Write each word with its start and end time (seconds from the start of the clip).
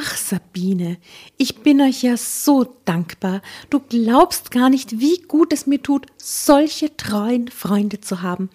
Ach, 0.00 0.16
Sabine, 0.16 0.98
ich 1.38 1.62
bin 1.62 1.80
euch 1.80 2.04
ja 2.04 2.16
so 2.16 2.76
dankbar. 2.84 3.42
Du 3.68 3.80
glaubst 3.80 4.52
gar 4.52 4.70
nicht, 4.70 5.00
wie 5.00 5.20
gut 5.22 5.52
es 5.52 5.66
mir 5.66 5.82
tut, 5.82 6.06
solche 6.18 6.96
treuen 6.96 7.48
Freunde 7.48 8.00
zu 8.00 8.22
haben. 8.22 8.48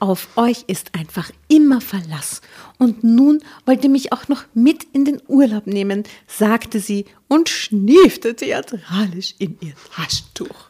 Auf 0.00 0.28
euch 0.36 0.64
ist 0.66 0.94
einfach 0.94 1.30
immer 1.48 1.80
Verlass. 1.80 2.42
Und 2.78 3.04
nun 3.04 3.42
wollt 3.64 3.84
ihr 3.84 3.90
mich 3.90 4.12
auch 4.12 4.28
noch 4.28 4.44
mit 4.52 4.84
in 4.92 5.06
den 5.06 5.22
Urlaub 5.28 5.66
nehmen, 5.66 6.02
sagte 6.26 6.78
sie 6.78 7.06
und 7.26 7.48
schniefte 7.48 8.36
theatralisch 8.36 9.34
in 9.38 9.56
ihr 9.60 9.72
Taschentuch. 9.94 10.68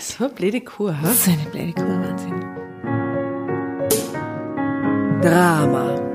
So 0.00 0.24
eine 0.24 0.32
blöde 0.32 0.62
Kur, 0.62 0.98
ha? 0.98 1.12
So 1.12 1.30
eine 1.30 1.44
blöde 1.50 1.74
Kur, 1.74 1.84
Wahnsinn. 1.84 2.40
Drama. 5.20 6.08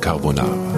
Carbonara. 0.00 0.77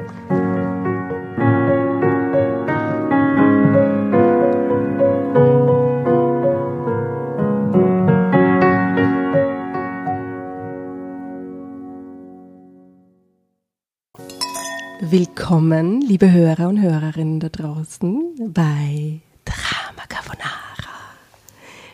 Willkommen, 15.03 15.99
liebe 15.99 16.31
Hörer 16.31 16.69
und 16.69 16.79
Hörerinnen 16.79 17.39
da 17.39 17.49
draußen 17.49 18.51
bei 18.53 19.19
Drama 19.45 20.05
Carbonara. 20.07 20.45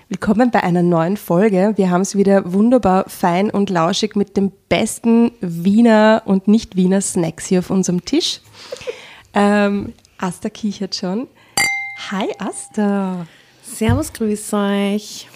Willkommen 0.10 0.52
bei 0.52 0.62
einer 0.62 0.84
neuen 0.84 1.16
Folge. 1.16 1.72
Wir 1.78 1.90
haben 1.90 2.02
es 2.02 2.18
wieder 2.18 2.52
wunderbar 2.52 3.06
fein 3.08 3.50
und 3.50 3.70
lauschig 3.70 4.18
mit 4.18 4.36
dem 4.36 4.52
besten 4.68 5.32
Wiener 5.40 6.24
und 6.26 6.50
Nicht-Wiener 6.50 7.00
Snacks 7.00 7.46
hier 7.46 7.60
auf 7.60 7.70
unserem 7.70 8.04
Tisch. 8.04 8.42
Ähm, 9.34 9.94
Asta 10.18 10.50
kichert 10.50 10.94
schon. 10.94 11.28
Hi 12.12 12.28
Asta. 12.40 13.26
Servus, 13.64 14.12
grüß 14.12 14.52
euch. 14.52 15.30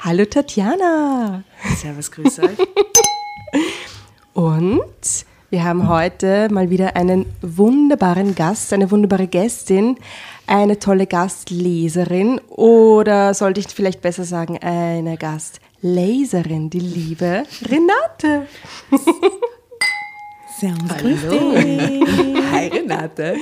Hallo 0.00 0.24
Tatjana. 0.24 1.44
Servus, 1.76 2.10
grüß 2.10 2.40
euch. 2.40 2.58
Und 4.34 5.24
wir 5.54 5.62
haben 5.62 5.88
heute 5.88 6.48
mal 6.50 6.68
wieder 6.68 6.96
einen 6.96 7.26
wunderbaren 7.40 8.34
Gast, 8.34 8.72
eine 8.72 8.90
wunderbare 8.90 9.28
Gästin, 9.28 9.96
eine 10.48 10.80
tolle 10.80 11.06
Gastleserin 11.06 12.40
oder 12.48 13.34
sollte 13.34 13.60
ich 13.60 13.68
vielleicht 13.68 14.00
besser 14.00 14.24
sagen, 14.24 14.58
eine 14.58 15.16
Gastleserin, 15.16 16.70
die 16.70 16.80
liebe 16.80 17.44
Renate. 17.70 18.48
Servus, 20.60 20.96
grüß 20.98 21.20
dich. 21.28 22.52
Hi 22.52 22.68
Renate. 22.68 23.36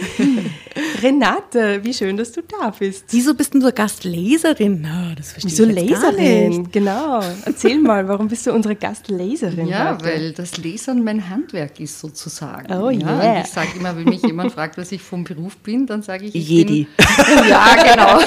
Renate, 1.02 1.84
wie 1.84 1.92
schön, 1.92 2.16
dass 2.16 2.32
du 2.32 2.40
da 2.42 2.70
bist. 2.70 3.04
Wieso 3.10 3.34
bist 3.34 3.52
du 3.52 3.70
Gastleserin? 3.70 4.86
Oh, 4.86 5.14
das 5.14 5.32
verstehe 5.32 5.50
Wieso 5.50 5.66
ich 5.68 5.90
jetzt 5.90 6.00
gar 6.00 6.12
nicht. 6.12 6.20
Leserin? 6.20 6.70
Genau. 6.72 7.20
Erzähl 7.44 7.78
mal, 7.78 8.08
warum 8.08 8.28
bist 8.28 8.46
du 8.46 8.52
unsere 8.52 8.76
Gastleserin? 8.76 9.66
Ja, 9.66 9.92
heute? 9.92 10.04
weil 10.06 10.32
das 10.32 10.56
Lesern 10.56 11.04
mein 11.04 11.28
Handwerk 11.28 11.80
ist 11.80 12.00
sozusagen. 12.00 12.72
Oh, 12.72 12.88
ja, 12.88 13.22
yeah. 13.22 13.40
Ich 13.42 13.48
sage 13.48 13.68
immer, 13.78 13.94
wenn 13.94 14.04
mich 14.04 14.22
jemand 14.22 14.52
fragt, 14.52 14.78
was 14.78 14.90
ich 14.90 15.02
vom 15.02 15.24
Beruf 15.24 15.58
bin, 15.58 15.86
dann 15.86 16.02
sage 16.02 16.24
ich, 16.24 16.34
ich 16.34 16.48
Jedi. 16.48 16.86
Bin, 16.96 17.48
ja, 17.48 17.76
genau. 17.76 18.20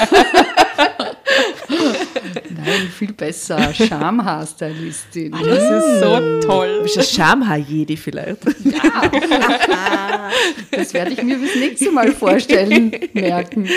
Nein, 1.68 2.88
viel 2.96 3.12
besser. 3.12 3.72
Schamhaarstylistin. 3.74 5.32
Das 5.32 5.84
ist 5.84 6.00
so 6.00 6.40
toll. 6.46 6.76
Du 6.78 6.82
bist 6.84 6.98
ein 6.98 7.04
Schamhaar-Jedi 7.04 7.96
vielleicht. 7.96 8.38
Das 10.70 10.92
werde 10.94 11.12
ich 11.12 11.22
mir 11.22 11.38
fürs 11.38 11.54
nächste 11.56 11.90
Mal 11.92 12.12
vorstellen, 12.12 12.92
merken. 13.12 13.68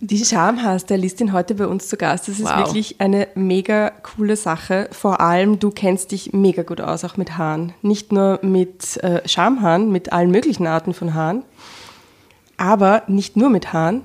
Die 0.00 0.24
Schamhaarstylistin 0.24 1.32
heute 1.32 1.54
bei 1.54 1.66
uns 1.66 1.88
zu 1.88 1.96
Gast, 1.96 2.28
das 2.28 2.38
ist 2.38 2.44
Wow. 2.44 2.58
wirklich 2.66 2.96
eine 3.00 3.28
mega 3.34 3.90
coole 3.90 4.36
Sache. 4.36 4.88
Vor 4.92 5.20
allem, 5.20 5.58
du 5.58 5.70
kennst 5.70 6.12
dich 6.12 6.32
mega 6.32 6.62
gut 6.62 6.80
aus, 6.80 7.04
auch 7.04 7.16
mit 7.16 7.36
Haaren. 7.38 7.72
Nicht 7.82 8.12
nur 8.12 8.38
mit 8.42 8.96
äh, 9.02 9.26
Schamhaaren, 9.28 9.90
mit 9.92 10.12
allen 10.12 10.30
möglichen 10.30 10.66
Arten 10.66 10.94
von 10.94 11.14
Haaren, 11.14 11.42
aber 12.56 13.02
nicht 13.06 13.36
nur 13.36 13.50
mit 13.50 13.72
Haaren, 13.72 14.02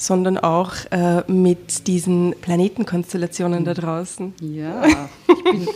sondern 0.00 0.38
auch 0.38 0.72
äh, 0.90 1.22
mit 1.30 1.86
diesen 1.86 2.34
Planetenkonstellationen 2.40 3.64
da 3.64 3.74
draußen. 3.74 4.34
Ja, 4.40 5.08
ich 5.28 5.44
bin 5.44 5.68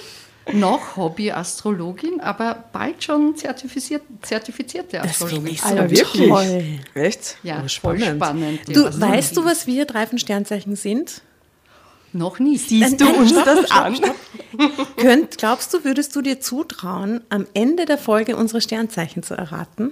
noch 0.60 0.96
Hobby-Astrologin, 0.96 2.20
aber 2.20 2.64
bald 2.72 3.02
schon 3.04 3.36
zertifiziert, 3.36 4.02
zertifizierte 4.22 4.98
Das 4.98 5.22
Astrologin. 5.22 5.46
ich 5.52 5.60
so 5.62 5.68
Ah, 5.68 5.90
wirklich? 5.90 6.28
toll. 6.28 6.64
Echt? 6.94 7.36
Ja, 7.42 7.56
Aber 7.58 7.68
voll 7.68 7.98
spannend. 8.00 8.60
Du, 8.68 8.82
Ja, 8.84 9.00
weißt 9.00 9.36
du, 9.36 9.44
was 9.44 9.66
wir 9.66 9.84
drei 9.84 10.06
von 10.06 10.18
Sternzeichen 10.18 10.76
sind? 10.76 11.22
Noch 12.12 12.38
nicht. 12.38 12.68
Siehst 12.68 13.00
du 13.00 13.04
Nein, 13.06 13.14
uns 13.16 13.30
stopp, 13.30 13.44
das 13.44 13.66
stopp, 13.66 13.76
an? 13.84 13.96
Könnt, 14.96 15.36
glaubst 15.38 15.74
du, 15.74 15.82
würdest 15.84 16.14
du 16.14 16.22
dir 16.22 16.40
zutrauen, 16.40 17.22
am 17.28 17.46
Ende 17.54 17.86
der 17.86 17.98
Folge 17.98 18.36
unsere 18.36 18.60
Sternzeichen 18.60 19.22
zu 19.24 19.34
erraten? 19.34 19.90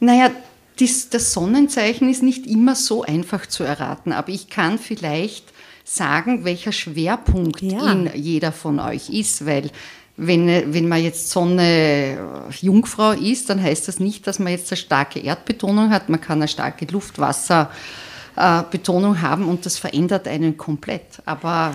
Naja, 0.00 0.30
dies, 0.80 1.10
das 1.10 1.32
Sonnenzeichen 1.32 2.10
ist 2.10 2.22
nicht 2.22 2.46
immer 2.46 2.74
so 2.74 3.02
einfach 3.02 3.46
zu 3.46 3.64
erraten, 3.64 4.12
aber 4.12 4.30
ich 4.30 4.48
kann 4.48 4.78
vielleicht 4.78 5.44
sagen, 5.84 6.44
welcher 6.44 6.72
Schwerpunkt 6.72 7.60
Ja. 7.62 7.92
in 7.92 8.10
jeder 8.14 8.52
von 8.52 8.80
euch 8.80 9.10
ist, 9.10 9.46
weil 9.46 9.70
wenn, 10.16 10.74
wenn 10.74 10.88
man 10.88 11.02
jetzt 11.02 11.30
Sonne 11.30 11.62
äh, 11.62 12.16
Jungfrau 12.60 13.12
ist, 13.12 13.48
dann 13.48 13.62
heißt 13.62 13.88
das 13.88 14.00
nicht, 14.00 14.26
dass 14.26 14.38
man 14.38 14.52
jetzt 14.52 14.70
eine 14.70 14.76
starke 14.76 15.18
Erdbetonung 15.18 15.88
hat. 15.90 16.10
Man 16.10 16.20
kann 16.20 16.36
eine 16.38 16.48
starke 16.48 16.84
Luft-Wasser-Betonung 16.84 19.22
haben 19.22 19.48
und 19.48 19.64
das 19.64 19.78
verändert 19.78 20.28
einen 20.28 20.58
komplett. 20.58 21.22
Aber 21.24 21.72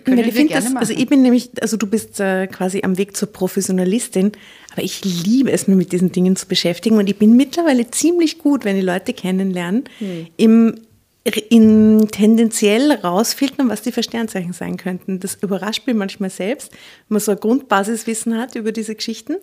können 0.00 0.18
Weil 0.18 0.28
ich 0.28 0.34
finde 0.34 0.48
gerne 0.52 0.64
das, 0.64 0.72
machen. 0.72 0.80
also 0.82 0.92
ich 0.94 1.06
bin 1.06 1.22
nämlich, 1.22 1.50
also 1.60 1.76
du 1.76 1.86
bist 1.86 2.20
äh, 2.20 2.46
quasi 2.46 2.82
am 2.82 2.98
Weg 2.98 3.16
zur 3.16 3.32
Professionalistin, 3.32 4.32
aber 4.72 4.82
ich 4.82 5.04
liebe 5.04 5.50
es, 5.52 5.68
mich 5.68 5.76
mit 5.76 5.92
diesen 5.92 6.12
Dingen 6.12 6.36
zu 6.36 6.46
beschäftigen 6.46 6.98
und 6.98 7.08
ich 7.08 7.16
bin 7.16 7.36
mittlerweile 7.36 7.90
ziemlich 7.90 8.38
gut, 8.38 8.64
wenn 8.64 8.76
die 8.76 8.82
Leute 8.82 9.12
kennenlernen, 9.12 9.84
Hm. 9.98 10.26
im 10.36 10.74
in 11.48 12.08
tendenziell 12.10 12.92
rausfiltern, 12.92 13.70
was 13.70 13.80
die 13.80 13.92
für 13.92 14.02
Sternzeichen 14.02 14.52
sein 14.52 14.76
könnten. 14.76 15.20
Das 15.20 15.36
überrascht 15.36 15.86
mich 15.86 15.96
manchmal 15.96 16.28
selbst, 16.28 16.70
wenn 16.72 17.14
man 17.14 17.20
so 17.20 17.32
ein 17.32 17.40
Grundbasiswissen 17.40 18.36
hat 18.36 18.56
über 18.56 18.72
diese 18.72 18.94
Geschichten, 18.94 19.36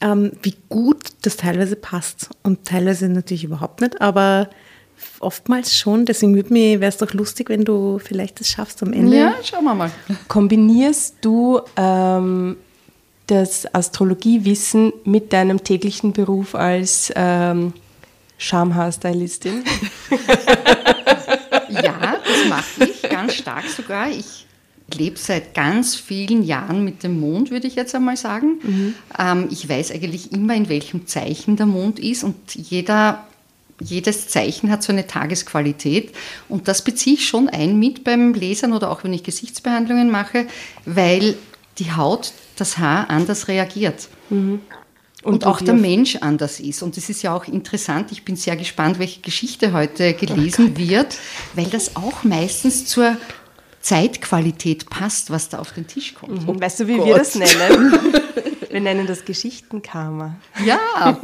ähm, 0.00 0.30
wie 0.42 0.54
gut 0.68 1.08
das 1.22 1.36
teilweise 1.36 1.74
passt. 1.74 2.30
Und 2.44 2.64
teilweise 2.64 3.08
natürlich 3.08 3.42
überhaupt 3.42 3.80
nicht, 3.80 4.00
aber 4.00 4.50
oftmals 5.20 5.76
schon. 5.76 6.04
Deswegen 6.06 6.34
wäre 6.54 6.84
es 6.84 6.96
doch 6.96 7.12
lustig, 7.12 7.48
wenn 7.48 7.64
du 7.64 7.98
vielleicht 7.98 8.40
das 8.40 8.48
schaffst 8.48 8.82
am 8.82 8.92
Ende. 8.92 9.16
ja, 9.16 9.34
schauen 9.42 9.64
wir 9.64 9.74
mal. 9.74 9.90
Kombinierst 10.28 11.16
du 11.20 11.60
ähm, 11.76 12.56
das 13.26 13.72
Astrologiewissen 13.74 14.92
mit 15.04 15.32
deinem 15.32 15.62
täglichen 15.62 16.12
Beruf 16.12 16.54
als 16.54 17.12
ähm, 17.16 17.72
Schamhaarstylistin? 18.38 19.64
Ja, 21.70 22.16
das 22.24 22.48
mache 22.48 22.90
ich 22.90 23.02
ganz 23.08 23.34
stark 23.34 23.64
sogar. 23.68 24.10
Ich 24.10 24.46
lebe 24.94 25.16
seit 25.18 25.54
ganz 25.54 25.94
vielen 25.94 26.42
Jahren 26.42 26.84
mit 26.84 27.02
dem 27.02 27.20
Mond, 27.20 27.50
würde 27.50 27.66
ich 27.68 27.76
jetzt 27.76 27.94
einmal 27.94 28.16
sagen. 28.16 28.60
Ähm, 29.18 29.48
ich 29.50 29.68
weiß 29.68 29.92
eigentlich 29.92 30.32
immer, 30.32 30.54
in 30.54 30.68
welchem 30.68 31.06
Zeichen 31.06 31.56
der 31.56 31.66
Mond 31.66 31.98
ist 32.00 32.24
und 32.24 32.36
jeder, 32.54 33.26
jedes 33.80 34.28
Zeichen 34.28 34.70
hat 34.70 34.82
so 34.82 34.92
eine 34.92 35.06
Tagesqualität. 35.06 36.12
Und 36.48 36.68
das 36.68 36.82
beziehe 36.82 37.14
ich 37.14 37.26
schon 37.26 37.48
ein 37.48 37.78
mit 37.78 38.04
beim 38.04 38.34
Lesern 38.34 38.72
oder 38.72 38.90
auch 38.90 39.04
wenn 39.04 39.12
ich 39.12 39.22
Gesichtsbehandlungen 39.22 40.10
mache, 40.10 40.46
weil 40.84 41.36
die 41.78 41.92
Haut, 41.92 42.32
das 42.56 42.78
Haar 42.78 43.08
anders 43.10 43.48
reagiert. 43.48 44.08
Und, 45.22 45.42
du 45.42 45.46
auch 45.46 45.60
der 45.60 45.74
Mensch 45.74 46.16
anders 46.16 46.60
ist. 46.60 46.82
Und 46.82 46.96
das 46.96 47.08
ist 47.08 47.22
ja 47.22 47.34
auch 47.34 47.46
interessant. 47.46 48.12
Ich 48.12 48.24
bin 48.24 48.36
sehr 48.36 48.56
gespannt, 48.56 48.98
welche 48.98 49.20
Geschichte 49.20 49.72
heute 49.72 50.14
gelesen 50.14 50.76
wird, 50.78 51.18
weil 51.54 51.66
das 51.66 51.96
auch 51.96 52.24
meistens 52.24 52.86
zur 52.86 53.16
Zeitqualität 53.80 54.90
passt, 54.90 55.30
was 55.30 55.48
da 55.48 55.58
auf 55.58 55.72
den 55.72 55.86
Tisch 55.86 56.14
kommt. 56.14 56.46
Und 56.46 56.60
weißt 56.60 56.80
du, 56.80 56.88
wie 56.88 56.96
wir 56.96 57.16
das 57.16 57.34
nennen? 57.34 57.94
Wir 58.70 58.80
nennen 58.80 59.08
das 59.08 59.24
Geschichtenkarma. 59.24 60.36
Ja, 60.64 60.78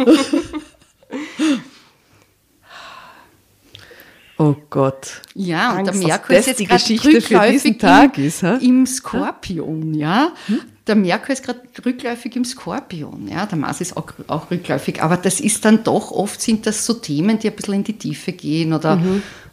Oh 4.38 4.54
Gott. 4.68 5.22
ja, 5.34 5.70
und 5.70 5.86
der 5.86 5.94
Angst, 5.94 6.02
dass 6.02 6.08
Merkur 6.08 6.36
ist 6.36 6.46
jetzt 6.46 6.60
die 6.60 6.66
gerade 6.66 6.82
Geschichte 6.82 7.10
für 7.10 7.16
rückläufig 7.16 7.62
diesen 7.62 7.78
Tag 7.78 8.18
im, 8.18 8.24
ist, 8.24 8.42
ha? 8.42 8.56
im 8.56 8.86
Skorpion, 8.86 9.94
ja. 9.94 10.32
Der 10.86 10.94
Merkur 10.94 11.30
ist 11.30 11.42
gerade 11.42 11.62
rückläufig 11.84 12.36
im 12.36 12.44
Skorpion, 12.44 13.28
ja. 13.28 13.46
Der 13.46 13.56
Mars 13.56 13.80
ist 13.80 13.96
auch, 13.96 14.12
auch 14.26 14.50
rückläufig, 14.50 15.02
aber 15.02 15.16
das 15.16 15.40
ist 15.40 15.64
dann 15.64 15.84
doch, 15.84 16.10
oft 16.10 16.40
sind 16.42 16.66
das 16.66 16.84
so 16.84 16.94
Themen, 16.94 17.38
die 17.38 17.48
ein 17.48 17.56
bisschen 17.56 17.74
in 17.74 17.84
die 17.84 17.98
Tiefe 17.98 18.32
gehen 18.32 18.74
oder 18.74 19.00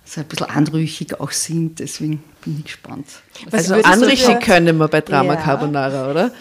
so 0.04 0.22
ein 0.22 0.28
bisschen 0.28 0.50
anrüchig 0.50 1.20
auch 1.20 1.32
sind, 1.32 1.80
deswegen 1.80 2.22
bin 2.44 2.58
ich 2.60 2.66
gespannt. 2.66 3.06
Was 3.46 3.54
Also 3.54 3.76
würdest 3.76 3.86
du 3.88 3.92
anrichten 3.92 4.40
können 4.40 4.78
wir 4.78 4.88
bei 4.88 5.02
Drama 5.02 5.34
Ja. 5.36 5.42
Carbonara, 5.42 6.12
oder? 6.12 6.32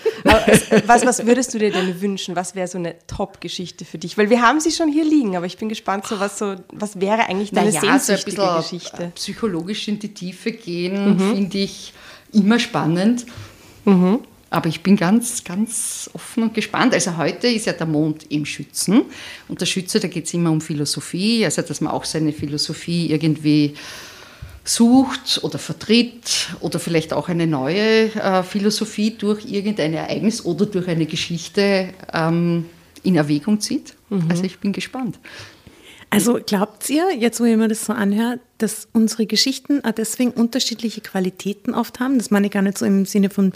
Was, 0.86 1.04
was 1.06 1.26
würdest 1.26 1.54
du 1.54 1.58
dir 1.58 1.70
denn 1.72 2.00
wünschen? 2.00 2.36
Was 2.36 2.54
wäre 2.54 2.68
so 2.68 2.78
eine 2.78 2.94
Top-Geschichte 3.06 3.84
für 3.84 3.98
dich? 3.98 4.18
Weil 4.18 4.30
wir 4.30 4.42
haben 4.42 4.60
sie 4.60 4.70
schon 4.70 4.88
hier 4.92 5.04
liegen, 5.04 5.36
aber 5.36 5.46
ich 5.46 5.56
bin 5.58 5.68
gespannt, 5.68 6.06
so 6.06 6.20
was, 6.20 6.38
so, 6.38 6.56
was 6.72 7.00
wäre 7.00 7.28
eigentlich 7.28 7.50
deine 7.50 7.68
naja, 7.68 7.80
so 7.80 7.86
ein 7.86 7.98
sehnsüchtige 8.00 8.36
bisschen 8.36 8.56
Geschichte? 8.56 9.02
äh, 9.04 9.08
psychologisch 9.14 9.88
in 9.88 9.98
die 9.98 10.12
Tiefe 10.14 10.52
gehen, 10.52 11.18
finde 11.18 11.58
ich 11.58 11.92
immer 12.32 12.58
spannend. 12.58 13.26
Aber 14.50 14.68
ich 14.68 14.82
bin 14.82 14.96
ganz, 14.96 15.44
ganz 15.44 16.10
offen 16.12 16.42
und 16.42 16.54
gespannt. 16.54 16.92
Also 16.92 17.16
heute 17.16 17.46
ist 17.48 17.64
ja 17.66 17.72
der 17.72 17.86
Mond 17.86 18.26
im 18.30 18.44
Schützen. 18.44 19.02
Und 19.48 19.60
der 19.62 19.66
Schütze, 19.66 19.98
da 19.98 20.08
geht 20.08 20.26
es 20.26 20.34
immer 20.34 20.50
um 20.50 20.60
Philosophie, 20.60 21.42
also 21.44 21.62
dass 21.62 21.80
man 21.80 21.90
auch 21.92 22.04
seine 22.04 22.32
Philosophie 22.34 23.10
irgendwie 23.10 23.74
sucht 24.64 25.40
oder 25.42 25.58
vertritt 25.58 26.48
oder 26.60 26.78
vielleicht 26.78 27.12
auch 27.12 27.28
eine 27.28 27.46
neue 27.46 28.14
äh, 28.14 28.42
Philosophie 28.42 29.10
durch 29.16 29.44
irgendein 29.44 29.92
Ereignis 29.92 30.44
oder 30.44 30.66
durch 30.66 30.88
eine 30.88 31.06
Geschichte 31.06 31.88
ähm, 32.12 32.66
in 33.02 33.16
Erwägung 33.16 33.60
zieht. 33.60 33.94
Also 34.28 34.44
ich 34.44 34.58
bin 34.60 34.72
gespannt. 34.72 35.18
Also 36.10 36.38
glaubt 36.44 36.90
ihr, 36.90 37.16
jetzt 37.16 37.40
wo 37.40 37.44
ich 37.44 37.56
mir 37.56 37.68
das 37.68 37.86
so 37.86 37.94
anhöre, 37.94 38.38
dass 38.58 38.86
unsere 38.92 39.24
Geschichten 39.26 39.82
auch 39.82 39.92
deswegen 39.92 40.30
unterschiedliche 40.30 41.00
Qualitäten 41.00 41.72
oft 41.72 42.00
haben? 42.00 42.18
Das 42.18 42.30
meine 42.30 42.46
ich 42.46 42.52
gar 42.52 42.60
nicht 42.60 42.76
so 42.76 42.84
im 42.84 43.06
Sinne 43.06 43.30
von 43.30 43.52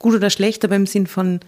gut 0.00 0.14
oder 0.14 0.28
schlecht, 0.28 0.64
aber 0.64 0.74
im 0.74 0.86
Sinn 0.86 1.06
von 1.06 1.38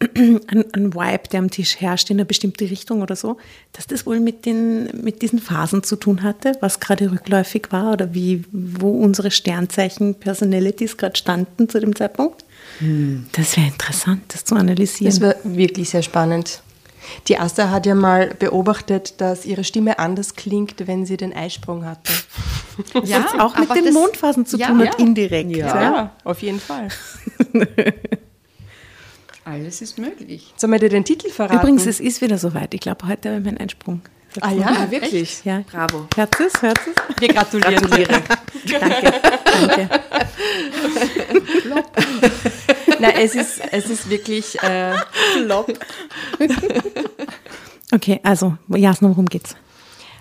ein, 0.00 0.64
ein 0.72 0.94
Vibe, 0.94 1.28
der 1.32 1.40
am 1.40 1.50
Tisch 1.50 1.80
herrscht 1.80 2.10
in 2.10 2.16
eine 2.16 2.24
bestimmte 2.24 2.68
Richtung 2.70 3.02
oder 3.02 3.16
so, 3.16 3.36
dass 3.72 3.86
das 3.86 4.06
wohl 4.06 4.20
mit, 4.20 4.44
den, 4.46 4.86
mit 5.02 5.22
diesen 5.22 5.38
Phasen 5.38 5.82
zu 5.82 5.96
tun 5.96 6.22
hatte, 6.22 6.52
was 6.60 6.80
gerade 6.80 7.10
rückläufig 7.10 7.68
war 7.70 7.92
oder 7.92 8.12
wie, 8.14 8.44
wo 8.52 8.90
unsere 8.90 9.30
Sternzeichen 9.30 10.14
Personalities 10.16 10.96
gerade 10.96 11.16
standen 11.16 11.68
zu 11.68 11.80
dem 11.80 11.94
Zeitpunkt? 11.96 12.44
Das 13.32 13.56
wäre 13.56 13.68
interessant, 13.68 14.22
das 14.28 14.44
zu 14.44 14.54
analysieren. 14.56 15.10
Das 15.10 15.20
war 15.20 15.34
wirklich 15.44 15.90
sehr 15.90 16.02
spannend. 16.02 16.62
Die 17.28 17.38
Asta 17.38 17.70
hat 17.70 17.86
ja 17.86 17.94
mal 17.94 18.34
beobachtet, 18.38 19.20
dass 19.20 19.44
ihre 19.44 19.62
Stimme 19.62 19.98
anders 19.98 20.34
klingt, 20.34 20.86
wenn 20.86 21.04
sie 21.04 21.16
den 21.16 21.34
Eisprung 21.34 21.84
hatte. 21.84 22.12
ja, 23.04 23.20
das 23.20 23.38
auch 23.38 23.56
mit 23.58 23.68
den 23.74 23.84
das- 23.84 23.94
Mondphasen 23.94 24.46
zu 24.46 24.56
ja, 24.56 24.68
tun 24.68 24.80
hat, 24.80 24.98
ja. 24.98 25.04
indirekt. 25.04 25.54
Ja, 25.54 26.12
auf 26.24 26.42
jeden 26.42 26.60
Fall. 26.60 26.88
Alles 29.44 29.82
ist 29.82 29.98
möglich. 29.98 30.54
Sollen 30.56 30.72
wir 30.72 30.78
dir 30.78 30.88
den 30.88 31.04
Titel 31.04 31.28
verraten? 31.28 31.58
Übrigens, 31.58 31.86
es 31.86 32.00
ist 32.00 32.22
wieder 32.22 32.38
soweit. 32.38 32.72
Ich 32.72 32.80
glaube, 32.80 33.06
heute 33.06 33.28
habe 33.28 33.38
ich 33.40 33.44
meinen 33.44 33.58
Einsprung. 33.58 34.00
ah 34.40 34.52
ja, 34.52 34.90
wirklich? 34.90 35.44
Ja. 35.44 35.64
Bravo. 35.70 36.06
Hört 36.16 36.40
es? 36.40 36.62
Hört 36.62 36.78
es? 36.78 37.20
wir 37.20 37.28
gratulieren 37.28 37.90
dir. 37.90 38.06
Danke. 38.80 39.12
Danke. 39.44 39.88
Nein, 42.98 43.14
es 43.16 43.34
ist, 43.34 43.60
es 43.70 43.90
ist 43.90 44.08
wirklich 44.08 44.60
äh, 44.62 44.94
Okay, 47.92 48.20
also, 48.22 48.56
Jasna, 48.68 49.08
worum 49.10 49.26
geht's? 49.26 49.56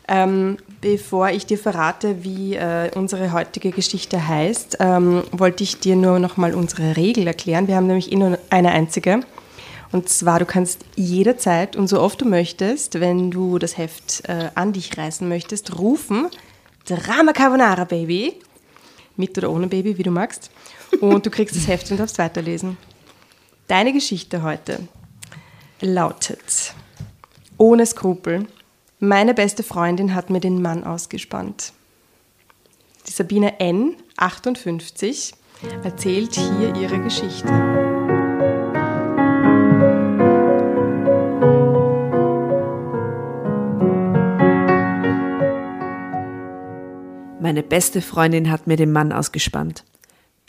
Ähm, 0.07 0.57
bevor 0.81 1.29
ich 1.29 1.45
dir 1.45 1.57
verrate, 1.57 2.23
wie 2.23 2.55
äh, 2.55 2.91
unsere 2.93 3.31
heutige 3.31 3.71
Geschichte 3.71 4.27
heißt, 4.27 4.77
ähm, 4.79 5.23
wollte 5.31 5.63
ich 5.63 5.79
dir 5.79 5.95
nur 5.95 6.19
nochmal 6.19 6.53
unsere 6.53 6.97
Regel 6.97 7.25
erklären. 7.25 7.67
Wir 7.67 7.77
haben 7.77 7.87
nämlich 7.87 8.11
eh 8.11 8.15
nur 8.15 8.37
eine 8.49 8.71
einzige. 8.71 9.21
Und 9.93 10.09
zwar, 10.09 10.39
du 10.39 10.45
kannst 10.45 10.83
jederzeit 10.95 11.75
und 11.75 11.87
so 11.87 12.01
oft 12.01 12.19
du 12.19 12.25
möchtest, 12.25 12.99
wenn 12.99 13.31
du 13.31 13.59
das 13.59 13.77
Heft 13.77 14.23
äh, 14.27 14.49
an 14.55 14.73
dich 14.73 14.97
reißen 14.97 15.27
möchtest, 15.29 15.77
rufen, 15.77 16.29
Drama 16.85 17.31
Carbonara 17.31 17.85
Baby, 17.85 18.33
mit 19.15 19.37
oder 19.37 19.51
ohne 19.51 19.67
Baby, 19.67 19.97
wie 19.97 20.03
du 20.03 20.11
magst. 20.11 20.49
Und 20.99 21.25
du 21.25 21.29
kriegst 21.29 21.55
das 21.55 21.67
Heft 21.67 21.91
und 21.91 21.99
darfst 21.99 22.17
weiterlesen. 22.17 22.77
Deine 23.67 23.93
Geschichte 23.93 24.43
heute 24.43 24.79
lautet, 25.79 26.73
ohne 27.57 27.85
Skrupel, 27.85 28.47
meine 29.03 29.33
beste 29.33 29.63
Freundin 29.63 30.15
hat 30.15 30.29
mir 30.29 30.39
den 30.39 30.61
Mann 30.61 30.85
ausgespannt. 30.85 31.73
Die 33.05 33.11
Sabine 33.11 33.59
N., 33.59 33.97
58, 34.15 35.33
erzählt 35.83 36.33
hier 36.35 36.73
ihre 36.75 36.99
Geschichte. 37.01 37.49
Meine 47.41 47.61
beste 47.61 48.01
Freundin 48.01 48.49
hat 48.49 48.67
mir 48.67 48.77
den 48.77 48.93
Mann 48.93 49.11
ausgespannt. 49.11 49.83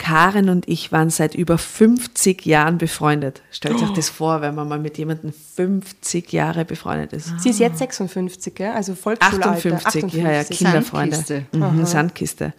Karen 0.05 0.49
und 0.49 0.69
ich 0.69 0.91
waren 0.91 1.09
seit 1.09 1.33
über 1.33 1.57
50 1.57 2.45
Jahren 2.45 2.77
befreundet. 2.77 3.41
Stellt 3.49 3.81
euch 3.81 3.89
das 3.93 4.07
vor, 4.07 4.39
wenn 4.41 4.53
man 4.53 4.67
mal 4.67 4.77
mit 4.77 4.99
jemandem 4.99 5.33
50 5.33 6.31
Jahre 6.31 6.63
befreundet 6.63 7.11
ist. 7.11 7.33
Sie 7.39 7.49
ist 7.49 7.57
jetzt 7.57 7.79
56, 7.79 8.53
gell? 8.53 8.69
also 8.69 8.93
Volksschulalter. 8.93 9.55
58, 9.55 10.13
ja, 10.13 10.31
ja, 10.31 10.43
Kinderfreunde. 10.43 11.15
Sandkiste. 11.15 11.57
Mhm, 11.57 11.85
Sandkiste. 11.87 12.53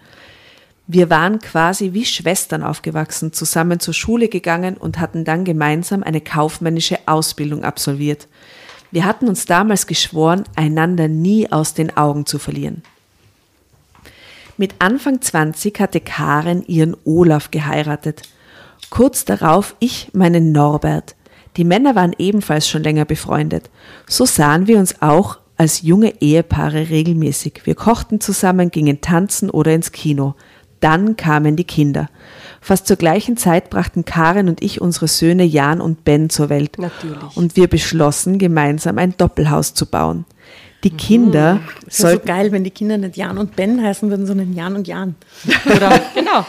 Wir 0.89 1.09
waren 1.09 1.39
quasi 1.39 1.93
wie 1.93 2.05
Schwestern 2.05 2.65
aufgewachsen, 2.65 3.33
zusammen 3.33 3.79
zur 3.79 3.95
Schule 3.95 4.27
gegangen 4.27 4.77
und 4.77 4.99
hatten 4.99 5.25
dann 5.25 5.45
gemeinsam 5.45 6.03
eine 6.03 6.21
kaufmännische 6.21 6.99
Ausbildung 7.07 7.63
absolviert. 7.63 8.27
Wir 8.91 9.05
hatten 9.05 9.29
uns 9.29 9.47
damals 9.47 9.87
geschworen, 9.87 10.43
einander 10.57 11.07
nie 11.07 11.53
aus 11.53 11.75
den 11.75 11.97
Augen 11.97 12.27
zu 12.27 12.41
verlieren. 12.41 12.83
Mit 14.59 14.75
Anfang 14.79 15.21
20 15.21 15.79
hatte 15.81 16.01
Karen 16.01 16.65
ihren 16.67 16.97
Olaf 17.05 17.51
geheiratet. 17.51 18.23
Kurz 18.89 19.25
darauf 19.25 19.77
ich 19.81 20.11
meinen 20.15 20.53
Norbert. 20.53 21.15
Die 21.57 21.65
Männer 21.65 21.95
waren 21.95 22.15
ebenfalls 22.19 22.69
schon 22.69 22.83
länger 22.83 23.05
befreundet. 23.05 23.71
So 24.07 24.25
sahen 24.25 24.67
wir 24.67 24.79
uns 24.79 25.03
auch 25.03 25.39
als 25.57 25.83
junge 25.83 26.21
Ehepaare 26.21 26.91
regelmäßig. 26.91 27.63
Wir 27.65 27.75
kochten 27.75 28.21
zusammen, 28.21 28.71
gingen 28.71 29.01
tanzen 29.01 29.51
oder 29.51 29.73
ins 29.73 29.93
Kino. 29.93 30.35
Dann 30.81 31.17
kamen 31.17 31.57
die 31.57 31.65
Kinder. 31.65 32.09
Fast 32.61 32.87
zur 32.87 32.97
gleichen 32.97 33.37
Zeit 33.37 33.71
brachten 33.71 34.05
Karen 34.05 34.49
und 34.49 34.63
ich 34.63 34.81
unsere 34.81 35.09
Söhne 35.09 35.45
Jan 35.45 35.81
und 35.81 36.05
Ben 36.05 36.29
zur 36.29 36.51
Welt. 36.51 36.79
Natürlich. 36.79 37.37
Und 37.37 37.57
wir 37.57 37.69
beschlossen, 37.69 38.39
gemeinsam 38.39 38.99
ein 38.99 39.17
Doppelhaus 39.17 39.73
zu 39.73 39.87
bauen. 39.87 40.27
Die 40.87 40.97
Kinder 40.97 41.59
Das 41.85 42.01
wäre 42.05 42.13
so 42.13 42.21
geil, 42.21 42.53
wenn 42.53 42.63
die 42.63 42.71
Kinder 42.71 42.97
nicht 42.97 43.17
Jan 43.17 43.39
und 43.39 43.57
Ben 43.57 43.83
heißen 43.83 44.09
würden, 44.09 44.25
sondern 44.25 44.53
Jan 44.53 44.77
und 44.77 44.87
Jan. 44.87 45.17
Oder, 45.67 46.01
genau, 46.15 46.47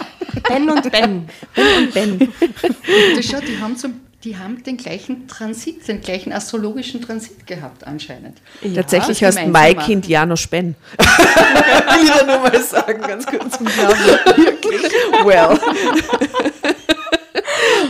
Ben 0.47 0.69
und 0.69 0.91
Ben. 0.91 1.27
Und 1.55 1.91
Ben. 1.91 2.19
Du 2.19 3.23
schau, 3.23 3.39
die 3.39 3.59
haben, 3.59 3.75
so, 3.75 3.87
die 4.23 4.37
haben 4.37 4.61
den 4.61 4.77
gleichen 4.77 5.27
Transit, 5.27 5.87
den 5.87 6.01
gleichen 6.01 6.31
astrologischen 6.31 7.01
Transit 7.01 7.47
gehabt 7.47 7.87
anscheinend. 7.87 8.37
Tatsächlich 8.75 9.17
das 9.17 9.37
heißt 9.37 9.47
mein. 9.47 9.75
Kind 9.79 10.07
Janosch 10.07 10.47
Ben. 10.49 10.75
Will 10.99 12.03
ich 12.03 12.11
da 12.11 12.23
nur 12.23 12.37
mal 12.37 12.61
sagen, 12.61 13.01
ganz 13.01 13.25
kurz 13.25 13.57
zum 13.57 13.65
Namen. 13.65 13.97
Wirklich. 14.35 14.91
Well. 15.25 15.59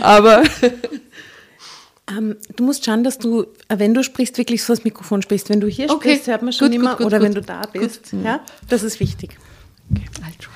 Aber 0.00 0.42
Ähm, 2.16 2.36
du 2.56 2.64
musst 2.64 2.84
schauen, 2.84 3.04
dass 3.04 3.18
du, 3.18 3.42
äh, 3.68 3.78
wenn 3.78 3.92
du 3.94 4.02
sprichst, 4.02 4.38
wirklich 4.38 4.62
so 4.64 4.72
das 4.72 4.84
Mikrofon 4.84 5.20
sprichst. 5.22 5.48
Wenn 5.50 5.60
du 5.60 5.66
hier 5.68 5.90
Okay. 5.90 6.10
sprichst, 6.10 6.26
hört 6.28 6.42
man 6.42 6.52
schon 6.52 6.68
Gut, 6.68 6.76
immer. 6.76 6.90
gut, 6.90 6.98
gut, 6.98 7.06
oder 7.06 7.18
gut. 7.18 7.26
wenn 7.26 7.34
du 7.34 7.42
da 7.42 7.62
bist. 7.72 8.12
Ja, 8.24 8.40
das 8.68 8.82
ist 8.82 9.00
wichtig. 9.00 9.36
Try. 9.92 10.50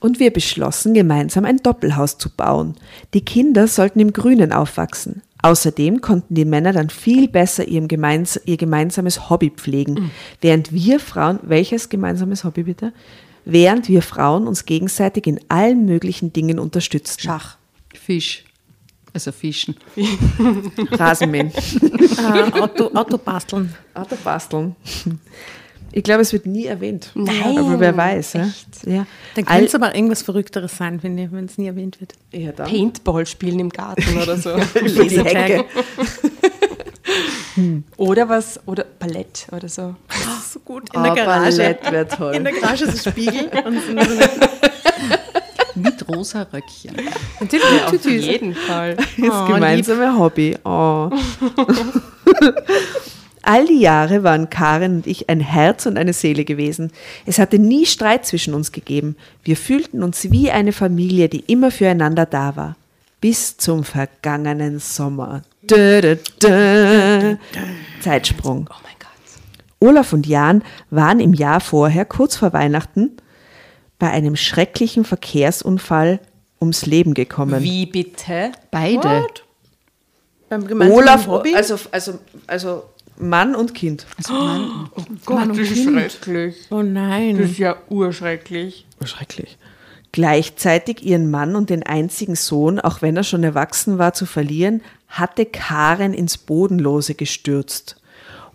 Und 0.00 0.18
wir 0.18 0.32
beschlossen, 0.32 0.94
gemeinsam 0.94 1.44
ein 1.44 1.58
Doppelhaus 1.58 2.16
zu 2.18 2.30
bauen. 2.30 2.74
Die 3.14 3.20
Kinder 3.24 3.68
sollten 3.68 4.00
im 4.00 4.12
Grünen 4.12 4.52
aufwachsen. 4.52 5.22
Außerdem 5.42 6.00
konnten 6.00 6.34
die 6.34 6.44
Männer 6.44 6.72
dann 6.72 6.90
viel 6.90 7.28
besser 7.28 7.66
ihrem 7.66 7.88
gemeins 7.88 8.40
ihr 8.44 8.56
gemeinsames 8.56 9.28
Hobby 9.30 9.50
pflegen, 9.50 10.10
während 10.40 10.72
wir 10.72 11.00
Frauen, 11.00 11.38
welches 11.42 11.88
gemeinsames 11.88 12.44
Hobby 12.44 12.62
bitte? 12.64 12.92
Während 13.46 13.88
wir 13.88 14.02
Frauen 14.02 14.46
uns 14.46 14.66
gegenseitig 14.66 15.26
in 15.26 15.40
allen 15.48 15.86
möglichen 15.86 16.32
Dingen 16.32 16.58
unterstützten. 16.58 17.22
Schach. 17.22 17.56
Fisch. 17.94 18.44
Also 19.12 19.32
Fischen. 19.32 19.76
Rasenmähen. 20.92 21.50
Äh, 21.52 22.52
Auto, 22.60 22.90
Auto 22.94 23.18
basteln. 23.18 23.74
Auto 23.94 24.16
basteln. 24.22 24.76
Ich 25.92 26.04
glaube, 26.04 26.22
es 26.22 26.32
wird 26.32 26.46
nie 26.46 26.66
erwähnt. 26.66 27.10
Nein, 27.14 27.58
Aber 27.58 27.80
wer 27.80 27.96
weiß. 27.96 28.34
Ja? 28.34 28.48
Ja. 28.86 29.06
Dann 29.34 29.44
könnte 29.44 29.64
es 29.64 29.74
aber 29.74 29.94
irgendwas 29.96 30.22
Verrückteres 30.22 30.76
sein, 30.76 31.02
wenn 31.02 31.18
es 31.44 31.58
nie 31.58 31.66
erwähnt 31.66 32.00
wird. 32.00 32.14
ja, 32.30 32.52
dann. 32.52 32.68
Paintball 32.68 33.26
spielen 33.26 33.58
im 33.58 33.70
Garten 33.70 34.16
oder 34.22 34.36
so. 34.36 34.54
Die 34.80 35.18
Hecke. 35.24 35.64
oder 37.96 38.28
was, 38.28 38.60
oder 38.66 38.84
Ballett 38.84 39.46
oder 39.50 39.68
so. 39.68 39.96
Das 40.08 40.18
ist 40.46 40.52
so 40.52 40.60
gut. 40.60 40.94
In 40.94 41.00
Oh, 41.00 41.02
der 41.02 41.14
Garage. 41.16 41.56
Ballett 41.56 41.90
wäre 41.92 42.08
toll. 42.08 42.34
In 42.36 42.44
der 42.44 42.52
Garage 42.52 42.84
ist 42.84 43.06
ein 43.06 43.12
Spiegel 43.12 43.50
und 43.64 43.80
so 43.82 43.90
eine, 43.90 44.69
rosa 46.20 46.42
Röckchen. 46.42 46.94
natürlich 47.40 47.82
Auf 47.84 47.92
mit 47.92 48.02
Tütüs. 48.02 48.26
jeden 48.26 48.54
Fall. 48.54 48.96
Das 49.16 49.46
gemeinsame 49.46 50.16
Hobby. 50.18 50.56
Oh. 50.64 51.10
All 53.42 53.66
die 53.66 53.80
Jahre 53.80 54.22
waren 54.22 54.50
Karen 54.50 54.96
und 54.96 55.06
ich 55.06 55.30
ein 55.30 55.40
Herz 55.40 55.86
und 55.86 55.96
eine 55.96 56.12
Seele 56.12 56.44
gewesen. 56.44 56.92
Es 57.24 57.38
hatte 57.38 57.58
nie 57.58 57.86
Streit 57.86 58.26
zwischen 58.26 58.52
uns 58.52 58.70
gegeben. 58.70 59.16
Wir 59.42 59.56
fühlten 59.56 60.02
uns 60.02 60.30
wie 60.30 60.50
eine 60.50 60.72
Familie, 60.72 61.30
die 61.30 61.40
immer 61.46 61.70
füreinander 61.70 62.26
da 62.26 62.54
war. 62.56 62.76
Bis 63.20 63.56
zum 63.56 63.84
vergangenen 63.84 64.78
Sommer. 64.78 65.42
Dö, 65.62 66.00
dö, 66.02 66.16
dö. 66.42 67.36
Zeitsprung. 68.00 68.68
Oh 68.70 68.76
mein 68.82 68.92
Gott. 68.98 69.08
Olaf 69.88 70.12
und 70.12 70.26
Jan 70.26 70.62
waren 70.90 71.20
im 71.20 71.32
Jahr 71.34 71.60
vorher, 71.60 72.04
kurz 72.04 72.36
vor 72.36 72.52
Weihnachten, 72.52 73.12
bei 74.00 74.10
einem 74.10 74.34
schrecklichen 74.34 75.04
Verkehrsunfall 75.04 76.18
ums 76.60 76.86
Leben 76.86 77.14
gekommen. 77.14 77.62
Wie 77.62 77.86
bitte? 77.86 78.50
Beide. 78.72 79.26
Beim 80.48 80.66
gemeinsamen 80.66 81.00
Olaf, 81.00 81.26
Hobby. 81.28 81.54
also, 81.54 81.78
also, 81.92 82.18
also 82.48 82.82
Mann 83.18 83.54
und 83.54 83.74
Kind. 83.74 84.06
Also 84.16 84.32
Mann, 84.32 84.90
Oh 84.96 85.02
Gott, 85.24 85.50
das 85.50 85.58
ist 85.58 85.84
schrecklich. 85.84 86.56
oh 86.70 86.82
nein. 86.82 87.38
Das 87.38 87.50
ist 87.50 87.58
ja 87.58 87.76
urschrecklich. 87.88 88.86
Schrecklich. 89.04 89.56
Gleichzeitig 90.12 91.04
ihren 91.04 91.30
Mann 91.30 91.54
und 91.54 91.70
den 91.70 91.84
einzigen 91.84 92.34
Sohn, 92.34 92.80
auch 92.80 93.00
wenn 93.00 93.16
er 93.16 93.22
schon 93.22 93.44
erwachsen 93.44 93.98
war, 93.98 94.12
zu 94.12 94.26
verlieren, 94.26 94.82
hatte 95.06 95.46
Karen 95.46 96.14
ins 96.14 96.36
Bodenlose 96.36 97.14
gestürzt. 97.14 97.99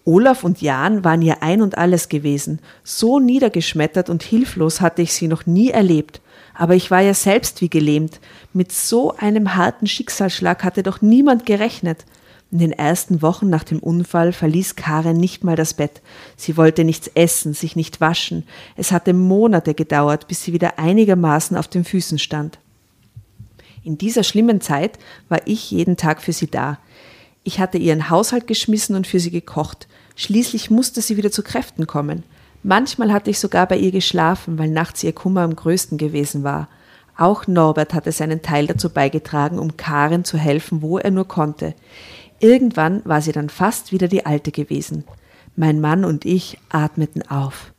Olaf 0.06 0.44
und 0.44 0.62
Jan 0.62 1.04
waren 1.04 1.24
ihr 1.24 1.42
ein 1.42 1.62
und 1.64 1.78
alles 1.78 2.10
gewesen. 2.10 2.60
So 2.84 3.20
niedergeschmettert 3.20 4.10
und 4.10 4.22
hilflos 4.22 4.80
hatte 4.80 5.02
ich 5.02 5.14
sie 5.14 5.28
noch 5.28 5.48
nie 5.48 5.72
erlebt. 5.72 6.22
Aber 6.54 6.76
ich 6.76 6.92
war 6.92 7.02
ja 7.02 7.16
selbst 7.16 7.60
wie 7.62 7.70
gelähmt. 7.70 8.20
Mit 8.54 8.72
so 8.72 9.16
einem 9.18 9.56
harten 9.56 9.88
Schicksalsschlag 9.88 10.64
hatte 10.64 10.84
doch 10.84 11.02
niemand 11.02 11.46
gerechnet. 11.46 12.06
In 12.52 12.60
den 12.60 12.72
ersten 12.72 13.24
Wochen 13.24 13.50
nach 13.50 13.64
dem 13.64 13.80
Unfall 13.80 14.32
verließ 14.32 14.76
Karen 14.76 15.18
nicht 15.18 15.44
mal 15.44 15.56
das 15.56 15.74
Bett. 15.74 16.02
Sie 16.38 16.56
wollte 16.56 16.84
nichts 16.84 17.08
essen, 17.16 17.54
sich 17.54 17.76
nicht 17.76 18.00
waschen. 18.00 18.44
Es 18.78 18.92
hatte 18.92 19.14
Monate 19.14 19.74
gedauert, 19.74 20.28
bis 20.28 20.44
sie 20.44 20.54
wieder 20.54 20.78
einigermaßen 20.78 21.58
auf 21.58 21.68
den 21.68 21.84
Füßen 21.84 22.20
stand. 22.20 22.60
In 23.84 23.98
dieser 23.98 24.24
schlimmen 24.24 24.62
Zeit 24.62 25.00
war 25.30 25.42
ich 25.46 25.72
jeden 25.72 25.98
Tag 25.98 26.22
für 26.22 26.32
sie 26.32 26.48
da. 26.48 26.78
Ich 27.44 27.60
hatte 27.60 27.78
ihren 27.78 28.10
Haushalt 28.10 28.48
geschmissen 28.48 28.96
und 28.96 29.06
für 29.06 29.20
sie 29.20 29.32
gekocht. 29.32 29.88
Schließlich 30.16 30.70
musste 30.70 31.02
sie 31.02 31.18
wieder 31.18 31.32
zu 31.32 31.44
Kräften 31.44 31.88
kommen. 31.88 32.24
Manchmal 32.64 33.14
hatte 33.14 33.30
ich 33.30 33.40
sogar 33.40 33.68
bei 33.68 33.78
ihr 33.78 33.92
geschlafen, 33.92 34.58
weil 34.58 34.70
nachts 34.70 35.04
ihr 35.04 35.14
Kummer 35.14 35.42
am 35.42 35.56
größten 35.56 35.98
gewesen 35.98 36.44
war. 36.44 36.68
Auch 37.18 37.48
Norbert 37.48 37.94
hatte 37.94 38.12
seinen 38.12 38.42
Teil 38.42 38.68
dazu 38.68 38.90
beigetragen, 38.90 39.60
um 39.60 39.78
Karen 39.78 40.26
zu 40.26 40.38
helfen, 40.38 40.82
wo 40.82 40.98
er 40.98 41.12
nur 41.12 41.28
konnte. 41.28 41.76
Irgendwann 42.40 43.02
war 43.06 43.22
sie 43.22 43.32
dann 43.32 43.50
fast 43.50 43.92
wieder 43.92 44.08
die 44.08 44.26
Alte 44.26 44.52
gewesen. 44.52 45.06
Mein 45.56 45.80
Mann 45.80 46.04
und 46.04 46.26
ich 46.26 46.58
atmeten 46.70 47.22
auf. 47.30 47.72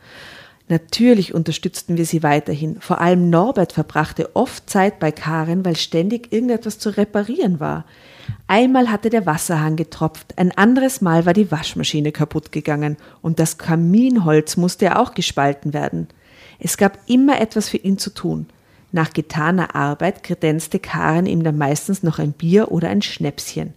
Natürlich 0.69 1.35
unterstützten 1.35 1.97
wir 1.97 2.07
sie 2.07 2.23
weiterhin. 2.23 2.81
Vor 2.81 3.01
allem 3.01 3.31
Norbert 3.31 3.73
verbrachte 3.73 4.35
oft 4.35 4.69
Zeit 4.69 4.99
bei 4.99 5.13
Karen, 5.13 5.65
weil 5.65 5.77
ständig 5.77 6.33
irgendetwas 6.33 6.79
zu 6.79 6.97
reparieren 6.97 7.61
war. 7.61 7.85
Einmal 8.47 8.91
hatte 8.91 9.11
der 9.11 9.27
Wasserhahn 9.27 9.77
getropft, 9.77 10.39
ein 10.39 10.53
anderes 10.53 11.01
Mal 11.01 11.27
war 11.27 11.33
die 11.33 11.51
Waschmaschine 11.51 12.13
kaputt 12.13 12.53
gegangen 12.53 12.97
und 13.23 13.39
das 13.39 13.59
Kaminholz 13.59 14.57
musste 14.57 14.87
ja 14.87 14.99
auch 14.99 15.15
gespalten 15.15 15.73
werden. 15.73 16.09
Es 16.59 16.77
gab 16.77 16.99
immer 17.07 17.41
etwas 17.41 17.69
für 17.69 17.77
ihn 17.77 17.99
zu 17.99 18.11
tun. 18.11 18.47
Nach 18.93 19.13
getaner 19.13 19.75
Arbeit 19.75 20.23
kredenzte 20.23 20.79
Karen 20.79 21.27
ihm 21.27 21.43
dann 21.43 21.59
meistens 21.59 22.03
noch 22.03 22.19
ein 22.19 22.33
Bier 22.33 22.73
oder 22.73 22.89
ein 22.89 23.03
Schnäpschen. 23.03 23.75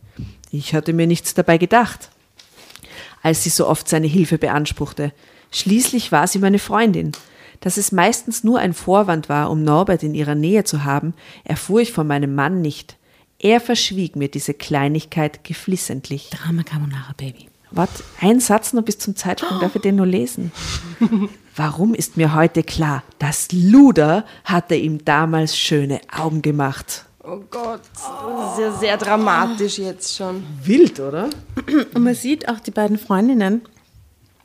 Ich 0.52 0.74
hatte 0.74 0.94
mir 0.94 1.08
nichts 1.08 1.34
dabei 1.34 1.58
gedacht 1.58 2.10
als 3.22 3.44
sie 3.44 3.50
so 3.50 3.68
oft 3.68 3.88
seine 3.88 4.08
Hilfe 4.08 4.38
beanspruchte. 4.38 5.12
Schließlich 5.52 6.12
war 6.12 6.28
sie 6.28 6.40
meine 6.40 6.60
Freundin. 6.60 7.12
Dass 7.62 7.76
es 7.76 7.92
meistens 7.92 8.44
nur 8.44 8.60
ein 8.60 8.74
Vorwand 8.74 9.28
war, 9.28 9.52
um 9.52 9.64
Norbert 9.64 10.04
in 10.04 10.16
ihrer 10.16 10.36
Nähe 10.36 10.64
zu 10.64 10.86
haben, 10.86 11.14
erfuhr 11.44 11.82
ich 11.82 11.92
von 11.92 12.08
meinem 12.08 12.34
Mann 12.34 12.62
nicht. 12.62 12.96
Er 13.42 13.62
verschwieg 13.62 14.18
mir 14.18 14.28
diese 14.28 14.54
Kleinigkeit 14.54 15.46
geflissentlich. 15.46 16.30
Drama 16.30 16.64
Carbonara 16.64 17.14
Baby. 17.16 17.48
Wart, 17.72 17.90
ein 18.20 18.42
Satz 18.42 18.74
noch 18.74 18.84
bis 18.84 18.98
zum 18.98 19.16
Zeitsprung, 19.16 19.60
darf 19.62 19.76
ich 19.76 19.82
den 19.82 19.96
nur 19.96 20.06
lesen? 20.06 20.52
Warum 21.56 21.94
ist 21.94 22.18
mir 22.18 22.34
heute 22.36 22.64
klar, 22.64 23.04
das 23.18 23.52
Luder 23.52 24.26
hatte 24.44 24.76
ihm 24.76 25.06
damals 25.06 25.58
schöne 25.58 26.02
Augen 26.12 26.42
gemacht. 26.42 27.06
Oh 27.24 27.42
Gott, 27.50 27.82
das 27.94 28.54
ist 28.54 28.60
ja 28.60 28.72
sehr 28.78 28.98
dramatisch 28.98 29.78
jetzt 29.78 30.16
schon. 30.16 30.44
Wild, 30.64 31.00
oder? 31.00 31.30
Und 31.94 32.04
man 32.04 32.16
sieht 32.16 32.50
auch 32.50 32.60
die 32.60 32.72
beiden 32.72 32.98
Freundinnen. 32.98 33.62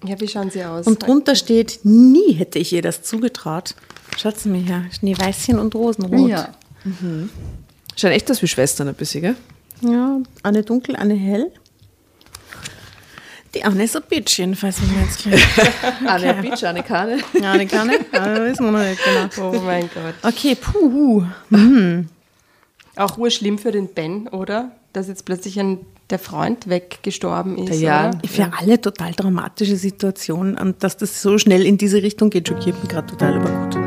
Ja, 0.05 0.21
wie 0.21 0.29
schauen 0.29 0.51
sie 0.51 0.63
aus? 0.65 0.87
Und 0.87 1.05
drunter 1.05 1.35
steht, 1.35 1.81
nie 1.83 2.33
hätte 2.35 2.59
ich 2.59 2.73
ihr 2.73 2.83
das 2.83 3.03
zugetraut. 3.03 3.75
Schaut's 4.19 4.45
mir 4.45 4.59
her. 4.59 4.85
Schneeweißchen 4.93 5.59
und 5.59 5.75
Rosenrot. 5.75 6.29
Ja. 6.29 6.49
Schauen 7.97 8.13
echt 8.13 8.31
aus 8.31 8.43
wie 8.43 8.49
Schwestern 8.49 8.89
ein 8.89 8.95
bisschen, 8.95 9.23
gell? 9.23 9.37
Ja, 9.81 10.19
eine 10.43 10.63
dunkel, 10.63 10.97
eine 10.97 11.15
hell. 11.15 11.53
Die 13.55 13.63
eine 13.63 13.85
ist 13.85 13.97
ein 13.97 14.03
Bitch, 14.09 14.39
jedenfalls, 14.39 14.83
wenn 14.83 14.91
wir 14.97 15.03
jetzt 15.05 15.23
gleich. 15.23 15.47
Anne 16.07 16.35
Beach, 16.43 16.67
Anne 16.67 16.83
Kane. 16.83 17.19
Ja, 17.41 17.53
eine 17.53 17.67
kann 17.67 17.89
ich. 17.89 18.01
Ja, 18.13 18.45
wissen 18.45 18.65
wir 18.65 18.73
noch 18.73 18.81
nicht 18.81 19.01
genau. 19.05 19.53
Oh 19.57 19.61
mein 19.61 19.89
Gott. 19.95 20.15
Okay, 20.23 20.57
puh. 20.57 21.23
Auch 22.97 23.19
urschlimm 23.19 23.59
für 23.59 23.71
den 23.71 23.89
Ben, 23.89 24.27
oder? 24.29 24.73
Dass 24.93 25.07
jetzt 25.07 25.25
plötzlich 25.25 25.59
ein, 25.61 25.87
der 26.11 26.19
Freund 26.19 26.69
weggestorben 26.69 27.57
ist. 27.59 27.81
Jan. 27.81 28.17
Oder? 28.17 28.29
Für 28.29 28.51
alle 28.59 28.81
total 28.81 29.13
dramatische 29.13 29.77
Situation 29.77 30.57
und 30.59 30.83
dass 30.83 30.97
das 30.97 31.23
so 31.23 31.39
schnell 31.39 31.65
in 31.65 31.79
diese 31.79 32.03
Richtung 32.03 32.31
geht, 32.31 32.49
schockiert 32.49 32.81
mich 32.81 32.91
gerade 32.91 33.07
total, 33.07 33.35
aber 33.35 33.51
gut. 33.51 33.84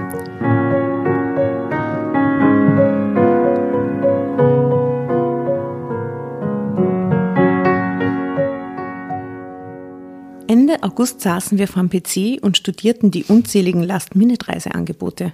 Ende 10.47 10.83
August 10.83 11.21
saßen 11.21 11.57
wir 11.57 11.67
vorm 11.67 11.89
PC 11.89 12.39
und 12.41 12.57
studierten 12.57 13.11
die 13.11 13.25
unzähligen 13.25 13.83
Last-Minute-Reiseangebote. 13.83 15.33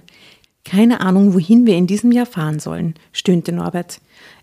Keine 0.64 1.00
Ahnung, 1.00 1.34
wohin 1.34 1.66
wir 1.66 1.76
in 1.76 1.86
diesem 1.86 2.10
Jahr 2.10 2.26
fahren 2.26 2.58
sollen, 2.58 2.94
stöhnte 3.12 3.52
Norbert. 3.52 4.00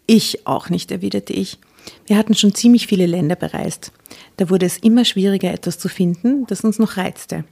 Ich 0.08 0.48
auch 0.48 0.70
nicht, 0.70 0.92
erwiderte 0.92 1.34
ich. 1.34 1.58
Wir 2.06 2.18
hatten 2.18 2.36
schon 2.36 2.54
ziemlich 2.54 2.88
viele 2.88 3.06
Länder 3.06 3.36
bereist. 3.36 3.92
Da 4.38 4.50
wurde 4.50 4.66
es 4.66 4.78
immer 4.78 5.04
schwieriger, 5.04 5.51
etwas 5.51 5.80
zu 5.80 5.90
finden, 5.90 6.46
das 6.48 6.62
uns 6.62 6.80
noch 6.80 6.98
reizte. 6.98 7.44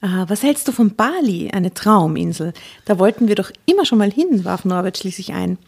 Ah, 0.00 0.26
was 0.28 0.42
hältst 0.42 0.68
du 0.68 0.72
von 0.72 0.94
Bali, 0.94 1.50
eine 1.52 1.72
Trauminsel? 1.72 2.52
Da 2.84 2.98
wollten 2.98 3.28
wir 3.28 3.34
doch 3.34 3.50
immer 3.64 3.86
schon 3.86 3.98
mal 3.98 4.12
hin, 4.12 4.44
warf 4.44 4.64
Norbert 4.64 4.98
schließlich 4.98 5.32
ein. 5.32 5.58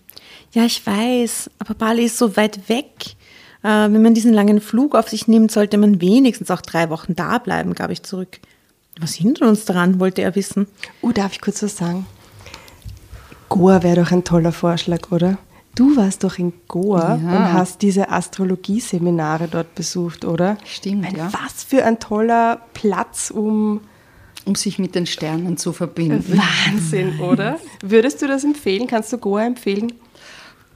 Ja, 0.52 0.64
ich 0.64 0.86
weiß, 0.86 1.50
aber 1.58 1.74
Bali 1.74 2.04
ist 2.04 2.18
so 2.18 2.36
weit 2.36 2.68
weg. 2.68 3.16
Äh, 3.62 3.68
wenn 3.68 4.02
man 4.02 4.14
diesen 4.14 4.32
langen 4.32 4.60
Flug 4.60 4.94
auf 4.94 5.08
sich 5.08 5.28
nimmt, 5.28 5.50
sollte 5.50 5.78
man 5.78 6.00
wenigstens 6.00 6.50
auch 6.50 6.60
drei 6.60 6.90
Wochen 6.90 7.14
da 7.16 7.38
bleiben, 7.38 7.74
gab 7.74 7.90
ich 7.90 8.02
zurück. 8.02 8.38
Was 9.00 9.14
hindert 9.14 9.42
uns 9.48 9.64
daran, 9.64 10.00
wollte 10.00 10.22
er 10.22 10.34
wissen. 10.34 10.66
Uh, 11.02 11.12
darf 11.12 11.32
ich 11.32 11.40
kurz 11.40 11.62
was 11.62 11.76
sagen? 11.76 12.06
Goa 13.48 13.82
wäre 13.82 14.02
doch 14.02 14.10
ein 14.12 14.24
toller 14.24 14.52
Vorschlag, 14.52 15.10
oder? 15.10 15.38
Du 15.74 15.96
warst 15.96 16.24
doch 16.24 16.38
in 16.38 16.52
Goa 16.66 17.14
Ja. 17.16 17.36
und 17.36 17.52
hast 17.52 17.82
diese 17.82 18.10
Astrologie-Seminare 18.10 19.46
dort 19.48 19.74
besucht, 19.76 20.24
oder? 20.24 20.58
Stimmt, 20.64 21.06
Ein, 21.06 21.16
ja. 21.16 21.30
Was 21.32 21.62
für 21.62 21.84
ein 21.84 22.00
toller 22.00 22.60
Platz, 22.74 23.30
um 23.30 23.80
um 24.44 24.54
sich 24.54 24.78
mit 24.78 24.94
den 24.94 25.04
Sternen 25.04 25.58
zu 25.58 25.74
verbinden. 25.74 26.38
Wahnsinn, 26.66 27.20
oder? 27.20 27.58
Würdest 27.82 28.22
du 28.22 28.26
das 28.26 28.44
empfehlen? 28.44 28.86
Kannst 28.86 29.12
du 29.12 29.18
Goa 29.18 29.44
empfehlen? 29.44 29.92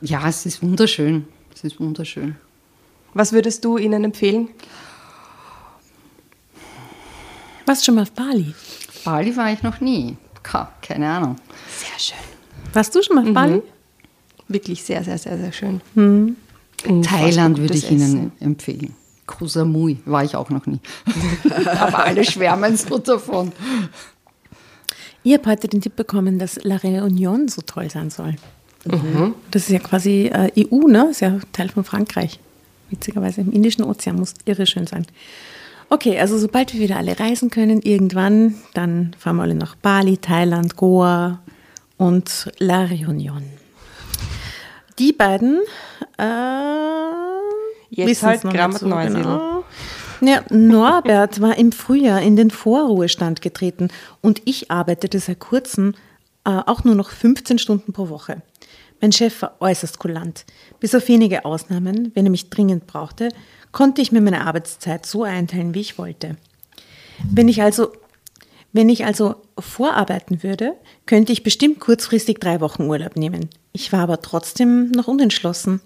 Ja, 0.02 0.28
es 0.28 0.44
ist 0.44 0.62
wunderschön. 0.62 1.24
Es 1.54 1.64
ist 1.64 1.80
wunderschön. 1.80 2.36
Was 3.14 3.32
würdest 3.32 3.64
du 3.64 3.76
ihnen 3.78 4.04
empfehlen? 4.04 4.48
Warst 7.66 7.82
du 7.82 7.86
schon 7.86 7.94
mal 7.96 8.02
auf 8.02 8.12
Bali? 8.12 8.54
Bali 9.04 9.36
war 9.36 9.52
ich 9.52 9.62
noch 9.62 9.80
nie. 9.80 10.16
Keine 10.80 11.08
Ahnung. 11.08 11.36
Sehr 11.68 11.98
schön. 11.98 12.18
Warst 12.72 12.94
du 12.94 13.02
schon 13.02 13.16
mal 13.16 13.26
auf 13.26 13.34
Bali? 13.34 13.62
Wirklich 14.48 14.82
sehr, 14.82 15.04
sehr, 15.04 15.18
sehr, 15.18 15.38
sehr 15.38 15.52
schön. 15.52 15.80
Thailand 17.02 17.58
würde 17.58 17.74
ich 17.74 17.90
Ihnen 17.90 18.02
Essen. 18.02 18.32
empfehlen. 18.40 18.94
Koh 19.26 19.46
Samui 19.46 19.98
war 20.04 20.24
ich 20.24 20.34
auch 20.34 20.50
noch 20.50 20.66
nie. 20.66 20.80
Aber 21.66 22.04
alle 22.04 22.24
schwärmen 22.24 22.76
so 22.76 22.98
davon. 22.98 23.52
Ich 25.22 25.32
habe 25.32 25.48
heute 25.48 25.68
den 25.68 25.80
Tipp 25.80 25.94
bekommen, 25.94 26.38
dass 26.38 26.58
La 26.64 26.76
Réunion 26.76 27.48
so 27.48 27.62
toll 27.62 27.88
sein 27.88 28.10
soll. 28.10 28.34
Das 29.52 29.62
ist 29.62 29.68
ja 29.70 29.78
quasi 29.78 30.26
äh, 30.26 30.50
EU, 30.58 30.88
ne? 30.88 31.08
Ist 31.12 31.20
ja 31.20 31.38
Teil 31.52 31.68
von 31.68 31.84
Frankreich. 31.84 32.40
Witzigerweise 32.92 33.40
im 33.40 33.50
Indischen 33.50 33.82
Ozean 33.84 34.16
muss 34.16 34.34
irre 34.44 34.66
schön 34.66 34.86
sein. 34.86 35.06
Okay, 35.88 36.18
also 36.18 36.38
sobald 36.38 36.72
wir 36.72 36.80
wieder 36.80 36.96
alle 36.96 37.18
reisen 37.18 37.50
können, 37.50 37.82
irgendwann, 37.82 38.54
dann 38.74 39.14
fahren 39.18 39.36
wir 39.36 39.42
alle 39.42 39.54
nach 39.54 39.76
Bali, 39.76 40.18
Thailand, 40.18 40.76
Goa 40.76 41.40
und 41.98 42.50
La 42.58 42.84
Réunion. 42.84 43.42
Die 44.98 45.12
beiden 45.12 45.60
äh, 46.18 46.24
Jetzt 47.90 48.22
halt 48.22 48.44
noch 48.44 48.52
Gramm 48.52 48.70
nicht 48.72 48.82
und 48.82 48.90
Neusiedl. 48.90 49.22
genau. 49.22 49.64
Ja, 50.22 50.42
Norbert 50.50 51.40
war 51.40 51.58
im 51.58 51.72
Frühjahr 51.72 52.22
in 52.22 52.36
den 52.36 52.50
Vorruhestand 52.50 53.42
getreten 53.42 53.88
und 54.20 54.40
ich 54.44 54.70
arbeitete 54.70 55.18
seit 55.18 55.40
kurzem 55.40 55.94
äh, 56.44 56.50
auch 56.50 56.84
nur 56.84 56.94
noch 56.94 57.10
15 57.10 57.58
Stunden 57.58 57.92
pro 57.92 58.08
Woche. 58.08 58.42
Mein 59.02 59.10
Chef 59.10 59.42
war 59.42 59.56
äußerst 59.58 59.98
kulant. 59.98 60.46
Bis 60.78 60.94
auf 60.94 61.08
wenige 61.08 61.44
Ausnahmen, 61.44 62.12
wenn 62.14 62.24
er 62.24 62.30
mich 62.30 62.50
dringend 62.50 62.86
brauchte, 62.86 63.30
konnte 63.72 64.00
ich 64.00 64.12
mir 64.12 64.20
meine 64.20 64.46
Arbeitszeit 64.46 65.04
so 65.06 65.24
einteilen, 65.24 65.74
wie 65.74 65.80
ich 65.80 65.98
wollte. 65.98 66.36
Wenn 67.28 67.48
ich 67.48 67.62
also, 67.62 67.92
wenn 68.72 68.88
ich 68.88 69.04
also 69.04 69.34
vorarbeiten 69.58 70.44
würde, 70.44 70.74
könnte 71.04 71.32
ich 71.32 71.42
bestimmt 71.42 71.80
kurzfristig 71.80 72.38
drei 72.38 72.60
Wochen 72.60 72.84
Urlaub 72.84 73.16
nehmen. 73.16 73.50
Ich 73.72 73.92
war 73.92 74.00
aber 74.00 74.22
trotzdem 74.22 74.92
noch 74.92 75.08
unentschlossen. 75.08 75.80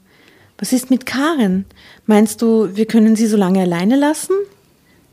Was 0.59 0.75
ist 0.75 0.91
mit 0.91 1.07
Karen? 1.07 1.65
Meinst 2.05 2.43
du, 2.43 2.77
wir 2.77 2.85
können 2.85 3.17
sie 3.17 3.27
so 3.27 3.39
lange 3.39 3.61
alleine 3.61 3.97
lassen? 3.97 4.37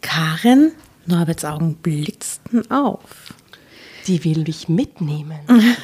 Karen? 0.02 0.74
Norberts 1.06 1.46
Augen 1.46 1.76
blitzten 1.76 2.70
auf. 2.70 3.34
Die 4.08 4.26
will 4.26 4.44
mich 4.44 4.68
mitnehmen. 4.68 5.40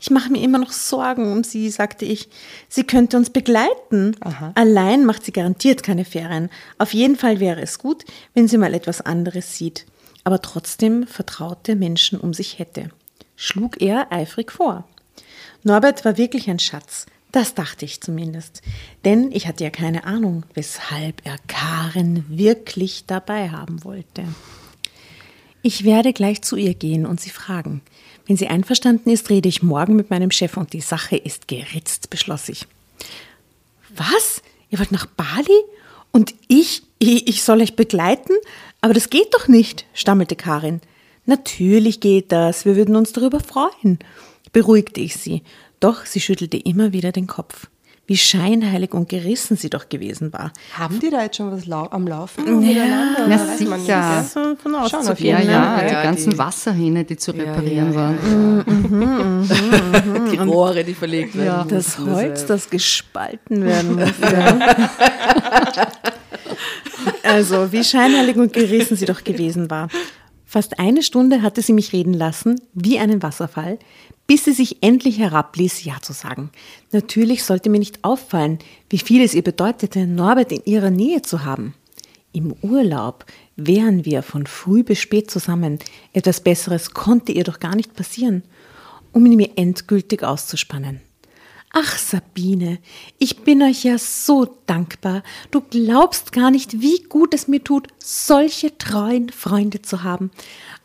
Ich 0.00 0.10
mache 0.10 0.30
mir 0.30 0.42
immer 0.42 0.58
noch 0.58 0.72
Sorgen 0.72 1.32
um 1.32 1.44
sie, 1.44 1.70
sagte 1.70 2.04
ich. 2.04 2.28
Sie 2.68 2.84
könnte 2.84 3.16
uns 3.16 3.30
begleiten. 3.30 4.16
Aha. 4.20 4.52
Allein 4.54 5.04
macht 5.04 5.24
sie 5.24 5.32
garantiert 5.32 5.82
keine 5.82 6.04
Ferien. 6.04 6.50
Auf 6.78 6.92
jeden 6.94 7.16
Fall 7.16 7.40
wäre 7.40 7.62
es 7.62 7.78
gut, 7.78 8.04
wenn 8.34 8.48
sie 8.48 8.58
mal 8.58 8.74
etwas 8.74 9.00
anderes 9.00 9.56
sieht. 9.56 9.86
Aber 10.24 10.42
trotzdem 10.42 11.06
vertraute 11.06 11.76
Menschen 11.76 12.18
um 12.20 12.34
sich 12.34 12.58
hätte. 12.58 12.90
Schlug 13.36 13.80
er 13.80 14.12
eifrig 14.12 14.52
vor. 14.52 14.86
Norbert 15.62 16.04
war 16.04 16.16
wirklich 16.18 16.48
ein 16.48 16.58
Schatz. 16.58 17.06
Das 17.32 17.54
dachte 17.54 17.84
ich 17.84 18.00
zumindest. 18.00 18.62
Denn 19.04 19.30
ich 19.32 19.46
hatte 19.46 19.64
ja 19.64 19.70
keine 19.70 20.04
Ahnung, 20.04 20.44
weshalb 20.54 21.24
er 21.24 21.36
Karen 21.48 22.24
wirklich 22.28 23.04
dabei 23.06 23.50
haben 23.50 23.84
wollte. 23.84 24.24
Ich 25.62 25.84
werde 25.84 26.12
gleich 26.12 26.42
zu 26.42 26.56
ihr 26.56 26.74
gehen 26.74 27.06
und 27.06 27.20
sie 27.20 27.30
fragen. 27.30 27.82
Wenn 28.26 28.36
sie 28.36 28.48
einverstanden 28.48 29.10
ist, 29.10 29.30
rede 29.30 29.48
ich 29.48 29.62
morgen 29.62 29.96
mit 29.96 30.10
meinem 30.10 30.30
Chef 30.30 30.56
und 30.56 30.72
die 30.72 30.80
Sache 30.80 31.16
ist 31.16 31.48
geritzt, 31.48 32.10
beschloss 32.10 32.48
ich. 32.48 32.66
Was? 33.94 34.42
Ihr 34.70 34.78
wollt 34.78 34.92
nach 34.92 35.06
Bali? 35.06 35.62
Und 36.12 36.34
ich, 36.48 36.82
ich, 36.98 37.42
soll 37.42 37.60
euch 37.60 37.76
begleiten? 37.76 38.32
Aber 38.80 38.94
das 38.94 39.10
geht 39.10 39.32
doch 39.34 39.48
nicht, 39.48 39.86
stammelte 39.92 40.34
Karin. 40.34 40.80
Natürlich 41.26 42.00
geht 42.00 42.32
das, 42.32 42.64
wir 42.64 42.76
würden 42.76 42.96
uns 42.96 43.12
darüber 43.12 43.40
freuen, 43.40 43.98
beruhigte 44.52 45.00
ich 45.00 45.16
sie. 45.16 45.42
Doch 45.80 46.06
sie 46.06 46.20
schüttelte 46.20 46.56
immer 46.56 46.92
wieder 46.92 47.12
den 47.12 47.26
Kopf. 47.26 47.68
Wie 48.08 48.16
scheinheilig 48.16 48.94
und 48.94 49.08
gerissen 49.08 49.56
sie 49.56 49.68
doch 49.68 49.88
gewesen 49.88 50.32
war. 50.32 50.52
Haben 50.78 51.00
die 51.00 51.10
da 51.10 51.22
jetzt 51.24 51.38
schon 51.38 51.50
was 51.50 51.66
lau 51.66 51.88
am 51.90 52.06
Laufen? 52.06 52.60
miteinander? 52.60 53.26
Na 53.28 53.36
sicher. 53.56 53.78
gell? 53.84 54.22
So 54.22 54.54
von 54.62 54.72
Schon 54.72 54.74
auf 54.76 54.94
auszugehen, 54.94 55.34
Ja, 55.34 55.40
jeden 55.40 55.50
ne? 55.50 55.56
ja, 55.58 55.76
Fall. 55.76 55.86
die 55.88 55.92
ja, 55.94 56.02
ganzen 56.04 56.30
die- 56.30 56.38
Wasserhähne, 56.38 57.02
die 57.04 57.16
zu 57.16 57.32
Ja, 57.34 57.42
reparieren 57.42 57.92
ja, 57.92 57.98
waren. 57.98 58.16
Die 60.30 60.36
Rohre, 60.36 60.84
die 60.84 60.94
verlegt 60.94 61.36
werden. 61.36 61.66
Das 61.68 61.98
Holz, 61.98 62.46
das 62.46 62.70
gespalten 62.70 63.64
werden 63.64 63.96
musste. 63.96 64.32
also, 67.24 67.72
wie 67.72 67.82
scheinheilig 67.82 68.36
und 68.36 68.52
gerissen 68.52 68.96
sie 68.96 69.06
doch 69.06 69.24
gewesen 69.24 69.68
war. 69.70 69.88
Fast 70.48 70.78
eine 70.78 71.02
Stunde 71.02 71.42
hatte 71.42 71.60
sie 71.60 71.72
mich 71.72 71.92
reden 71.92 72.14
lassen, 72.14 72.60
wie 72.72 73.00
einen 73.00 73.20
Wasserfall, 73.22 73.80
bis 74.28 74.44
sie 74.44 74.52
sich 74.52 74.80
endlich 74.80 75.18
herabließ, 75.18 75.84
Ja 75.84 76.00
zu 76.00 76.12
sagen. 76.12 76.50
Natürlich 76.92 77.42
sollte 77.42 77.68
mir 77.68 77.80
nicht 77.80 78.04
auffallen, 78.04 78.60
wie 78.88 78.98
viel 78.98 79.22
es 79.22 79.34
ihr 79.34 79.42
bedeutete, 79.42 80.06
Norbert 80.06 80.52
in 80.52 80.62
ihrer 80.64 80.90
Nähe 80.90 81.22
zu 81.22 81.44
haben. 81.44 81.74
Im 82.32 82.54
Urlaub 82.62 83.26
wären 83.56 84.04
wir 84.04 84.22
von 84.22 84.46
früh 84.46 84.84
bis 84.84 85.00
spät 85.00 85.30
zusammen. 85.30 85.80
Etwas 86.12 86.40
Besseres 86.40 86.92
konnte 86.92 87.32
ihr 87.32 87.44
doch 87.44 87.58
gar 87.58 87.74
nicht 87.74 87.94
passieren, 87.94 88.44
um 89.12 89.26
ihn 89.26 89.36
mir 89.36 89.50
endgültig 89.56 90.22
auszuspannen. 90.22 91.00
Ach, 91.72 91.98
Sabine, 91.98 92.78
ich 93.18 93.38
bin 93.42 93.62
euch 93.62 93.84
ja 93.84 93.98
so 93.98 94.56
dankbar. 94.66 95.22
Du 95.50 95.60
glaubst 95.60 96.32
gar 96.32 96.50
nicht, 96.50 96.80
wie 96.80 97.02
gut 97.02 97.34
es 97.34 97.48
mir 97.48 97.62
tut, 97.62 97.88
solche 97.98 98.78
treuen 98.78 99.28
Freunde 99.28 99.82
zu 99.82 100.02
haben. 100.02 100.30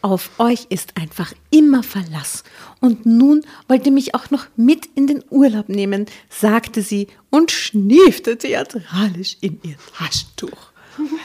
Auf 0.01 0.31
euch 0.39 0.65
ist 0.69 0.97
einfach 0.97 1.33
immer 1.49 1.83
Verlass. 1.83 2.43
Und 2.79 3.05
nun 3.05 3.45
wollt 3.67 3.85
ihr 3.85 3.91
mich 3.91 4.15
auch 4.15 4.31
noch 4.31 4.47
mit 4.55 4.87
in 4.95 5.07
den 5.07 5.23
Urlaub 5.29 5.69
nehmen, 5.69 6.07
sagte 6.29 6.81
sie 6.81 7.07
und 7.29 7.51
schniefte 7.51 8.37
theatralisch 8.37 9.37
in 9.41 9.59
ihr 9.63 9.75
Taschentuch. 9.95 10.71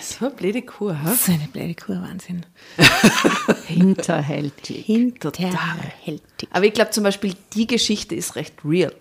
So 0.01 0.27
eine 0.27 0.35
blöde 0.35 0.63
Kuh, 0.63 0.93
hä? 0.93 1.15
So 1.19 1.33
eine 1.33 1.49
blöde 1.49 1.75
Kur, 1.75 1.97
Wahnsinn. 1.97 2.47
Hinterhältig. 3.67 4.87
Hinterhältig. 4.87 6.49
Aber 6.51 6.65
ich 6.65 6.73
glaube 6.73 6.93
zum 6.93 7.03
Beispiel, 7.03 7.35
die 7.55 7.67
Geschichte 7.67 8.15
ist 8.15 8.37
recht 8.37 8.55
real. 8.65 8.95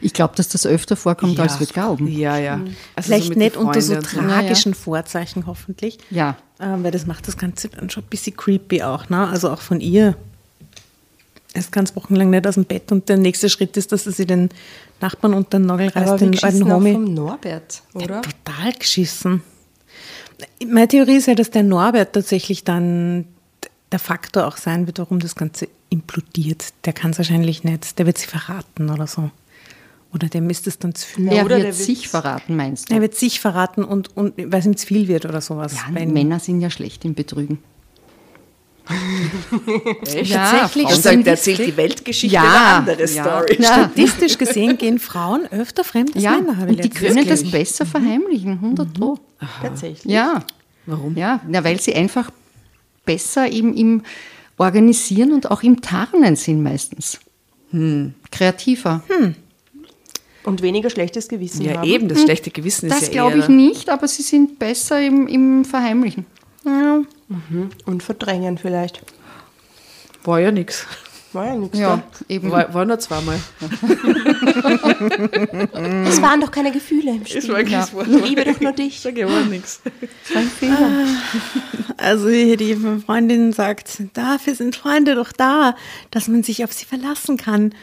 Ich 0.00 0.12
glaube, 0.12 0.34
dass 0.36 0.48
das 0.48 0.66
öfter 0.66 0.96
vorkommt, 0.96 1.38
als 1.38 1.60
wir 1.60 1.66
glauben. 1.66 2.06
Ja, 2.08 2.38
ja. 2.38 2.60
Also 2.94 3.08
Vielleicht 3.08 3.34
so 3.34 3.38
nicht 3.38 3.56
unter 3.56 3.80
so 3.80 3.96
tragischen 4.00 4.74
Vorzeichen, 4.74 5.46
hoffentlich. 5.46 5.98
Ja. 6.10 6.36
Ähm, 6.60 6.84
weil 6.84 6.90
das 6.90 7.06
macht 7.06 7.26
das 7.28 7.36
Ganze 7.36 7.68
dann 7.68 7.90
schon 7.90 8.04
ein 8.04 8.08
bisschen 8.08 8.36
creepy 8.36 8.82
auch, 8.82 9.08
ne? 9.08 9.28
Also 9.28 9.50
auch 9.50 9.60
von 9.60 9.80
ihr. 9.80 10.16
Erst 11.54 11.72
ganz 11.72 11.96
wochenlang 11.96 12.28
nicht 12.30 12.46
aus 12.46 12.54
dem 12.54 12.66
Bett 12.66 12.92
und 12.92 13.08
der 13.08 13.16
nächste 13.16 13.48
Schritt 13.48 13.76
ist, 13.78 13.90
dass 13.90 14.04
sie 14.04 14.12
sich 14.12 14.26
den 14.26 14.50
Nachbarn 15.00 15.32
unter 15.32 15.58
den 15.58 15.66
Nagel 15.66 15.88
reißt, 15.88 16.08
Aber 16.08 16.18
den 16.18 16.38
alten 16.42 16.70
Homie. 16.70 16.92
vom 16.92 17.14
Norbert, 17.14 17.82
oder? 17.94 18.20
Total 18.22 18.72
geschissen. 18.78 19.42
Meine 20.66 20.88
Theorie 20.88 21.16
ist 21.16 21.26
ja, 21.26 21.34
dass 21.34 21.50
der 21.50 21.62
Norbert 21.62 22.12
tatsächlich 22.12 22.64
dann 22.64 23.24
der 23.92 23.98
Faktor 23.98 24.46
auch 24.46 24.56
sein 24.56 24.86
wird, 24.86 24.98
warum 24.98 25.18
das 25.18 25.34
Ganze 25.34 25.68
implodiert. 25.88 26.72
Der 26.84 26.92
kann 26.92 27.12
es 27.12 27.18
wahrscheinlich 27.18 27.64
nicht. 27.64 27.98
Der 27.98 28.06
wird 28.06 28.18
sie 28.18 28.26
verraten 28.26 28.90
oder 28.90 29.06
so. 29.06 29.30
Oder 30.16 30.28
dem 30.28 30.48
ist 30.48 30.66
es 30.66 30.78
dann 30.78 30.94
zu 30.94 31.06
viel. 31.06 31.28
Er 31.28 31.44
oder 31.44 31.56
wird 31.56 31.66
der 31.66 31.72
sich 31.74 32.08
verraten, 32.08 32.56
meinst 32.56 32.88
du? 32.90 32.94
Er 32.94 33.02
wird 33.02 33.14
sich 33.14 33.38
verraten 33.38 33.84
und, 33.84 34.16
und 34.16 34.32
weil 34.38 34.60
es 34.60 34.64
ihm 34.66 34.74
zu 34.76 34.86
viel 34.86 35.08
wird 35.08 35.26
oder 35.26 35.42
sowas. 35.42 35.74
ja, 35.74 35.82
Wenn- 35.94 36.14
Männer 36.14 36.38
sind 36.40 36.62
ja 36.62 36.70
schlecht 36.70 37.04
im 37.04 37.12
Betrügen. 37.14 37.58
Echt? 40.06 40.30
Ja, 40.30 40.50
Tatsächlich 40.60 40.88
sind 40.90 41.02
sagt, 41.02 41.26
erzählt 41.26 41.58
die 41.58 41.76
Weltgeschichte 41.76 42.34
Ja, 42.34 42.42
eine 42.42 42.90
andere 42.92 43.00
ja. 43.12 43.24
Story. 43.24 43.56
Ja. 43.60 43.72
Statistisch 43.74 44.38
gesehen 44.38 44.78
gehen 44.78 44.98
Frauen 44.98 45.46
öfter 45.50 45.84
fremd 45.84 46.14
als 46.14 46.24
Ja, 46.24 46.32
Männer, 46.38 46.56
habe 46.56 46.70
ich 46.70 46.76
und 46.78 46.84
die 46.84 46.90
können 46.90 47.16
das 47.26 47.40
gelesen. 47.40 47.50
besser 47.50 47.84
verheimlichen, 47.84 48.52
100 48.52 48.94
Pro. 48.94 49.18
Tatsächlich. 49.60 50.10
Ja. 50.12 50.42
Warum? 50.86 51.14
Ja, 51.16 51.40
na, 51.48 51.62
weil 51.64 51.78
sie 51.80 51.94
einfach 51.94 52.30
besser 53.04 53.50
im, 53.50 53.74
im 53.74 54.02
Organisieren 54.56 55.32
und 55.32 55.50
auch 55.50 55.62
im 55.62 55.80
Tarnen 55.82 56.36
sind 56.36 56.62
meistens. 56.62 57.18
Kreativer. 58.30 59.02
Und 60.46 60.62
weniger 60.62 60.88
schlechtes 60.90 61.28
Gewissen 61.28 61.62
Ja, 61.62 61.78
haben. 61.78 61.88
eben, 61.88 62.08
das 62.08 62.22
schlechte 62.22 62.50
Gewissen 62.50 62.86
ist 62.86 62.94
Das 62.94 63.06
ja 63.08 63.12
glaube 63.12 63.38
ich 63.38 63.48
nicht, 63.48 63.90
aber 63.90 64.08
sie 64.08 64.22
sind 64.22 64.58
besser 64.58 65.00
im, 65.02 65.26
im 65.28 65.64
Verheimlichen. 65.64 66.24
Ja. 66.64 67.02
Und 67.84 68.02
verdrängen 68.02 68.56
vielleicht. 68.56 69.02
War 70.24 70.40
ja 70.40 70.50
nix. 70.50 70.86
War 71.32 71.46
ja 71.48 71.54
nichts 71.56 71.78
Ja, 71.78 72.02
eben. 72.28 72.50
War, 72.50 72.72
war 72.72 72.84
nur 72.86 72.98
zweimal. 72.98 73.38
da. 73.60 73.68
Es 76.08 76.22
waren 76.22 76.40
doch 76.40 76.50
keine 76.50 76.72
Gefühle 76.72 77.10
im 77.10 77.26
Spiel. 77.26 77.46
wirklich 77.48 77.72
Ja. 77.72 77.88
war 77.92 78.06
Ich 78.08 78.28
liebe 78.28 78.44
doch 78.44 78.60
nur 78.60 78.72
dich. 78.82 79.02
Ja 79.04 79.26
auch 79.26 79.44
nichts. 79.46 79.80
Also 81.96 82.28
hier 82.28 82.56
die 82.56 82.76
Freundin 83.04 83.52
sagt, 83.52 84.02
dafür 84.14 84.54
sind 84.54 84.76
Freunde 84.76 85.14
doch 85.14 85.32
da, 85.32 85.76
dass 86.10 86.28
man 86.28 86.42
sich 86.42 86.64
auf 86.64 86.72
sie 86.72 86.84
verlassen 86.86 87.36
kann. 87.36 87.74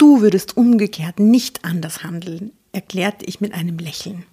Du 0.00 0.22
würdest 0.22 0.56
umgekehrt 0.56 1.20
nicht 1.20 1.62
anders 1.62 2.02
handeln, 2.02 2.52
erklärte 2.72 3.26
ich 3.26 3.42
mit 3.42 3.52
einem 3.52 3.76
Lächeln. 3.76 4.24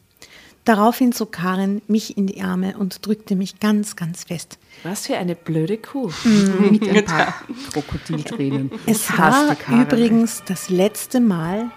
Daraufhin 0.63 1.12
zog 1.12 1.34
Karin 1.34 1.82
mich 1.89 2.15
in 2.17 2.25
die 2.25 2.41
Arme 2.41 2.77
und 2.77 3.06
drückte 3.06 3.36
mich 3.36 3.60
ganz, 3.60 3.97
ganz 3.97 4.23
fest. 4.23 4.60
Was 4.84 5.08
für 5.08 5.17
eine 5.17 5.36
blöde 5.36 5.77
Kuh. 5.77 6.10
Mit 6.71 6.88
ein 6.88 7.03
paar 7.03 7.36
Krokodiltränen. 7.73 8.71
Es 8.86 9.12
war 9.17 9.58
übrigens 9.67 10.41
das 10.45 10.69
letzte 10.69 11.19
Mal, 11.19 11.69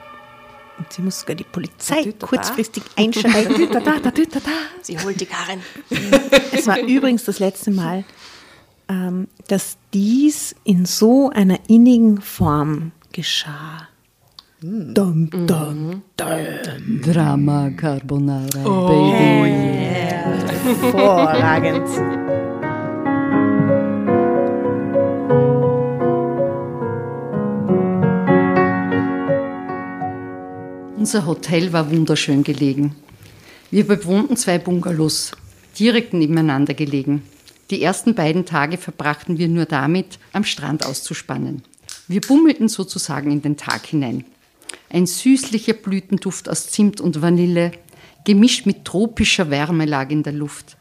und 0.79 0.93
sie 0.93 1.03
muss 1.03 1.19
sogar 1.19 1.35
die 1.35 1.43
Polizei 1.43 1.97
Da, 1.97 2.11
da, 2.11 2.13
da. 2.17 2.27
kurzfristig 2.29 2.85
einschalten. 2.95 3.69
Da, 3.73 3.81
da, 3.81 3.99
da, 3.99 4.11
da, 4.13 4.23
da, 4.23 4.39
da. 4.39 4.51
Sie 4.83 5.01
holt 5.01 5.21
die 5.21 5.27
Karin. 5.27 5.63
Es 6.53 6.69
war 6.69 6.79
übrigens 6.79 7.25
das 7.25 7.41
letzte 7.41 7.73
Mal, 7.73 8.05
ähm, 8.89 9.27
dass 9.49 9.79
dies 9.93 10.55
in 10.63 10.87
so 10.87 11.31
einer 11.31 11.59
innigen 11.69 12.21
Form 12.21 12.93
geschah. 13.13 13.89
Dum, 14.63 15.31
dum, 15.31 16.03
dum. 16.17 17.01
Drama 17.01 17.71
Carbonara, 17.71 18.63
Baby. 18.63 19.53
Hervorragend. 20.65 21.89
Unser 30.99 31.25
Hotel 31.25 31.73
war 31.73 31.91
wunderschön 31.91 32.45
gelegen. 32.45 32.95
Wir 33.71 33.87
bewohnten 33.87 34.37
zwei 34.37 34.59
Bungalows, 34.59 35.33
direkt 35.79 36.13
nebeneinander 36.13 36.75
gelegen. 36.75 37.23
Die 37.71 37.83
ersten 37.83 38.15
beiden 38.15 38.45
Tage 38.45 38.77
verbrachten 38.77 39.39
wir 39.39 39.49
nur 39.49 39.65
damit, 39.65 40.19
am 40.33 40.45
Strand 40.45 40.85
auszuspannen. 40.85 41.63
Wir 42.11 42.21
bummelten 42.21 42.67
sozusagen 42.67 43.31
in 43.31 43.41
den 43.41 43.57
Tag 43.57 43.87
hinein. 43.87 44.25
Ein 44.89 45.07
süßlicher 45.07 45.75
Blütenduft 45.75 46.49
aus 46.49 46.69
Zimt 46.69 47.01
und 47.01 47.23
Vanille, 47.23 47.71
gemischt 48.25 48.67
mit 48.67 48.85
tropischer 48.85 49.49
Wärme 49.49 49.85
lag 49.85 50.11
in 50.11 50.25
der 50.25 50.33
Luft. 50.33 50.77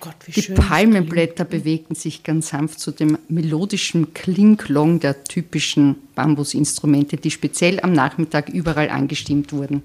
Gott, 0.00 0.16
Die 0.26 0.42
Palmenblätter 0.42 1.44
bewegten 1.44 1.94
sich 1.94 2.24
ganz 2.24 2.48
sanft 2.48 2.80
zu 2.80 2.90
dem 2.90 3.16
melodischen 3.28 4.12
Klinglong 4.12 4.98
der 4.98 5.22
typischen 5.22 5.94
Bambusinstrumente, 6.16 7.16
die 7.16 7.30
speziell 7.30 7.78
am 7.78 7.92
Nachmittag 7.92 8.48
überall 8.48 8.90
angestimmt 8.90 9.52
wurden. 9.52 9.84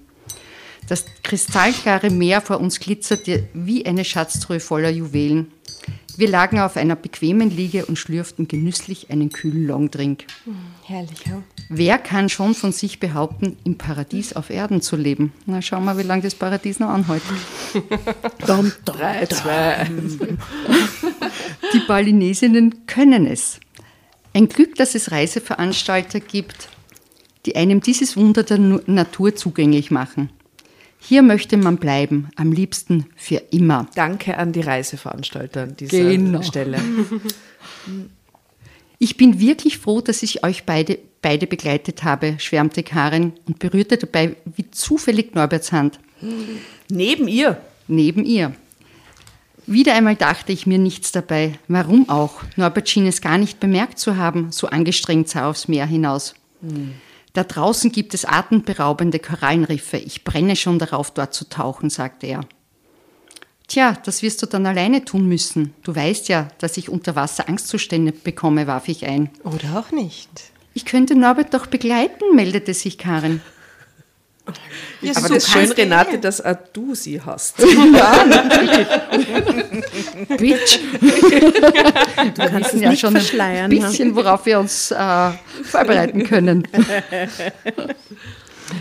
Das 0.87 1.05
kristallklare 1.21 2.09
Meer 2.09 2.41
vor 2.41 2.59
uns 2.59 2.79
glitzerte 2.79 3.47
wie 3.53 3.85
eine 3.85 4.03
Schatztruhe 4.03 4.59
voller 4.59 4.89
Juwelen. 4.89 5.51
Wir 6.17 6.27
lagen 6.27 6.59
auf 6.59 6.77
einer 6.77 6.95
bequemen 6.95 7.51
Liege 7.51 7.85
und 7.85 7.95
schlürften 7.99 8.47
genüsslich 8.47 9.11
einen 9.11 9.29
kühlen 9.29 9.67
Longdrink. 9.67 10.25
Herrlich, 10.83 11.27
ja. 11.27 11.43
Wer 11.69 11.99
kann 11.99 12.27
schon 12.29 12.55
von 12.55 12.71
sich 12.71 12.99
behaupten, 12.99 13.55
im 13.63 13.77
Paradies 13.77 14.33
auf 14.33 14.49
Erden 14.49 14.81
zu 14.81 14.95
leben? 14.95 15.31
Na, 15.45 15.61
schauen 15.61 15.85
wir, 15.85 15.95
wie 15.99 16.03
lange 16.03 16.23
das 16.23 16.33
Paradies 16.33 16.79
noch 16.79 16.89
anhält. 16.89 17.21
Dum, 18.47 18.47
dum. 18.47 18.71
Drei, 18.83 19.27
zwei. 19.27 19.87
Die 21.73 21.81
Balinesinnen 21.87 22.87
können 22.87 23.27
es. 23.27 23.59
Ein 24.33 24.49
Glück, 24.49 24.73
dass 24.73 24.95
es 24.95 25.11
Reiseveranstalter 25.11 26.19
gibt, 26.19 26.69
die 27.45 27.55
einem 27.55 27.81
dieses 27.81 28.17
Wunder 28.17 28.41
der 28.41 28.57
Natur 28.57 29.35
zugänglich 29.35 29.91
machen. 29.91 30.31
Hier 31.07 31.21
möchte 31.21 31.55
man 31.55 31.77
bleiben, 31.77 32.29
am 32.35 32.51
liebsten 32.51 33.05
für 33.15 33.41
immer. 33.51 33.87
Danke 33.95 34.37
an 34.37 34.51
die 34.51 34.59
Reiseveranstalter 34.61 35.63
an 35.63 35.77
dieser 35.77 35.97
Genau. 35.97 36.41
Stelle. 36.41 36.79
Ich 38.99 39.15
bin 39.15 39.39
wirklich 39.39 39.77
froh, 39.77 40.01
dass 40.01 40.23
ich 40.23 40.43
euch 40.43 40.63
beide, 40.65 40.97
beide 41.21 41.45
begleitet 41.45 42.03
habe, 42.03 42.35
schwärmte 42.39 42.81
Karin 42.81 43.33
und 43.45 43.59
berührte 43.59 43.97
dabei 43.97 44.35
wie 44.55 44.71
zufällig 44.71 45.35
Norberts 45.35 45.71
Hand. 45.71 45.99
Neben 46.89 47.27
ihr. 47.27 47.61
neben 47.87 48.25
ihr. 48.25 48.53
Wieder 49.67 49.93
einmal 49.93 50.15
dachte 50.15 50.51
ich 50.51 50.65
mir 50.65 50.79
nichts 50.79 51.11
dabei. 51.11 51.59
Warum 51.67 52.09
auch? 52.09 52.41
Norbert 52.55 52.89
schien 52.89 53.05
es 53.05 53.21
gar 53.21 53.37
nicht 53.37 53.59
bemerkt 53.59 53.99
zu 53.99 54.17
haben, 54.17 54.51
so 54.51 54.67
angestrengt 54.67 55.29
sah 55.29 55.41
er 55.41 55.47
aufs 55.49 55.67
Meer 55.67 55.85
hinaus. 55.85 56.33
Da 57.37 57.43
draußen 57.43 57.91
gibt 57.91 58.15
es 58.15 58.25
atemberaubende 58.25 59.19
Korallenriffe. 59.19 59.97
Ich 59.97 60.23
brenne 60.23 60.55
schon 60.55 60.79
darauf, 60.79 61.11
dort 61.11 61.35
zu 61.35 61.47
tauchen, 61.47 61.91
sagte 61.91 62.25
er. 62.25 62.41
Tja, 63.67 63.95
das 64.05 64.23
wirst 64.23 64.41
du 64.41 64.47
dann 64.47 64.65
alleine 64.65 65.05
tun 65.05 65.27
müssen. 65.27 65.75
Du 65.83 65.95
weißt 65.95 66.29
ja, 66.29 66.47
dass 66.57 66.77
ich 66.77 66.89
unter 66.89 67.15
Wasser 67.15 67.47
Angstzustände 67.47 68.11
bekomme, 68.11 68.65
warf 68.65 68.87
ich 68.87 69.05
ein. 69.05 69.29
Oder 69.43 69.77
auch 69.77 69.91
nicht. 69.91 70.31
Ich 70.73 70.85
könnte 70.85 71.13
Norbert 71.13 71.53
doch 71.53 71.67
begleiten, 71.67 72.33
meldete 72.33 72.73
sich 72.73 72.97
Karin. 72.97 73.39
Aber 75.15 75.27
so 75.27 75.33
das 75.35 75.47
schön, 75.47 75.61
kannst 75.61 75.77
du 75.77 75.81
Renate, 75.81 76.11
gehen. 76.11 76.21
dass 76.21 76.43
auch 76.43 76.55
du 76.73 76.95
sie 76.95 77.21
hast. 77.21 77.57
Bitch. 80.37 80.79
Du 82.35 82.47
kannst 82.49 82.73
es 82.73 82.81
ja 82.81 82.95
schon 82.95 83.15
ein 83.15 83.21
verschleiern. 83.21 83.69
bisschen, 83.69 84.15
worauf 84.15 84.45
wir 84.45 84.59
uns 84.59 84.91
äh, 84.91 85.31
vorbereiten 85.63 86.23
können. 86.23 86.67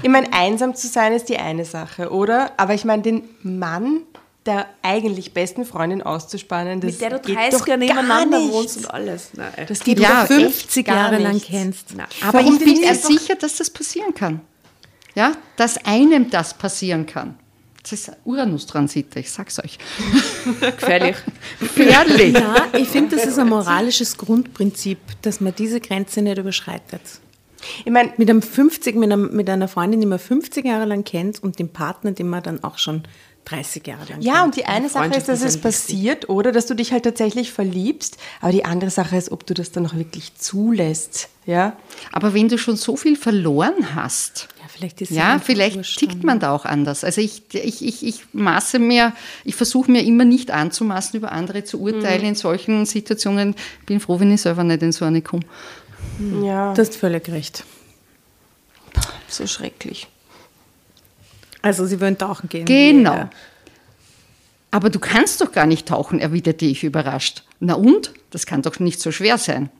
Ich 0.02 0.08
meine, 0.08 0.32
einsam 0.32 0.74
zu 0.74 0.88
sein 0.88 1.12
ist 1.12 1.28
die 1.28 1.36
eine 1.38 1.64
Sache, 1.64 2.10
oder? 2.10 2.52
Aber 2.56 2.74
ich 2.74 2.84
meine, 2.84 3.02
den 3.02 3.22
Mann 3.42 4.02
der 4.46 4.66
eigentlich 4.82 5.34
besten 5.34 5.64
Freundin 5.64 6.02
auszuspannen, 6.02 6.80
das 6.80 6.92
Mit 6.92 7.00
der 7.00 7.10
du 7.10 7.18
geht 7.20 7.36
30 7.36 7.58
doch 7.58 7.66
Jahre 7.66 7.78
nebeneinander 7.80 8.38
wohnst 8.52 8.76
und 8.78 8.90
alles. 8.90 9.30
Nein. 9.34 9.50
Das 9.68 9.80
geht 9.80 9.98
Ja, 9.98 10.20
doch 10.22 10.28
50 10.28 10.76
echt 10.76 10.86
gar 10.86 10.96
Jahre 10.96 11.18
lang 11.18 11.40
kennst. 11.40 11.86
Aber 12.22 12.38
Warum 12.38 12.54
ich 12.54 12.60
bin 12.64 12.80
mir 12.80 12.94
sicher, 12.94 13.34
dass 13.34 13.56
das 13.56 13.70
passieren 13.70 14.14
kann. 14.14 14.40
Ja, 15.16 15.32
dass 15.56 15.84
einem 15.84 16.30
das 16.30 16.54
passieren 16.54 17.06
kann. 17.06 17.34
Das 17.82 17.92
ist 17.92 18.12
Uranus-Transite, 18.24 19.20
ich 19.20 19.30
sag's 19.30 19.58
euch. 19.58 19.78
Gefährlich. 20.60 21.16
Gefährlich. 21.60 22.34
Ja, 22.34 22.66
ich 22.76 22.88
finde, 22.88 23.16
das 23.16 23.26
ist 23.26 23.38
ein 23.38 23.48
moralisches 23.48 24.16
Grundprinzip, 24.18 24.98
dass 25.22 25.40
man 25.40 25.54
diese 25.54 25.80
Grenze 25.80 26.20
nicht 26.20 26.38
überschreitet. 26.38 27.00
Ich 27.84 27.90
meine, 27.92 28.12
Mit 28.16 28.28
einem 28.28 28.42
50, 28.42 28.96
mit, 28.96 29.10
einem, 29.10 29.34
mit 29.34 29.48
einer 29.48 29.68
Freundin, 29.68 30.00
die 30.00 30.06
man 30.06 30.18
50 30.18 30.64
Jahre 30.64 30.84
lang 30.84 31.04
kennt 31.04 31.42
und 31.42 31.58
dem 31.58 31.68
Partner, 31.68 32.12
den 32.12 32.28
man 32.28 32.42
dann 32.42 32.62
auch 32.62 32.78
schon 32.78 33.02
30 33.46 33.86
Jahre 33.86 34.04
lang 34.10 34.20
ja, 34.20 34.34
kennt. 34.34 34.44
und 34.44 34.56
die 34.56 34.66
eine 34.66 34.88
Sache 34.88 35.14
ist, 35.14 35.28
dass 35.28 35.42
es 35.42 35.60
passiert, 35.60 36.28
oder 36.28 36.52
dass 36.52 36.66
du 36.66 36.74
dich 36.74 36.92
halt 36.92 37.04
tatsächlich 37.04 37.52
verliebst, 37.52 38.18
aber 38.40 38.52
die 38.52 38.64
andere 38.64 38.90
Sache 38.90 39.16
ist, 39.16 39.30
ob 39.30 39.46
du 39.46 39.54
das 39.54 39.70
dann 39.72 39.86
auch 39.86 39.94
wirklich 39.94 40.34
zulässt, 40.34 41.28
ja? 41.46 41.76
Aber 42.12 42.34
wenn 42.34 42.48
du 42.48 42.58
schon 42.58 42.76
so 42.76 42.96
viel 42.96 43.16
verloren 43.16 43.94
hast, 43.94 44.48
Ja, 44.55 44.55
vielleicht 44.76 45.00
ist 45.00 45.10
ja, 45.10 45.38
vielleicht 45.38 45.76
wurscht 45.76 45.98
tickt 45.98 46.22
man 46.22 46.38
da 46.38 46.52
auch 46.52 46.64
anders. 46.66 47.02
Also 47.02 47.20
ich, 47.20 47.42
ich, 47.54 47.84
ich, 47.84 48.04
ich 48.06 48.24
maße 48.32 48.78
mir, 48.78 49.12
ich 49.44 49.54
versuche 49.54 49.90
mir 49.90 50.04
immer 50.04 50.24
nicht 50.24 50.50
anzumaßen, 50.50 51.16
über 51.18 51.32
andere 51.32 51.64
zu 51.64 51.80
urteilen 51.80 52.24
in 52.24 52.34
solchen 52.34 52.84
Situationen. 52.84 53.54
Bin 53.86 54.00
froh, 54.00 54.20
wenn 54.20 54.32
ich 54.32 54.42
selber 54.42 54.64
nicht 54.64 54.82
in 54.82 54.92
so 54.92 55.04
eine 55.04 55.22
komme. 55.22 55.44
Ja, 56.42 56.74
Du 56.74 56.82
hast 56.82 56.96
völlig 56.96 57.28
recht. 57.28 57.64
so 59.28 59.46
schrecklich. 59.46 60.06
Also 61.62 61.86
sie 61.86 62.00
wollen 62.00 62.18
tauchen 62.18 62.48
gehen. 62.48 62.64
Genau. 62.66 63.14
Ja. 63.14 63.30
Aber 64.70 64.90
du 64.90 64.98
kannst 64.98 65.40
doch 65.40 65.52
gar 65.52 65.66
nicht 65.66 65.88
tauchen, 65.88 66.18
erwiderte 66.20 66.66
ich 66.66 66.84
überrascht. 66.84 67.44
Na 67.60 67.74
und? 67.74 68.12
Das 68.30 68.44
kann 68.46 68.62
doch 68.62 68.78
nicht 68.78 69.00
so 69.00 69.10
schwer 69.10 69.38
sein. 69.38 69.70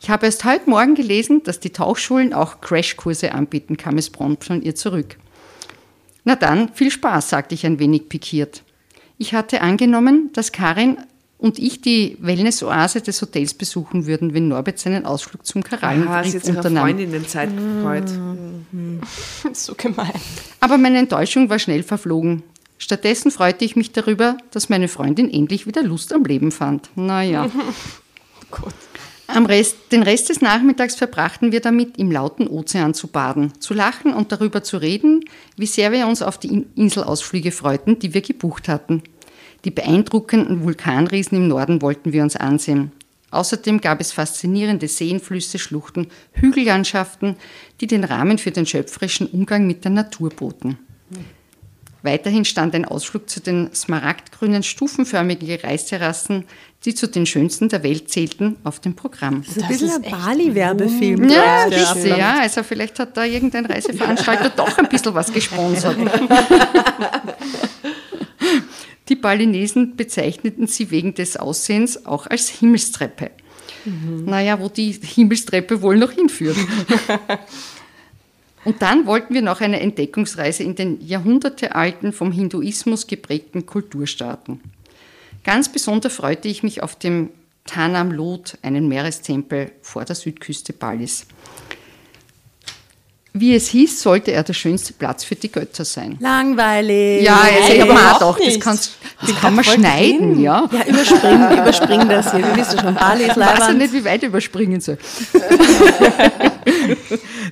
Ich 0.00 0.10
habe 0.10 0.26
erst 0.26 0.44
heute 0.44 0.68
Morgen 0.68 0.94
gelesen, 0.94 1.42
dass 1.44 1.60
die 1.60 1.70
Tauchschulen 1.70 2.32
auch 2.32 2.60
Crashkurse 2.60 3.32
anbieten, 3.32 3.76
kam 3.76 3.98
es 3.98 4.10
prompt 4.10 4.44
von 4.44 4.62
ihr 4.62 4.74
zurück. 4.74 5.16
Na 6.24 6.36
dann, 6.36 6.72
viel 6.74 6.90
Spaß, 6.90 7.28
sagte 7.28 7.54
ich 7.54 7.66
ein 7.66 7.78
wenig 7.78 8.08
pikiert. 8.08 8.62
Ich 9.18 9.34
hatte 9.34 9.60
angenommen, 9.60 10.30
dass 10.32 10.52
Karin 10.52 10.98
und 11.38 11.58
ich 11.58 11.80
die 11.80 12.16
Wellness-Oase 12.20 13.00
des 13.00 13.20
Hotels 13.20 13.54
besuchen 13.54 14.06
würden, 14.06 14.32
wenn 14.32 14.46
Norbert 14.46 14.78
seinen 14.78 15.04
Ausflug 15.04 15.44
zum 15.44 15.62
Ah, 15.62 15.64
sie 15.64 15.76
Korallenriff 15.76 16.34
hat 16.34 16.44
ihrer 16.44 16.56
unternahm. 16.56 16.84
Freundin 16.84 17.26
Zeit 17.26 17.50
gefreut. 17.56 18.04
So 19.52 19.74
gemein. 19.74 20.12
Aber 20.60 20.78
meine 20.78 20.98
Enttäuschung 20.98 21.50
war 21.50 21.58
schnell 21.58 21.82
verflogen. 21.82 22.44
Stattdessen 22.78 23.30
freute 23.30 23.64
ich 23.64 23.76
mich 23.76 23.92
darüber, 23.92 24.38
dass 24.50 24.68
meine 24.68 24.88
Freundin 24.88 25.32
endlich 25.32 25.66
wieder 25.66 25.82
Lust 25.82 26.12
am 26.12 26.24
Leben 26.24 26.52
fand. 26.52 26.90
Naja. 26.96 27.50
Gott. 28.50 28.74
Rest, 29.46 29.76
den 29.92 30.02
Rest 30.02 30.28
des 30.28 30.40
Nachmittags 30.40 30.94
verbrachten 30.94 31.52
wir 31.52 31.60
damit, 31.60 31.96
im 31.96 32.10
lauten 32.10 32.46
Ozean 32.46 32.92
zu 32.92 33.08
baden, 33.08 33.52
zu 33.60 33.72
lachen 33.72 34.12
und 34.12 34.30
darüber 34.30 34.62
zu 34.62 34.76
reden, 34.76 35.24
wie 35.56 35.66
sehr 35.66 35.90
wir 35.92 36.06
uns 36.06 36.22
auf 36.22 36.38
die 36.38 36.48
In- 36.48 36.66
Inselausflüge 36.76 37.50
freuten, 37.50 37.98
die 37.98 38.14
wir 38.14 38.20
gebucht 38.20 38.68
hatten. 38.68 39.02
Die 39.64 39.70
beeindruckenden 39.70 40.64
Vulkanriesen 40.64 41.38
im 41.38 41.48
Norden 41.48 41.82
wollten 41.82 42.12
wir 42.12 42.22
uns 42.22 42.36
ansehen. 42.36 42.92
Außerdem 43.30 43.80
gab 43.80 44.00
es 44.00 44.12
faszinierende 44.12 44.88
Seen, 44.88 45.18
Flüsse, 45.18 45.58
Schluchten, 45.58 46.08
Hügellandschaften, 46.32 47.36
die 47.80 47.86
den 47.86 48.04
Rahmen 48.04 48.36
für 48.36 48.50
den 48.50 48.66
schöpferischen 48.66 49.26
Umgang 49.28 49.66
mit 49.66 49.84
der 49.84 49.92
Natur 49.92 50.28
boten. 50.28 50.78
Weiterhin 52.02 52.44
stand 52.44 52.74
ein 52.74 52.84
Ausflug 52.84 53.30
zu 53.30 53.40
den 53.40 53.72
smaragdgrünen, 53.74 54.62
stufenförmigen 54.62 55.60
Reisterrassen, 55.60 56.44
die 56.84 56.94
zu 56.94 57.06
den 57.06 57.26
schönsten 57.26 57.68
der 57.68 57.84
Welt 57.84 58.10
zählten, 58.10 58.56
auf 58.64 58.80
dem 58.80 58.94
Programm. 58.94 59.44
Das 59.46 59.56
ist 59.56 59.62
ein 59.62 59.68
bisschen 59.68 60.04
ein 60.04 60.10
Bali-Werbefilm. 60.10 61.28
Ja, 61.28 61.68
der 61.68 61.94
bitte, 61.94 62.08
ja. 62.08 62.40
Also 62.40 62.64
vielleicht 62.64 62.98
hat 62.98 63.16
da 63.16 63.24
irgendein 63.24 63.66
Reiseveranstalter 63.66 64.48
doch 64.56 64.76
ein 64.78 64.88
bisschen 64.88 65.14
was 65.14 65.32
gesponsert. 65.32 65.96
Die 69.08 69.16
Balinesen 69.16 69.96
bezeichneten 69.96 70.66
sie 70.66 70.90
wegen 70.90 71.14
des 71.14 71.36
Aussehens 71.36 72.06
auch 72.06 72.26
als 72.26 72.48
Himmelstreppe. 72.48 73.30
Naja, 73.84 74.60
wo 74.60 74.68
die 74.68 74.92
Himmelstreppe 74.92 75.82
wohl 75.82 75.96
noch 75.96 76.12
hinführt. 76.12 76.56
Und 78.64 78.80
dann 78.82 79.06
wollten 79.06 79.34
wir 79.34 79.42
noch 79.42 79.60
eine 79.60 79.80
Entdeckungsreise 79.80 80.62
in 80.62 80.76
den 80.76 81.04
jahrhundertealten, 81.04 82.12
vom 82.12 82.30
Hinduismus 82.30 83.06
geprägten 83.06 83.66
Kulturstaaten. 83.66 84.60
Ganz 85.44 85.70
besonders 85.70 86.14
freute 86.14 86.48
ich 86.48 86.62
mich 86.62 86.82
auf 86.82 86.94
dem 86.96 87.30
Tanam 87.64 88.12
Lot, 88.12 88.58
einen 88.62 88.88
Meerestempel 88.88 89.72
vor 89.82 90.04
der 90.04 90.14
Südküste 90.14 90.72
Balis. 90.72 91.26
Wie 93.34 93.54
es 93.54 93.68
hieß, 93.68 94.02
sollte 94.02 94.32
er 94.32 94.42
der 94.42 94.52
schönste 94.52 94.92
Platz 94.92 95.24
für 95.24 95.34
die 95.34 95.50
Götter 95.50 95.86
sein. 95.86 96.18
Langweilig. 96.20 97.22
Ja, 97.22 97.40
also 97.40 97.54
Nein, 97.60 97.76
ich 97.76 97.82
überhaupt 97.82 98.22
auch 98.22 98.36
gedacht, 98.36 98.56
das, 98.56 98.62
kannst, 98.62 98.92
das 99.22 99.40
kann 99.40 99.54
man 99.54 99.64
schneiden, 99.64 100.34
drin. 100.34 100.42
ja. 100.42 100.68
Ja, 100.70 100.84
überspring, 100.86 101.58
überspring 101.58 102.08
das 102.10 102.30
hier. 102.30 102.42
Du 102.42 102.56
wisst 102.56 102.74
ja 102.74 102.82
schon, 102.82 102.94
Bali 102.94 103.22
ist 103.24 103.30
Ich 103.30 103.36
weiß 103.38 103.58
ja 103.58 103.72
nicht, 103.72 103.92
wie 103.94 104.04
weit 104.04 104.22
überspringen 104.22 104.80
soll. 104.82 104.98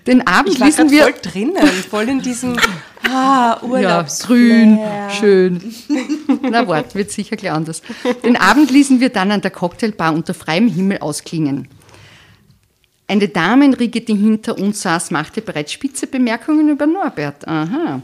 Den 0.07 0.27
Abend 0.27 0.55
Ich 0.55 0.61
war 0.61 0.67
ließen 0.67 0.91
wir 0.91 1.03
voll 1.05 1.15
drinnen, 1.23 1.67
voll 1.89 2.09
in 2.09 2.21
diesem 2.21 2.57
ah, 3.05 3.59
ja, 3.61 3.63
Urlaubs. 3.63 4.21
grün, 4.27 4.79
schön. 5.19 5.61
Na, 6.51 6.67
wart, 6.69 6.95
wird 6.95 7.11
sicher 7.11 7.37
gleich 7.37 7.53
anders. 7.53 7.83
Den 8.25 8.37
Abend 8.37 8.71
ließen 8.71 9.01
wir 9.01 9.09
dann 9.11 9.31
an 9.33 9.41
der 9.41 9.51
Cocktailbar 9.51 10.13
unter 10.15 10.35
freiem 10.35 10.69
Himmel 10.69 10.99
ausklingen. 10.99 11.69
Eine 13.07 13.29
Damenriege, 13.29 14.01
die 14.03 14.15
hinter 14.15 14.57
uns 14.57 14.83
saß, 14.83 15.11
machte 15.11 15.41
bereits 15.43 15.73
spitze 15.73 16.07
Bemerkungen 16.07 16.69
über 16.69 16.87
Norbert. 16.87 17.47
Aha. 17.49 18.03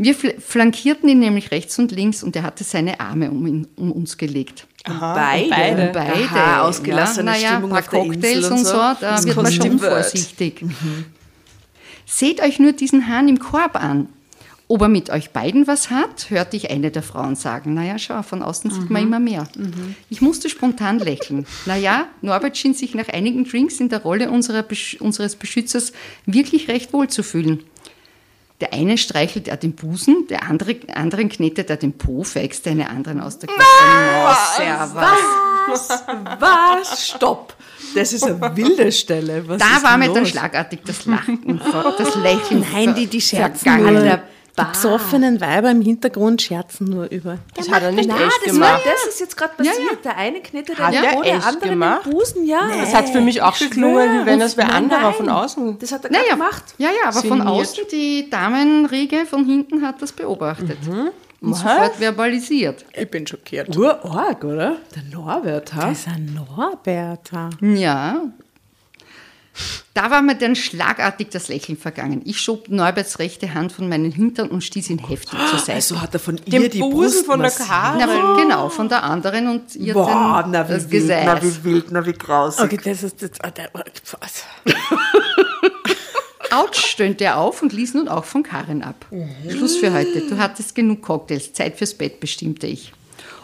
Wir 0.00 0.14
fl- 0.14 0.40
flankierten 0.40 1.08
ihn 1.08 1.18
nämlich 1.18 1.50
rechts 1.50 1.76
und 1.80 1.90
links 1.90 2.22
und 2.22 2.36
er 2.36 2.44
hatte 2.44 2.62
seine 2.62 3.00
Arme 3.00 3.32
um, 3.32 3.44
ihn, 3.48 3.66
um 3.74 3.90
uns 3.90 4.16
gelegt. 4.16 4.68
Beide. 5.00 5.50
beide. 5.50 5.90
Beide. 5.92 6.12
Aha, 6.12 6.62
ausgelassene 6.62 7.30
ja, 7.30 7.36
naja, 7.36 7.48
Stimmung 7.50 7.72
auf 7.76 7.88
der 7.88 8.00
Cocktails 8.00 8.36
Insel 8.36 8.52
und 8.52 8.58
und 8.58 8.64
so, 8.64 8.70
so. 8.72 8.76
da 8.76 8.94
Das 9.00 9.26
wird 9.26 9.36
man 9.36 9.52
schon 9.52 9.78
vorsichtig. 9.78 10.64
Seht 12.06 12.42
euch 12.42 12.58
nur 12.58 12.72
diesen 12.72 13.06
Hahn 13.06 13.28
im 13.28 13.38
Korb 13.38 13.76
an. 13.76 14.08
Ob 14.70 14.82
er 14.82 14.88
mit 14.88 15.08
euch 15.08 15.30
beiden 15.30 15.66
was 15.66 15.88
hat, 15.88 16.28
hörte 16.28 16.54
ich 16.54 16.70
eine 16.70 16.90
der 16.90 17.02
Frauen 17.02 17.36
sagen. 17.36 17.72
Naja, 17.72 17.98
schau, 17.98 18.22
von 18.22 18.42
außen 18.42 18.70
sieht 18.70 18.90
man 18.90 19.02
immer 19.02 19.18
mehr. 19.18 19.48
Ich 20.10 20.20
musste 20.20 20.50
spontan 20.50 20.98
lächeln. 20.98 21.46
Naja, 21.64 22.06
Norbert 22.20 22.56
schien 22.58 22.74
sich 22.74 22.94
nach 22.94 23.08
einigen 23.08 23.44
Drinks 23.44 23.80
in 23.80 23.88
der 23.88 24.02
Rolle 24.02 24.30
unseres 24.30 25.36
Beschützers 25.36 25.92
wirklich 26.26 26.68
recht 26.68 26.92
wohl 26.92 27.08
zu 27.08 27.22
fühlen. 27.22 27.64
Der 28.60 28.72
eine 28.72 28.98
streichelt 28.98 29.46
er 29.46 29.56
den 29.56 29.74
Busen, 29.74 30.26
der 30.28 30.48
andere 30.48 30.76
anderen 30.92 31.28
knetet 31.28 31.70
er 31.70 31.76
den 31.76 31.96
Po, 31.96 32.24
fägste 32.24 32.70
eine 32.70 32.90
anderen 32.90 33.20
aus 33.20 33.38
der 33.38 33.48
Maus. 33.50 34.56
Servus. 34.56 36.02
Was? 36.40 37.06
Stopp! 37.08 37.54
Das 37.94 38.12
ist 38.12 38.24
eine 38.24 38.56
wilde 38.56 38.90
Stelle. 38.90 39.46
Was 39.46 39.58
Da 39.58 39.76
ist 39.76 39.82
war 39.84 39.96
mir 39.96 40.06
dann 40.08 40.24
los? 40.24 40.30
schlagartig 40.30 40.80
das 40.84 41.06
Lachen, 41.06 41.60
das 41.98 42.14
Lächeln. 42.16 42.66
Nein, 42.72 42.94
die, 42.94 43.06
die 43.06 43.20
scherzen 43.20 43.70
vergangen. 43.70 44.20
Die 44.58 44.64
besoffenen 44.72 45.40
Weiber 45.40 45.70
im 45.70 45.80
Hintergrund 45.80 46.42
scherzen 46.42 46.86
nur 46.86 47.06
über. 47.10 47.38
Das 47.54 47.70
hat 47.70 47.82
er 47.82 47.92
nicht 47.92 48.08
Nein, 48.08 48.18
echt 48.20 48.40
das, 48.44 48.52
gemacht. 48.54 48.72
war, 48.84 48.92
das 48.92 49.14
ist 49.14 49.20
jetzt 49.20 49.36
gerade 49.36 49.54
passiert. 49.56 49.76
Ja, 49.78 49.84
ja. 49.92 49.98
Der 50.04 50.16
eine 50.16 50.40
knetet 50.40 50.78
Hat 50.78 50.92
den 50.92 51.04
er 51.04 51.12
Po, 51.14 51.22
der 51.22 51.46
andere 51.46 51.68
gemacht? 51.68 52.06
den 52.06 52.12
Busen, 52.12 52.46
ja. 52.46 52.68
Das 52.80 52.94
hat 52.94 53.08
für 53.08 53.20
mich 53.20 53.40
auch 53.42 53.58
geklungen, 53.58 54.20
wie 54.22 54.26
wenn 54.26 54.40
das 54.40 54.56
wer 54.56 54.72
anderer 54.72 55.12
von 55.12 55.28
außen. 55.28 55.78
Das 55.78 55.92
hat 55.92 56.04
er 56.04 56.10
Naja, 56.12 56.32
gemacht. 56.32 56.62
ja, 56.78 56.88
ja, 56.88 57.08
aber 57.08 57.20
von 57.22 57.40
außen, 57.40 57.84
die 57.92 58.28
Damenriege 58.30 59.24
von 59.26 59.44
hinten 59.44 59.82
hat 59.82 60.02
das 60.02 60.12
beobachtet. 60.12 60.78
Und 61.40 61.54
sofort 61.54 61.94
verbalisiert. 61.96 62.84
Ich 62.92 63.08
bin 63.08 63.24
schockiert. 63.26 63.76
Urorg, 63.76 64.42
oder? 64.42 64.76
Der 64.94 65.04
Norbert, 65.12 65.72
ha? 65.74 65.88
Das 65.88 66.00
ist 66.00 66.08
ein 66.08 66.34
Norberter. 66.34 67.50
Ja. 67.60 68.22
Da 69.94 70.10
war 70.10 70.22
mir 70.22 70.36
dann 70.36 70.54
schlagartig 70.54 71.28
das 71.30 71.48
Lächeln 71.48 71.76
vergangen. 71.76 72.22
Ich 72.24 72.40
schob 72.40 72.68
Norberts 72.68 73.18
rechte 73.18 73.52
Hand 73.54 73.72
von 73.72 73.88
meinen 73.88 74.12
Hintern 74.12 74.48
und 74.48 74.62
stieß 74.62 74.90
ihn 74.90 74.98
heftig 74.98 75.38
zur 75.50 75.58
Seite. 75.58 75.72
Also 75.74 76.00
hat 76.00 76.14
er 76.14 76.20
von 76.20 76.36
Den 76.36 76.62
ihr 76.62 76.68
die 76.68 76.78
Busen 76.78 77.24
Brust 77.24 77.26
von 77.26 77.40
der. 77.40 77.52
Na, 77.68 78.36
genau, 78.40 78.68
von 78.68 78.88
der 78.88 79.02
anderen 79.02 79.48
und 79.48 79.74
ihr 79.76 79.94
Boah, 79.94 80.42
den, 80.44 80.52
na 80.52 80.68
wie 80.68 80.72
das 80.74 80.90
wild, 80.90 81.08
na 81.24 81.42
wie 81.42 81.64
wild, 81.64 81.86
na 81.90 82.06
wie 82.06 82.12
grausig. 82.12 82.64
Okay, 82.64 82.78
das 82.84 83.02
ist 83.02 83.22
das. 83.22 83.30
ah, 83.40 83.50
der- 83.50 83.70
was? 83.74 84.44
Autsch, 86.50 86.86
stöhnte 86.86 87.24
er 87.24 87.38
auf 87.38 87.60
und 87.62 87.72
ließ 87.72 87.94
nun 87.94 88.08
auch 88.08 88.24
von 88.24 88.42
Karin 88.42 88.82
ab. 88.82 89.04
Schluss 89.50 89.76
für 89.76 89.92
heute. 89.92 90.22
Du 90.28 90.38
hattest 90.38 90.74
genug 90.74 91.02
Cocktails. 91.02 91.52
Zeit 91.52 91.76
fürs 91.76 91.92
Bett, 91.94 92.20
bestimmte 92.20 92.66
ich. 92.66 92.92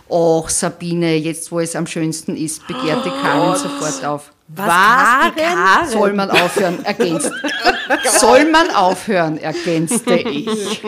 Och, 0.09 0.48
Sabine, 0.48 1.16
jetzt 1.16 1.50
wo 1.53 1.61
es 1.61 1.77
am 1.77 1.87
schönsten 1.87 2.37
ist, 2.37 2.66
begehrte 2.66 3.11
Karin 3.11 3.57
sofort 3.59 4.05
auf. 4.05 4.33
Was? 4.48 5.33
Die 5.35 5.40
Karen? 5.40 5.88
Soll 5.88 6.12
man 6.12 6.30
aufhören, 6.30 6.85
ergänzt. 6.85 7.30
Soll 8.20 8.50
man 8.50 8.70
aufhören, 8.70 9.38
ergänzte 9.38 10.14
ich. 10.28 10.83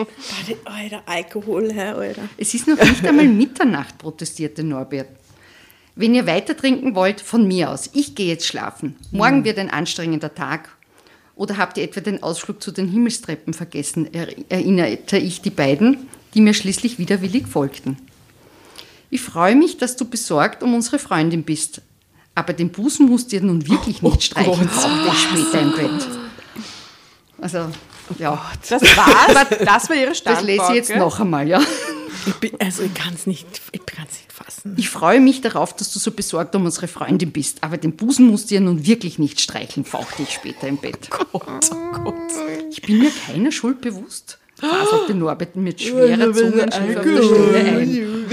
Alter, 0.65 1.01
Alkohol, 1.05 1.73
Herr, 1.73 1.97
Alter. 1.97 2.21
Es 2.37 2.53
ist 2.53 2.67
noch 2.67 2.77
nicht 2.79 3.05
einmal 3.05 3.27
Mitternacht, 3.27 3.97
protestierte 3.97 4.63
Norbert. 4.63 5.07
Wenn 5.95 6.13
ihr 6.13 6.27
weiter 6.27 6.55
trinken 6.55 6.93
wollt, 6.93 7.19
von 7.19 7.47
mir 7.47 7.71
aus. 7.71 7.89
Ich 7.93 8.13
gehe 8.13 8.27
jetzt 8.27 8.45
schlafen. 8.45 8.95
Morgen 9.11 9.43
wird 9.43 9.57
ein 9.57 9.71
anstrengender 9.71 10.33
Tag. 10.35 10.69
Oder 11.35 11.57
habt 11.57 11.77
ihr 11.77 11.83
etwa 11.83 12.01
den 12.01 12.21
Ausflug 12.21 12.61
zu 12.61 12.71
den 12.71 12.87
Himmelstreppen 12.87 13.53
vergessen? 13.55 14.07
Er- 14.13 14.27
Erinnerte 14.49 15.17
ich 15.17 15.41
die 15.41 15.49
beiden, 15.49 16.07
die 16.35 16.41
mir 16.41 16.53
schließlich 16.53 16.99
widerwillig 16.99 17.47
folgten. 17.47 17.97
Ich 19.09 19.21
freue 19.21 19.55
mich, 19.55 19.77
dass 19.77 19.95
du 19.95 20.05
besorgt 20.05 20.61
um 20.61 20.75
unsere 20.75 20.99
Freundin 20.99 21.43
bist. 21.43 21.81
Aber 22.37 22.53
den 22.53 22.69
Busen 22.69 23.07
musst 23.07 23.33
ihr 23.33 23.41
nun 23.41 23.67
wirklich 23.67 24.03
nicht 24.03 24.21
streichen, 24.21 24.67
brauchte 24.67 25.09
ich 25.11 25.21
später 25.23 25.59
im 25.59 25.71
Bett. 25.71 26.07
Also, 27.41 27.69
ja, 28.19 28.51
Das 28.69 28.83
war's. 28.83 29.47
Das 29.65 29.89
war 29.89 29.95
ihre 29.95 30.09
das 30.09 30.19
Standpauke. 30.19 30.45
lese 30.45 30.63
ich 30.69 30.75
jetzt 30.75 30.95
noch 30.95 31.19
einmal, 31.19 31.47
ja. 31.47 31.59
Ich 32.27 32.33
bin, 32.35 32.51
also 32.59 32.83
ich 32.83 32.93
kann 32.93 33.15
es 33.15 33.25
nicht, 33.25 33.47
ich 33.71 33.83
kann's 33.87 34.11
nicht 34.11 34.31
fassen. 34.31 34.75
Ich 34.77 34.87
freue 34.87 35.19
mich 35.19 35.41
darauf, 35.41 35.75
dass 35.75 35.91
du 35.91 35.97
so 35.97 36.11
besorgt 36.11 36.55
um 36.55 36.65
unsere 36.65 36.87
Freundin 36.87 37.31
bist, 37.31 37.63
aber 37.63 37.77
den 37.77 37.95
Busen 37.95 38.27
musst 38.27 38.51
du 38.51 38.55
ja 38.55 38.61
nun 38.61 38.85
wirklich 38.85 39.17
nicht 39.17 39.41
streicheln, 39.41 39.83
fauchte 39.83 40.21
ich 40.21 40.29
später 40.31 40.67
im 40.67 40.77
Bett. 40.77 41.09
oh 41.33 41.41
Ich 42.69 42.83
bin 42.83 42.99
mir 42.99 43.11
keiner 43.25 43.51
Schuld 43.51 43.81
bewusst, 43.81 44.37
faselte 44.59 45.15
Norbert 45.15 45.55
mit 45.55 45.81
schwerer 45.81 46.31
Zungenschrift 46.33 46.97
auf 46.97 47.03
der 47.03 47.23
Stelle 47.23 47.79
ein. 47.79 48.25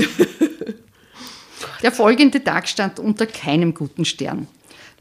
Der 1.85 1.92
folgende 1.92 2.42
Tag 2.42 2.66
stand 2.66 2.99
unter 2.99 3.27
keinem 3.27 3.75
guten 3.75 4.07
Stern. 4.07 4.49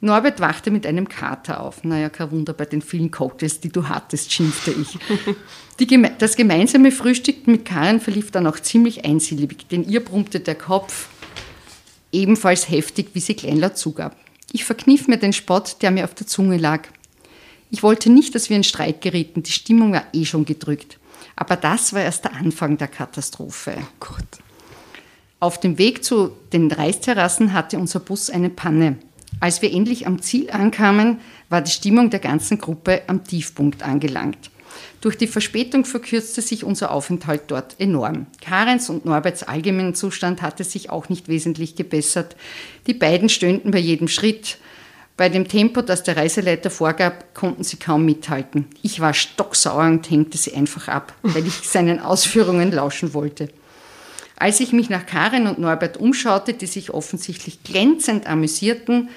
Norbert 0.01 0.41
wachte 0.41 0.69
mit 0.69 0.85
einem 0.85 1.07
Kater 1.07 1.61
auf. 1.61 1.85
Naja, 1.85 2.09
kein 2.09 2.29
Wunder 2.31 2.51
bei 2.51 2.65
den 2.65 2.81
vielen 2.81 3.09
Cocktails, 3.09 3.61
die 3.61 3.69
du 3.69 3.87
hattest, 3.87 4.33
schimpfte 4.33 4.71
ich. 4.71 4.99
Geme- 5.79 6.11
das 6.17 6.35
gemeinsame 6.35 6.91
Frühstück 6.91 7.47
mit 7.47 7.63
Karin 7.63 8.01
verlief 8.01 8.31
dann 8.31 8.47
auch 8.47 8.59
ziemlich 8.59 9.05
einsilbig, 9.05 9.69
denn 9.69 9.87
ihr 9.87 10.03
brummte 10.03 10.41
der 10.41 10.55
Kopf 10.55 11.07
ebenfalls 12.11 12.69
heftig, 12.69 13.11
wie 13.13 13.21
sie 13.21 13.33
kleinlaut 13.33 13.77
zugab. 13.77 14.17
Ich 14.51 14.65
verkniff 14.65 15.07
mir 15.07 15.17
den 15.17 15.31
Spott, 15.31 15.77
der 15.81 15.91
mir 15.91 16.03
auf 16.03 16.13
der 16.13 16.27
Zunge 16.27 16.57
lag. 16.57 16.89
Ich 17.71 17.81
wollte 17.81 18.11
nicht, 18.11 18.35
dass 18.35 18.49
wir 18.49 18.57
in 18.57 18.65
Streit 18.65 18.99
gerieten, 18.99 19.41
die 19.41 19.53
Stimmung 19.53 19.93
war 19.93 20.03
eh 20.11 20.25
schon 20.25 20.43
gedrückt. 20.43 20.99
Aber 21.37 21.55
das 21.55 21.93
war 21.93 22.01
erst 22.01 22.25
der 22.25 22.33
Anfang 22.33 22.77
der 22.77 22.89
Katastrophe. 22.89 23.77
Auf 25.43 25.59
dem 25.59 25.77
Weg 25.77 26.05
zu 26.05 26.31
den 26.53 26.71
Reisterrassen 26.71 27.51
hatte 27.51 27.77
unser 27.77 27.99
Bus 27.99 28.29
eine 28.29 28.49
Panne. 28.49 28.95
Als 29.41 29.61
wir 29.61 29.73
endlich 29.73 30.07
am 30.07 30.21
Ziel 30.21 30.49
ankamen, 30.49 31.19
war 31.49 31.59
die 31.59 31.69
Stimmung 31.69 32.09
der 32.09 32.21
ganzen 32.21 32.59
Gruppe 32.59 33.01
am 33.07 33.25
Tiefpunkt 33.25 33.83
angelangt. 33.83 34.51
Durch 35.01 35.17
die 35.17 35.27
Verspätung 35.27 35.83
verkürzte 35.83 36.41
sich 36.41 36.63
unser 36.63 36.91
Aufenthalt 36.91 37.41
dort 37.47 37.77
enorm. 37.77 38.27
Karens 38.39 38.89
und 38.89 39.03
Norberts 39.03 39.43
allgemeiner 39.43 39.93
Zustand 39.93 40.41
hatte 40.41 40.63
sich 40.63 40.89
auch 40.89 41.09
nicht 41.09 41.27
wesentlich 41.27 41.75
gebessert. 41.75 42.37
Die 42.87 42.93
beiden 42.93 43.27
stöhnten 43.27 43.71
bei 43.71 43.79
jedem 43.79 44.07
Schritt. 44.07 44.59
Bei 45.17 45.27
dem 45.27 45.49
Tempo, 45.49 45.81
das 45.81 46.03
der 46.03 46.15
Reiseleiter 46.15 46.69
vorgab, 46.69 47.33
konnten 47.33 47.65
sie 47.65 47.75
kaum 47.75 48.05
mithalten. 48.05 48.67
Ich 48.81 49.01
war 49.01 49.13
stocksauer 49.13 49.87
und 49.87 50.09
hängte 50.09 50.37
sie 50.37 50.53
einfach 50.53 50.87
ab, 50.87 51.13
weil 51.21 51.45
ich 51.45 51.67
seinen 51.67 51.99
Ausführungen 51.99 52.71
lauschen 52.71 53.13
wollte. 53.13 53.49
Als 54.43 54.59
ich 54.59 54.73
mich 54.73 54.89
nach 54.89 55.05
Karin 55.05 55.47
und 55.47 55.57
Norbert 55.57 55.95
umschaute, 55.95 56.53
die 56.53 56.65
sich 56.65 56.91
offensichtlich 56.91 57.63
glänzend 57.63 58.27
amüsierten, 58.27 59.07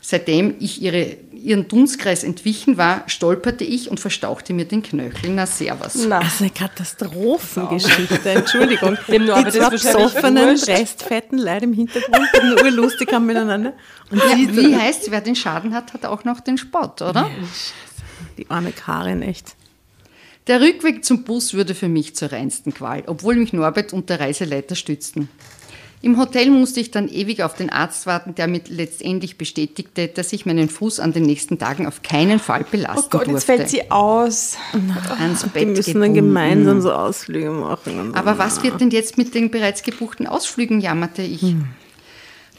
Seitdem 0.00 0.54
ich 0.58 0.80
ihre, 0.80 1.16
ihren 1.32 1.68
Dunstkreis 1.68 2.24
entwichen 2.24 2.78
war, 2.78 3.02
stolperte 3.08 3.64
ich 3.64 3.90
und 3.90 4.00
verstauchte 4.00 4.54
mir 4.54 4.64
den 4.64 4.82
Knöchel. 4.82 5.30
Na, 5.30 5.44
servus. 5.44 6.06
Na, 6.06 6.20
Also 6.20 6.44
eine 6.44 6.50
Katastrophengeschichte, 6.50 8.30
Entschuldigung. 8.30 8.96
Dem 9.08 9.26
Norbert 9.26 9.54
die 9.54 9.58
ist 9.58 9.82
zwei 9.82 10.04
besoffenen, 10.04 10.56
restfetten 10.56 11.38
Leute 11.38 11.64
im 11.64 11.74
Hintergrund, 11.74 12.26
die 12.34 12.46
nur 12.46 12.62
urlustig 12.62 13.12
haben 13.12 13.26
miteinander. 13.26 13.74
Und 14.10 14.18
Ja, 14.18 14.36
wie 14.36 14.76
heißt 14.76 15.10
wer 15.10 15.20
den 15.20 15.36
Schaden 15.36 15.74
hat, 15.74 15.92
hat 15.92 16.06
auch 16.06 16.24
noch 16.24 16.40
den 16.40 16.56
Spott, 16.58 17.02
oder? 17.02 17.28
die 18.38 18.48
arme 18.48 18.72
Karin, 18.72 19.20
echt. 19.20 19.57
Der 20.48 20.62
Rückweg 20.62 21.04
zum 21.04 21.24
Bus 21.24 21.54
wurde 21.54 21.74
für 21.74 21.88
mich 21.88 22.16
zur 22.16 22.32
reinsten 22.32 22.72
Qual, 22.72 23.02
obwohl 23.06 23.36
mich 23.36 23.52
Norbert 23.52 23.92
und 23.92 24.08
der 24.08 24.18
Reiseleiter 24.18 24.74
stützten. 24.74 25.28
Im 26.00 26.16
Hotel 26.18 26.50
musste 26.50 26.80
ich 26.80 26.90
dann 26.90 27.08
ewig 27.08 27.42
auf 27.42 27.54
den 27.54 27.70
Arzt 27.70 28.06
warten, 28.06 28.34
der 28.34 28.46
mir 28.46 28.60
letztendlich 28.68 29.36
bestätigte, 29.36 30.08
dass 30.08 30.32
ich 30.32 30.46
meinen 30.46 30.68
Fuß 30.68 31.00
an 31.00 31.12
den 31.12 31.24
nächsten 31.24 31.58
Tagen 31.58 31.86
auf 31.86 32.02
keinen 32.02 32.38
Fall 32.38 32.64
belasten 32.70 33.04
oh 33.04 33.08
Gott, 33.10 33.26
jetzt 33.26 33.46
durfte. 33.46 33.46
fällt 33.46 33.68
sie 33.68 33.90
aus. 33.90 34.56
ans 35.18 35.42
Bett 35.48 35.68
müssen 35.68 36.00
dann 36.00 36.14
gebunden. 36.14 36.34
gemeinsam 36.34 36.80
so 36.80 36.92
Ausflüge 36.92 37.50
machen. 37.50 38.12
So. 38.12 38.14
Aber 38.14 38.38
was 38.38 38.62
wird 38.62 38.80
denn 38.80 38.90
jetzt 38.90 39.18
mit 39.18 39.34
den 39.34 39.50
bereits 39.50 39.82
gebuchten 39.82 40.26
Ausflügen, 40.26 40.80
jammerte 40.80 41.22
ich. 41.22 41.42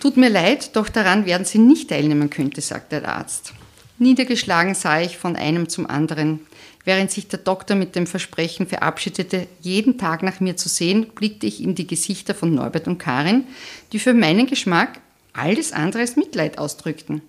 Tut 0.01 0.17
mir 0.17 0.29
leid, 0.29 0.75
doch 0.75 0.89
daran 0.89 1.25
werden 1.25 1.45
Sie 1.45 1.57
nicht 1.57 1.89
teilnehmen 1.89 2.29
könnte, 2.29 2.61
sagte 2.61 2.99
der 2.99 3.15
Arzt. 3.15 3.53
Niedergeschlagen 3.97 4.75
sah 4.75 5.01
ich 5.01 5.17
von 5.17 5.35
einem 5.35 5.69
zum 5.69 5.87
anderen. 5.87 6.41
Während 6.89 7.11
sich 7.11 7.27
der 7.27 7.37
Doktor 7.37 7.75
mit 7.75 7.95
dem 7.95 8.07
Versprechen 8.07 8.65
verabschiedete, 8.65 9.45
jeden 9.61 9.99
Tag 9.99 10.23
nach 10.23 10.39
mir 10.39 10.57
zu 10.57 10.67
sehen, 10.69 11.05
blickte 11.13 11.45
ich 11.45 11.61
in 11.61 11.75
die 11.75 11.85
Gesichter 11.85 12.33
von 12.33 12.55
Norbert 12.55 12.87
und 12.87 12.97
Karin, 12.97 13.43
die 13.91 13.99
für 13.99 14.15
meinen 14.15 14.47
Geschmack 14.47 14.99
alles 15.31 15.71
andere 15.71 16.01
als 16.01 16.15
Mitleid 16.15 16.57
ausdrückten. 16.57 17.21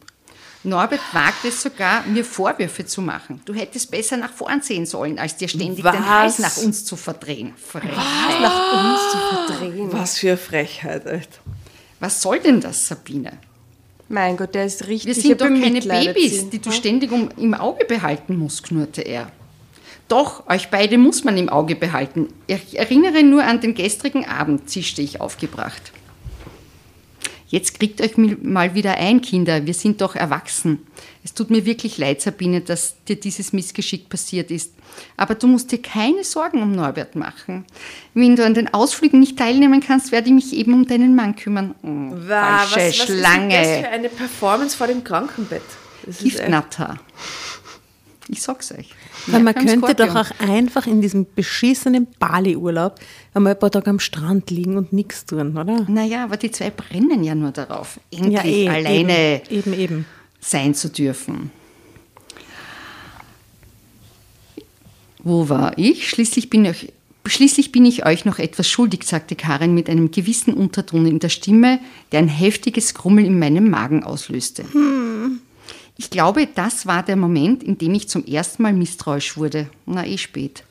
Norbert 0.62 1.02
wagte 1.12 1.48
es 1.48 1.60
sogar, 1.60 2.06
mir 2.06 2.24
Vorwürfe 2.24 2.86
zu 2.86 3.02
machen. 3.02 3.42
Du 3.44 3.52
hättest 3.52 3.90
besser 3.90 4.16
nach 4.16 4.32
vorn 4.32 4.62
sehen 4.62 4.86
sollen, 4.86 5.18
als 5.18 5.36
dir 5.36 5.48
ständig 5.48 5.84
den 5.84 6.08
Hals 6.08 6.38
nach 6.38 6.56
uns 6.56 6.86
zu 6.86 6.96
verdrehen. 6.96 7.52
Frechheit. 7.58 8.40
Nach 8.40 8.94
uns 8.94 9.12
zu 9.12 9.18
verdrehen. 9.18 9.88
Was 9.92 10.16
für 10.16 10.28
eine 10.28 10.36
Frechheit, 10.38 11.04
echt. 11.04 11.38
Was 11.98 12.22
soll 12.22 12.40
denn 12.40 12.62
das, 12.62 12.88
Sabine? 12.88 13.32
Mein 14.08 14.38
Gott, 14.38 14.54
der 14.54 14.64
ist 14.64 14.86
richtig. 14.86 15.16
Wir 15.16 15.22
sind 15.22 15.38
doch 15.38 15.48
keine 15.48 15.82
Babys, 15.82 16.40
sie. 16.40 16.48
die 16.48 16.60
du 16.60 16.72
ständig 16.72 17.12
um, 17.12 17.28
im 17.36 17.52
Auge 17.52 17.84
behalten 17.84 18.38
musst, 18.38 18.62
knurrte 18.62 19.02
er. 19.02 19.30
Doch, 20.10 20.48
euch 20.48 20.70
beide 20.70 20.98
muss 20.98 21.22
man 21.22 21.38
im 21.38 21.48
Auge 21.48 21.76
behalten. 21.76 22.26
Ich 22.48 22.76
erinnere 22.76 23.22
nur 23.22 23.44
an 23.44 23.60
den 23.60 23.74
gestrigen 23.74 24.26
Abend, 24.26 24.68
zischte 24.68 25.02
ich 25.02 25.20
aufgebracht. 25.20 25.92
Jetzt 27.46 27.78
kriegt 27.78 28.00
euch 28.00 28.16
mal 28.16 28.74
wieder 28.74 28.96
ein, 28.96 29.22
Kinder. 29.22 29.66
Wir 29.66 29.74
sind 29.74 30.00
doch 30.00 30.16
erwachsen. 30.16 30.84
Es 31.22 31.32
tut 31.32 31.50
mir 31.50 31.64
wirklich 31.64 31.96
leid, 31.96 32.20
Sabine, 32.20 32.60
dass 32.60 32.96
dir 33.04 33.16
dieses 33.16 33.52
Missgeschick 33.52 34.08
passiert 34.08 34.50
ist. 34.50 34.72
Aber 35.16 35.36
du 35.36 35.46
musst 35.46 35.70
dir 35.70 35.80
keine 35.80 36.24
Sorgen 36.24 36.60
um 36.60 36.72
Norbert 36.72 37.14
machen. 37.14 37.64
Wenn 38.12 38.34
du 38.34 38.44
an 38.44 38.54
den 38.54 38.74
Ausflügen 38.74 39.20
nicht 39.20 39.38
teilnehmen 39.38 39.80
kannst, 39.80 40.10
werde 40.10 40.26
ich 40.26 40.34
mich 40.34 40.52
eben 40.52 40.74
um 40.74 40.86
deinen 40.86 41.14
Mann 41.14 41.36
kümmern. 41.36 41.76
Oh, 41.82 42.16
was, 42.26 42.70
falsche 42.70 42.76
was 42.76 42.88
ist 42.88 43.08
denn 43.08 43.18
Schlange. 43.18 43.54
das 43.54 43.78
für 43.78 43.88
eine 43.88 44.08
Performance 44.08 44.76
vor 44.76 44.88
dem 44.88 45.04
Krankenbett? 45.04 45.62
Ist 46.04 46.20
Giftnatter. 46.20 46.98
Ich 48.28 48.42
sag's 48.42 48.72
euch. 48.72 48.94
Weil 49.26 49.42
man 49.42 49.54
könnte 49.54 49.94
doch 49.94 50.14
auch 50.14 50.30
einfach 50.40 50.86
in 50.86 51.00
diesem 51.00 51.26
beschissenen 51.34 52.06
Bali-Urlaub 52.18 52.98
einmal 53.34 53.54
ein 53.54 53.58
paar 53.58 53.70
Tage 53.70 53.90
am 53.90 54.00
Strand 54.00 54.50
liegen 54.50 54.76
und 54.76 54.92
nichts 54.92 55.24
tun, 55.26 55.56
oder? 55.56 55.84
Naja, 55.88 56.24
aber 56.24 56.36
die 56.36 56.50
zwei 56.50 56.70
brennen 56.70 57.22
ja 57.22 57.34
nur 57.34 57.50
darauf, 57.50 58.00
endlich 58.10 58.34
Ja, 58.34 58.44
eh, 58.44 58.68
alleine 58.68 59.42
Eben, 59.50 59.72
eben, 59.72 59.72
eben. 59.74 60.06
sein 60.40 60.74
zu 60.74 60.88
dürfen. 60.88 61.50
Wo 65.22 65.48
war 65.48 65.76
ich? 65.76 66.08
Schließlich 66.08 66.48
bin 66.48 66.64
ich, 66.64 66.92
schließlich 67.26 67.72
bin 67.72 67.84
ich 67.84 68.06
euch 68.06 68.24
noch 68.24 68.38
etwas 68.38 68.68
schuldig, 68.68 69.04
sagte 69.04 69.36
Karin 69.36 69.74
mit 69.74 69.90
einem 69.90 70.10
gewissen 70.10 70.54
Unterton 70.54 71.06
in 71.06 71.18
der 71.18 71.28
Stimme, 71.28 71.78
der 72.12 72.20
ein 72.20 72.28
heftiges 72.28 72.94
Grummeln 72.94 73.26
in 73.26 73.38
meinem 73.38 73.68
Magen 73.68 74.02
auslöste. 74.02 74.64
Ich 76.00 76.08
glaube, 76.08 76.48
das 76.54 76.86
war 76.86 77.02
der 77.02 77.16
Moment, 77.16 77.62
in 77.62 77.76
dem 77.76 77.92
ich 77.92 78.08
zum 78.08 78.24
ersten 78.24 78.62
Mal 78.62 78.72
misstrauisch 78.72 79.36
wurde. 79.36 79.68
Na, 79.84 80.06
eh 80.06 80.16
spät. 80.16 80.64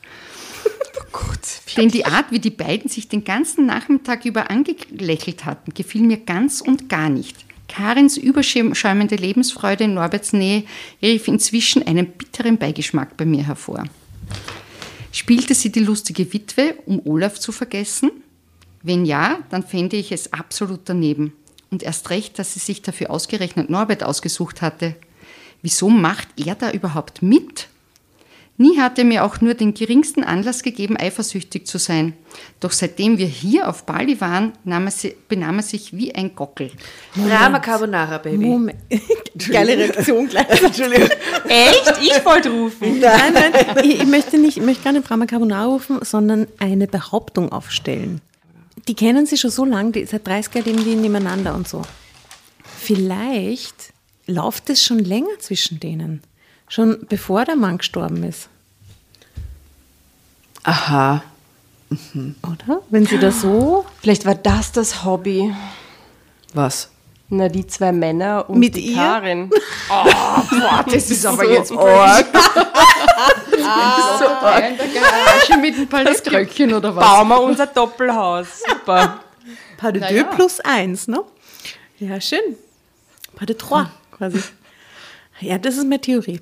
Denn 1.76 1.88
die 1.88 2.04
Art, 2.04 2.32
wie 2.32 2.40
die 2.40 2.50
beiden 2.50 2.90
sich 2.90 3.06
den 3.06 3.22
ganzen 3.22 3.64
Nachmittag 3.64 4.24
über 4.24 4.50
angelächelt 4.50 5.44
hatten, 5.44 5.72
gefiel 5.72 6.02
mir 6.02 6.16
ganz 6.16 6.60
und 6.60 6.88
gar 6.88 7.08
nicht. 7.10 7.36
Karins 7.68 8.16
überschäumende 8.16 9.14
Lebensfreude 9.14 9.84
in 9.84 9.94
Norberts 9.94 10.32
Nähe 10.32 10.64
rief 11.00 11.28
inzwischen 11.28 11.86
einen 11.86 12.08
bitteren 12.08 12.58
Beigeschmack 12.58 13.16
bei 13.16 13.24
mir 13.24 13.46
hervor. 13.46 13.84
Spielte 15.12 15.54
sie 15.54 15.70
die 15.70 15.78
lustige 15.78 16.32
Witwe, 16.32 16.74
um 16.86 17.06
Olaf 17.06 17.38
zu 17.38 17.52
vergessen? 17.52 18.10
Wenn 18.82 19.06
ja, 19.06 19.38
dann 19.50 19.62
fände 19.62 19.96
ich 19.96 20.10
es 20.10 20.32
absolut 20.32 20.80
daneben. 20.86 21.34
Und 21.70 21.84
erst 21.84 22.10
recht, 22.10 22.36
dass 22.40 22.54
sie 22.54 22.58
sich 22.58 22.82
dafür 22.82 23.12
ausgerechnet 23.12 23.70
Norbert 23.70 24.02
ausgesucht 24.02 24.60
hatte. 24.60 24.96
Wieso 25.62 25.88
macht 25.90 26.28
er 26.44 26.54
da 26.54 26.70
überhaupt 26.70 27.22
mit? 27.22 27.68
Nie 28.56 28.78
hatte 28.78 29.00
er 29.00 29.04
mir 29.06 29.24
auch 29.24 29.40
nur 29.40 29.54
den 29.54 29.72
geringsten 29.72 30.22
Anlass 30.22 30.62
gegeben, 30.62 30.98
eifersüchtig 30.98 31.66
zu 31.66 31.78
sein. 31.78 32.12
Doch 32.60 32.72
seitdem 32.72 33.16
wir 33.16 33.24
hier 33.26 33.66
auf 33.68 33.86
Bali 33.86 34.20
waren, 34.20 34.52
nahm 34.64 34.84
er 34.86 34.90
si- 34.90 35.14
benahm 35.28 35.56
er 35.56 35.62
sich 35.62 35.96
wie 35.96 36.14
ein 36.14 36.34
Gockel. 36.34 36.70
Drama 37.16 37.58
Carbonara, 37.58 38.18
Baby. 38.18 38.36
Moment. 38.44 38.78
Geile 39.50 39.78
Reaktion 39.78 40.28
gleich. 40.28 40.62
Entschuldigung. 40.62 41.08
Echt? 41.48 41.92
Ich 42.02 42.22
wollte 42.22 42.50
rufen. 42.50 43.00
Nein, 43.00 43.32
nein, 43.32 43.52
ich, 43.82 44.00
ich 44.02 44.06
möchte 44.06 44.36
nicht, 44.36 44.58
ich 44.58 44.62
möchte 44.62 44.82
keine 44.82 45.00
Drama 45.00 45.24
Carbonara 45.24 45.64
rufen, 45.64 45.98
sondern 46.02 46.46
eine 46.58 46.86
Behauptung 46.86 47.50
aufstellen. 47.52 48.20
Die 48.88 48.94
kennen 48.94 49.24
sie 49.24 49.38
schon 49.38 49.50
so 49.50 49.64
lange, 49.64 49.92
die, 49.92 50.04
seit 50.04 50.26
30 50.26 50.54
Jahren 50.54 50.64
leben 50.66 50.84
die 50.84 50.96
nebeneinander 50.96 51.54
und 51.54 51.66
so. 51.66 51.80
Vielleicht 52.78 53.92
läuft 54.26 54.70
es 54.70 54.82
schon 54.84 54.98
länger 54.98 55.38
zwischen 55.38 55.80
denen. 55.80 56.22
Schon 56.68 57.06
bevor 57.08 57.44
der 57.44 57.56
Mann 57.56 57.78
gestorben 57.78 58.22
ist, 58.22 58.48
Aha. 60.62 61.22
oder? 61.90 62.82
Wenn 62.90 63.06
sie 63.06 63.18
da 63.18 63.32
so 63.32 63.84
Vielleicht 64.00 64.24
war 64.24 64.34
das 64.36 64.70
das 64.72 65.04
Hobby. 65.04 65.52
Was? 66.54 66.90
Na, 67.28 67.48
die 67.48 67.66
zwei 67.66 67.92
Männer 67.92 68.48
und 68.48 68.58
Mit 68.58 68.74
die 68.76 68.88
ihr? 68.90 68.96
Karin. 68.96 69.50
Boah, 69.88 70.84
das 70.90 71.10
ist 71.10 71.24
aber 71.24 71.48
jetzt 71.48 71.70
arg. 71.72 72.26
so 74.18 74.26
arg. 74.26 74.70
in 74.70 74.76
der 74.76 74.86
Garage 74.88 75.56
mit 75.60 75.76
ein 75.78 75.88
paar 75.88 76.04
Kröckchen 76.04 76.72
oder 76.74 76.94
was? 76.94 77.04
Bauen 77.04 77.28
wir 77.28 77.40
unser 77.40 77.66
Doppelhaus. 77.66 78.48
Super. 78.68 79.20
Pas 79.76 79.92
de 79.92 80.00
deux 80.00 80.24
plus 80.34 80.60
eins, 80.60 81.06
ne? 81.06 81.22
Ja, 82.00 82.20
schön. 82.20 82.40
Pas 83.36 83.46
de 83.46 83.54
trois, 83.56 83.86
quasi. 84.20 84.40
Ja, 85.40 85.56
das 85.56 85.78
ist 85.78 85.84
meine 85.84 86.00
Theorie. 86.00 86.40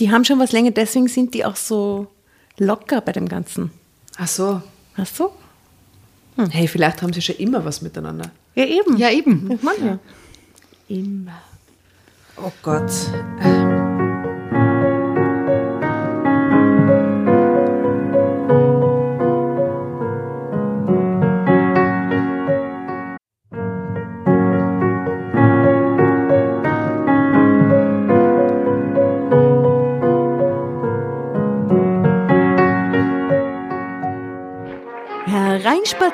Die 0.00 0.10
haben 0.10 0.24
schon 0.24 0.40
was 0.40 0.50
länger, 0.50 0.72
deswegen 0.72 1.06
sind 1.06 1.34
die 1.34 1.44
auch 1.44 1.54
so 1.54 2.08
locker 2.58 3.00
bei 3.00 3.12
dem 3.12 3.28
Ganzen. 3.28 3.70
Ach 4.16 4.26
so. 4.26 4.60
Weißt 4.96 5.20
du? 5.20 5.30
Hey, 6.50 6.66
vielleicht 6.66 7.02
haben 7.02 7.12
sie 7.12 7.22
schon 7.22 7.36
immer 7.36 7.64
was 7.64 7.80
miteinander. 7.80 8.32
Ja, 8.56 8.64
eben. 8.64 8.96
Ja, 8.96 9.10
eben. 9.10 9.58
Machen 9.62 9.84
wir. 9.84 9.98
Immer. 10.88 11.40
Oh 12.36 12.52
Gott. 12.62 12.90
but 36.04 36.13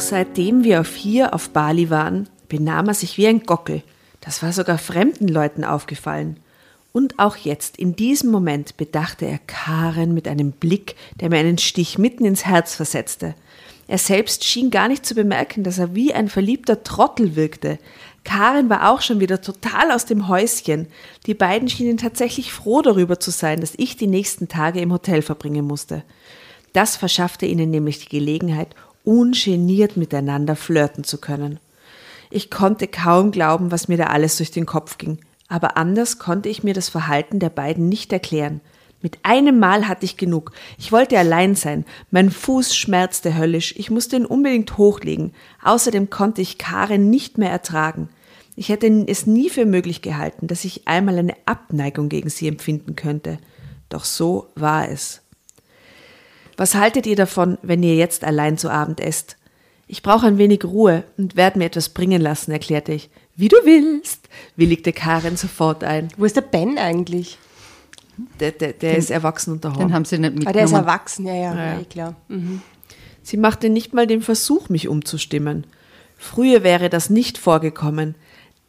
Doch 0.00 0.06
seitdem 0.06 0.64
wir 0.64 0.80
auf 0.80 0.94
hier 0.94 1.34
auf 1.34 1.50
Bali 1.50 1.90
waren, 1.90 2.26
benahm 2.48 2.88
er 2.88 2.94
sich 2.94 3.18
wie 3.18 3.26
ein 3.26 3.42
Gockel. 3.42 3.82
Das 4.22 4.42
war 4.42 4.50
sogar 4.50 4.78
fremden 4.78 5.28
Leuten 5.28 5.62
aufgefallen. 5.62 6.40
Und 6.90 7.18
auch 7.18 7.36
jetzt, 7.36 7.76
in 7.76 7.96
diesem 7.96 8.30
Moment, 8.30 8.78
bedachte 8.78 9.26
er 9.26 9.38
Karen 9.40 10.14
mit 10.14 10.26
einem 10.26 10.52
Blick, 10.52 10.96
der 11.20 11.28
mir 11.28 11.36
einen 11.36 11.58
Stich 11.58 11.98
mitten 11.98 12.24
ins 12.24 12.46
Herz 12.46 12.74
versetzte. 12.74 13.34
Er 13.88 13.98
selbst 13.98 14.42
schien 14.42 14.70
gar 14.70 14.88
nicht 14.88 15.04
zu 15.04 15.14
bemerken, 15.14 15.64
dass 15.64 15.76
er 15.76 15.94
wie 15.94 16.14
ein 16.14 16.30
verliebter 16.30 16.82
Trottel 16.82 17.36
wirkte. 17.36 17.78
Karen 18.24 18.70
war 18.70 18.90
auch 18.90 19.02
schon 19.02 19.20
wieder 19.20 19.42
total 19.42 19.92
aus 19.92 20.06
dem 20.06 20.28
Häuschen. 20.28 20.86
Die 21.26 21.34
beiden 21.34 21.68
schienen 21.68 21.98
tatsächlich 21.98 22.54
froh 22.54 22.80
darüber 22.80 23.20
zu 23.20 23.30
sein, 23.30 23.60
dass 23.60 23.74
ich 23.76 23.98
die 23.98 24.06
nächsten 24.06 24.48
Tage 24.48 24.80
im 24.80 24.94
Hotel 24.94 25.20
verbringen 25.20 25.66
musste. 25.66 26.04
Das 26.72 26.96
verschaffte 26.96 27.44
ihnen 27.46 27.70
nämlich 27.70 27.98
die 27.98 28.08
Gelegenheit, 28.08 28.74
ungeniert 29.04 29.96
miteinander 29.96 30.56
flirten 30.56 31.04
zu 31.04 31.18
können. 31.18 31.58
Ich 32.30 32.50
konnte 32.50 32.86
kaum 32.86 33.30
glauben, 33.30 33.70
was 33.72 33.88
mir 33.88 33.96
da 33.96 34.06
alles 34.06 34.36
durch 34.36 34.50
den 34.50 34.66
Kopf 34.66 34.98
ging, 34.98 35.18
aber 35.48 35.76
anders 35.76 36.18
konnte 36.18 36.48
ich 36.48 36.62
mir 36.62 36.74
das 36.74 36.88
Verhalten 36.88 37.40
der 37.40 37.50
beiden 37.50 37.88
nicht 37.88 38.12
erklären. 38.12 38.60
Mit 39.02 39.18
einem 39.22 39.58
Mal 39.58 39.88
hatte 39.88 40.04
ich 40.04 40.16
genug. 40.16 40.52
Ich 40.78 40.92
wollte 40.92 41.18
allein 41.18 41.54
sein. 41.54 41.86
Mein 42.10 42.30
Fuß 42.30 42.76
schmerzte 42.76 43.36
höllisch. 43.36 43.74
Ich 43.78 43.90
musste 43.90 44.16
ihn 44.16 44.26
unbedingt 44.26 44.76
hochlegen. 44.76 45.32
Außerdem 45.62 46.10
konnte 46.10 46.42
ich 46.42 46.58
Karen 46.58 47.08
nicht 47.08 47.38
mehr 47.38 47.50
ertragen. 47.50 48.10
Ich 48.56 48.68
hätte 48.68 48.88
es 49.06 49.26
nie 49.26 49.48
für 49.48 49.64
möglich 49.64 50.02
gehalten, 50.02 50.48
dass 50.48 50.66
ich 50.66 50.86
einmal 50.86 51.18
eine 51.18 51.34
Abneigung 51.46 52.10
gegen 52.10 52.28
sie 52.28 52.46
empfinden 52.46 52.94
könnte. 52.94 53.38
Doch 53.88 54.04
so 54.04 54.48
war 54.54 54.88
es. 54.88 55.22
Was 56.56 56.74
haltet 56.74 57.06
ihr 57.06 57.16
davon, 57.16 57.58
wenn 57.62 57.82
ihr 57.82 57.96
jetzt 57.96 58.24
allein 58.24 58.58
zu 58.58 58.70
Abend 58.70 59.00
esst? 59.00 59.36
Ich 59.86 60.02
brauche 60.02 60.26
ein 60.26 60.38
wenig 60.38 60.64
Ruhe 60.64 61.04
und 61.16 61.36
werde 61.36 61.58
mir 61.58 61.64
etwas 61.64 61.88
bringen 61.88 62.20
lassen, 62.20 62.52
erklärte 62.52 62.92
ich. 62.92 63.10
Wie 63.36 63.48
du 63.48 63.56
willst, 63.64 64.28
willigte 64.56 64.92
Karen 64.92 65.36
sofort 65.36 65.82
ein. 65.82 66.08
Wo 66.16 66.24
ist 66.24 66.36
der 66.36 66.42
Ben 66.42 66.78
eigentlich? 66.78 67.38
Der, 68.38 68.52
der, 68.52 68.74
der 68.74 68.96
ist 68.98 69.10
erwachsen 69.10 69.52
und 69.54 69.64
Den 69.64 69.72
daheim. 69.72 69.92
haben 69.94 70.04
sie 70.04 70.18
nicht 70.18 70.46
Ah, 70.46 70.52
der 70.52 70.64
ist 70.64 70.70
mitgenommen. 70.72 70.88
erwachsen, 70.88 71.26
ja, 71.26 71.34
ja, 71.34 71.54
Ja, 71.56 71.72
ja. 71.78 71.84
klar. 71.88 72.14
Sie 73.22 73.36
machte 73.36 73.70
nicht 73.70 73.94
mal 73.94 74.06
den 74.06 74.20
Versuch, 74.22 74.68
mich 74.68 74.88
umzustimmen. 74.88 75.64
Früher 76.18 76.62
wäre 76.62 76.90
das 76.90 77.08
nicht 77.08 77.38
vorgekommen. 77.38 78.14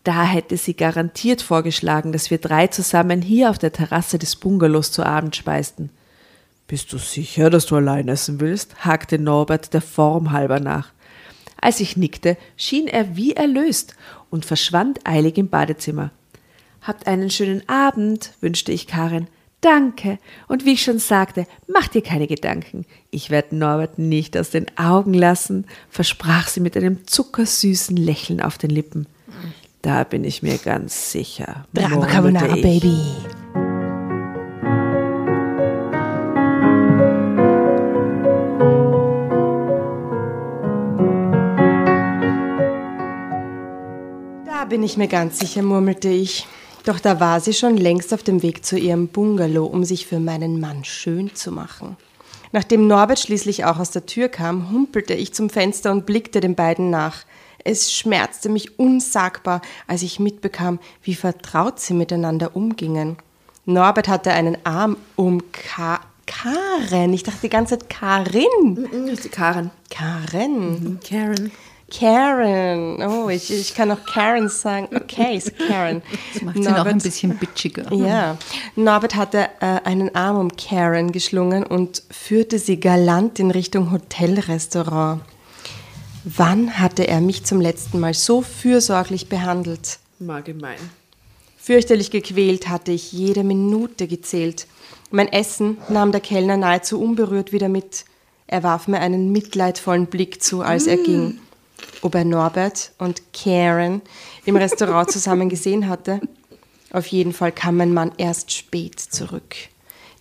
Da 0.04 0.24
hätte 0.24 0.56
sie 0.58 0.74
garantiert 0.76 1.42
vorgeschlagen, 1.42 2.12
dass 2.14 2.32
wir 2.32 2.38
drei 2.40 2.68
zusammen 2.68 3.22
hier 3.22 3.50
auf 3.50 3.60
der 3.60 3.74
Terrasse 3.74 4.18
des 4.18 4.36
Bungalows 4.38 4.92
zu 4.92 5.06
Abend 5.06 5.36
speisten. 5.36 5.90
Bist 6.72 6.94
du 6.94 6.98
sicher, 6.98 7.50
dass 7.50 7.66
du 7.66 7.76
allein 7.76 8.08
essen 8.08 8.40
willst? 8.40 8.86
hakte 8.86 9.20
Norbert 9.20 9.74
der 9.74 9.82
Form 9.82 10.32
halber 10.32 10.62
nach. 10.62 10.94
Als 11.60 11.82
ich 11.82 11.98
nickte, 11.98 12.38
schien 12.56 12.88
er 12.88 13.18
wie 13.18 13.34
erlöst 13.34 13.98
und 14.30 14.46
verschwand 14.46 15.06
eilig 15.06 15.38
im 15.38 15.50
Badezimmer. 15.50 16.12
Habt 16.82 17.08
einen 17.08 17.30
schönen 17.30 17.68
Abend, 17.68 18.32
wünschte 18.40 18.72
ich 18.72 18.88
Karin. 18.88 19.28
Danke. 19.60 20.18
Und 20.48 20.64
wie 20.64 20.72
ich 20.72 20.84
schon 20.84 21.00
sagte, 21.00 21.46
mach 21.68 21.90
dir 21.90 22.04
keine 22.04 22.28
Gedanken. 22.28 22.86
Ich 23.10 23.30
werde 23.30 23.58
Norbert 23.58 24.00
nicht 24.00 24.38
aus 24.38 24.50
den 24.50 24.68
Augen 24.78 25.14
lassen, 25.14 25.66
versprach 25.90 26.48
sie 26.48 26.62
mit 26.62 26.78
einem 26.78 27.06
zuckersüßen 27.06 27.98
Lächeln 27.98 28.40
auf 28.40 28.58
den 28.58 28.70
Lippen. 28.70 29.08
Da 29.82 30.06
bin 30.06 30.24
ich 30.24 30.42
mir 30.42 30.58
ganz 30.58 31.12
sicher. 31.12 31.66
Drama 31.74 32.06
Carbonara. 32.06 32.56
Baby. 32.56 33.02
Bin 44.72 44.84
ich 44.84 44.96
mir 44.96 45.10
ganz 45.10 45.38
sicher, 45.38 45.64
murmelte 45.64 46.08
ich. 46.08 46.48
Doch 46.86 46.98
da 46.98 47.20
war 47.20 47.42
sie 47.42 47.52
schon 47.52 47.76
längst 47.76 48.14
auf 48.14 48.24
dem 48.24 48.42
Weg 48.42 48.64
zu 48.64 48.80
ihrem 48.80 49.10
Bungalow, 49.10 49.66
um 49.66 49.84
sich 49.84 50.08
für 50.08 50.22
meinen 50.22 50.62
Mann 50.62 50.86
schön 50.86 51.36
zu 51.36 51.52
machen. 51.52 51.98
Nachdem 52.54 52.88
Norbert 52.88 53.20
schließlich 53.20 53.66
auch 53.66 53.80
aus 53.80 53.92
der 53.92 54.06
Tür 54.06 54.30
kam, 54.30 54.72
humpelte 54.72 55.14
ich 55.14 55.34
zum 55.34 55.50
Fenster 55.50 55.92
und 55.92 56.06
blickte 56.06 56.40
den 56.40 56.56
beiden 56.56 56.90
nach. 56.90 57.26
Es 57.66 57.92
schmerzte 57.92 58.48
mich 58.48 58.80
unsagbar, 58.80 59.62
als 59.88 60.04
ich 60.04 60.22
mitbekam, 60.22 60.80
wie 61.04 61.16
vertraut 61.16 61.82
sie 61.82 61.94
miteinander 61.94 62.56
umgingen. 62.56 63.18
Norbert 63.66 64.08
hatte 64.08 64.32
einen 64.32 64.58
Arm 64.64 64.96
um 65.18 65.44
Ka 65.52 66.00
Karen. 66.26 67.12
Ich 67.12 67.24
dachte 67.24 67.42
die 67.42 67.50
ganze 67.50 67.78
Zeit 67.78 67.90
Karin. 67.90 69.10
Ist 69.12 69.26
die 69.26 69.30
Karin. 69.30 69.70
Karen. 69.90 71.02
Karen. 71.06 71.52
Karen. 71.92 73.02
Oh, 73.04 73.30
ich, 73.30 73.52
ich 73.52 73.76
kann 73.76 73.92
auch 73.92 74.04
Karen 74.06 74.50
sagen. 74.50 74.88
Okay, 74.96 75.36
ist 75.36 75.58
Karen. 75.58 76.02
Das 76.34 76.42
macht 76.42 76.56
sie 76.56 76.72
noch 76.72 76.86
ein 76.86 76.98
bisschen 76.98 77.38
bitchiger. 77.38 77.94
Ja, 77.94 78.38
Norbert 78.76 79.16
hatte 79.16 79.50
äh, 79.60 79.82
einen 79.84 80.16
Arm 80.16 80.38
um 80.38 80.56
Karen 80.56 81.12
geschlungen 81.12 81.66
und 81.66 82.04
führte 82.10 82.60
sie 82.60 82.80
galant 82.80 83.40
in 83.40 83.52
Richtung 83.52 83.92
Hotelrestaurant. 83.92 85.22
Wann 86.24 86.80
hatte 86.80 87.08
er 87.08 87.20
mich 87.20 87.44
zum 87.44 87.60
letzten 87.60 88.00
Mal 88.00 88.14
so 88.14 88.42
fürsorglich 88.42 89.28
behandelt? 89.28 90.00
Mal 90.20 90.44
gemein. 90.44 90.78
Fürchterlich 91.58 92.12
gequält 92.12 92.70
hatte 92.70 92.92
ich 92.92 93.12
jede 93.12 93.44
Minute 93.44 94.08
gezählt. 94.08 94.68
Mein 95.10 95.32
Essen 95.32 95.78
nahm 95.90 96.12
der 96.12 96.22
Kellner 96.22 96.58
nahezu 96.58 97.02
unberührt 97.02 97.52
wieder 97.52 97.70
mit. 97.70 98.06
Er 98.48 98.64
warf 98.64 98.88
mir 98.88 99.00
einen 99.00 99.32
mitleidvollen 99.32 100.08
Blick 100.08 100.42
zu, 100.42 100.62
als 100.62 100.88
er 100.88 100.98
ging. 100.98 101.40
Ob 102.02 102.16
er 102.16 102.26
Norbert 102.26 102.92
und 102.98 103.22
Karen 103.34 104.02
im 104.46 104.56
Restaurant 104.56 105.12
zusammen 105.12 105.50
gesehen 105.50 105.88
hatte? 105.88 106.22
Auf 106.92 107.08
jeden 107.08 107.34
Fall 107.34 107.52
kam 107.52 107.78
mein 107.78 107.94
Mann 107.94 108.12
erst 108.18 108.52
spät 108.52 109.00
zurück. 109.00 109.56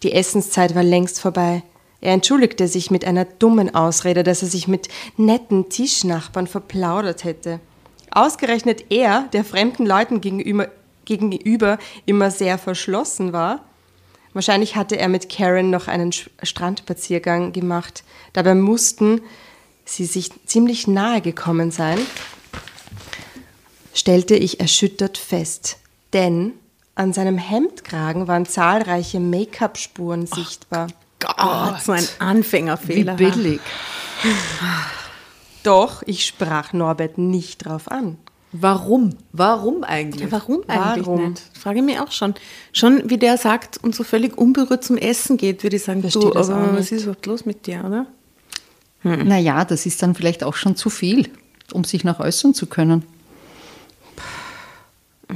Die 0.02 0.12
Essenszeit 0.12 0.74
war 0.74 0.82
längst 0.82 1.20
vorbei. 1.20 1.62
Er 2.00 2.14
entschuldigte 2.14 2.68
sich 2.68 2.90
mit 2.90 3.04
einer 3.04 3.24
dummen 3.24 3.74
Ausrede, 3.74 4.22
dass 4.22 4.42
er 4.42 4.48
sich 4.48 4.68
mit 4.68 4.88
netten 5.16 5.68
Tischnachbarn 5.68 6.46
verplaudert 6.46 7.24
hätte. 7.24 7.60
Ausgerechnet 8.10 8.86
er, 8.90 9.28
der 9.32 9.44
fremden 9.44 9.86
Leuten 9.86 10.20
gegenüber, 10.20 10.68
gegenüber 11.04 11.78
immer 12.06 12.30
sehr 12.30 12.58
verschlossen 12.58 13.32
war. 13.32 13.64
Wahrscheinlich 14.32 14.76
hatte 14.76 14.96
er 14.96 15.08
mit 15.08 15.28
Karen 15.28 15.70
noch 15.70 15.88
einen 15.88 16.12
Strandspaziergang 16.12 17.52
gemacht. 17.52 18.04
Dabei 18.32 18.54
mussten 18.54 19.20
sie 19.90 20.04
sich 20.04 20.30
ziemlich 20.46 20.86
nahe 20.86 21.20
gekommen 21.20 21.70
sein, 21.70 21.98
stellte 23.92 24.34
ich 24.34 24.60
erschüttert 24.60 25.18
fest. 25.18 25.78
Denn 26.12 26.52
an 26.94 27.12
seinem 27.12 27.38
Hemdkragen 27.38 28.28
waren 28.28 28.46
zahlreiche 28.46 29.20
Make-up-Spuren 29.20 30.26
sichtbar. 30.26 30.88
Gott, 31.18 31.82
so 31.82 31.92
ein 31.92 32.06
Anfängerfehler. 32.18 33.18
Wie 33.18 33.30
billig. 33.30 33.60
Doch 35.62 36.02
ich 36.06 36.24
sprach 36.24 36.72
Norbert 36.72 37.18
nicht 37.18 37.66
drauf 37.66 37.90
an. 37.90 38.16
Warum? 38.52 39.10
Warum 39.32 39.84
eigentlich? 39.84 40.30
Ja, 40.30 40.32
warum 40.32 40.62
eigentlich 40.66 41.06
Warum? 41.06 41.30
nicht? 41.30 41.42
Frage 41.56 41.78
ich 41.78 41.84
mich 41.84 42.00
auch 42.00 42.10
schon. 42.10 42.34
Schon 42.72 43.08
wie 43.08 43.18
der 43.18 43.38
sagt 43.38 43.78
und 43.82 43.94
so 43.94 44.02
völlig 44.02 44.36
unberührt 44.36 44.82
zum 44.82 44.96
Essen 44.96 45.36
geht, 45.36 45.62
würde 45.62 45.76
ich 45.76 45.84
sagen, 45.84 46.00
Verstehe 46.00 46.22
du, 46.22 46.30
das 46.30 46.50
aber 46.50 46.76
was 46.76 46.90
ist 46.90 47.02
überhaupt 47.02 47.26
los 47.26 47.44
mit 47.44 47.66
dir, 47.66 47.84
oder? 47.84 48.06
Naja, 49.02 49.64
das 49.64 49.86
ist 49.86 50.02
dann 50.02 50.14
vielleicht 50.14 50.44
auch 50.44 50.54
schon 50.54 50.76
zu 50.76 50.90
viel, 50.90 51.28
um 51.72 51.84
sich 51.84 52.04
nach 52.04 52.20
äußern 52.20 52.52
zu 52.54 52.66
können. 52.66 53.04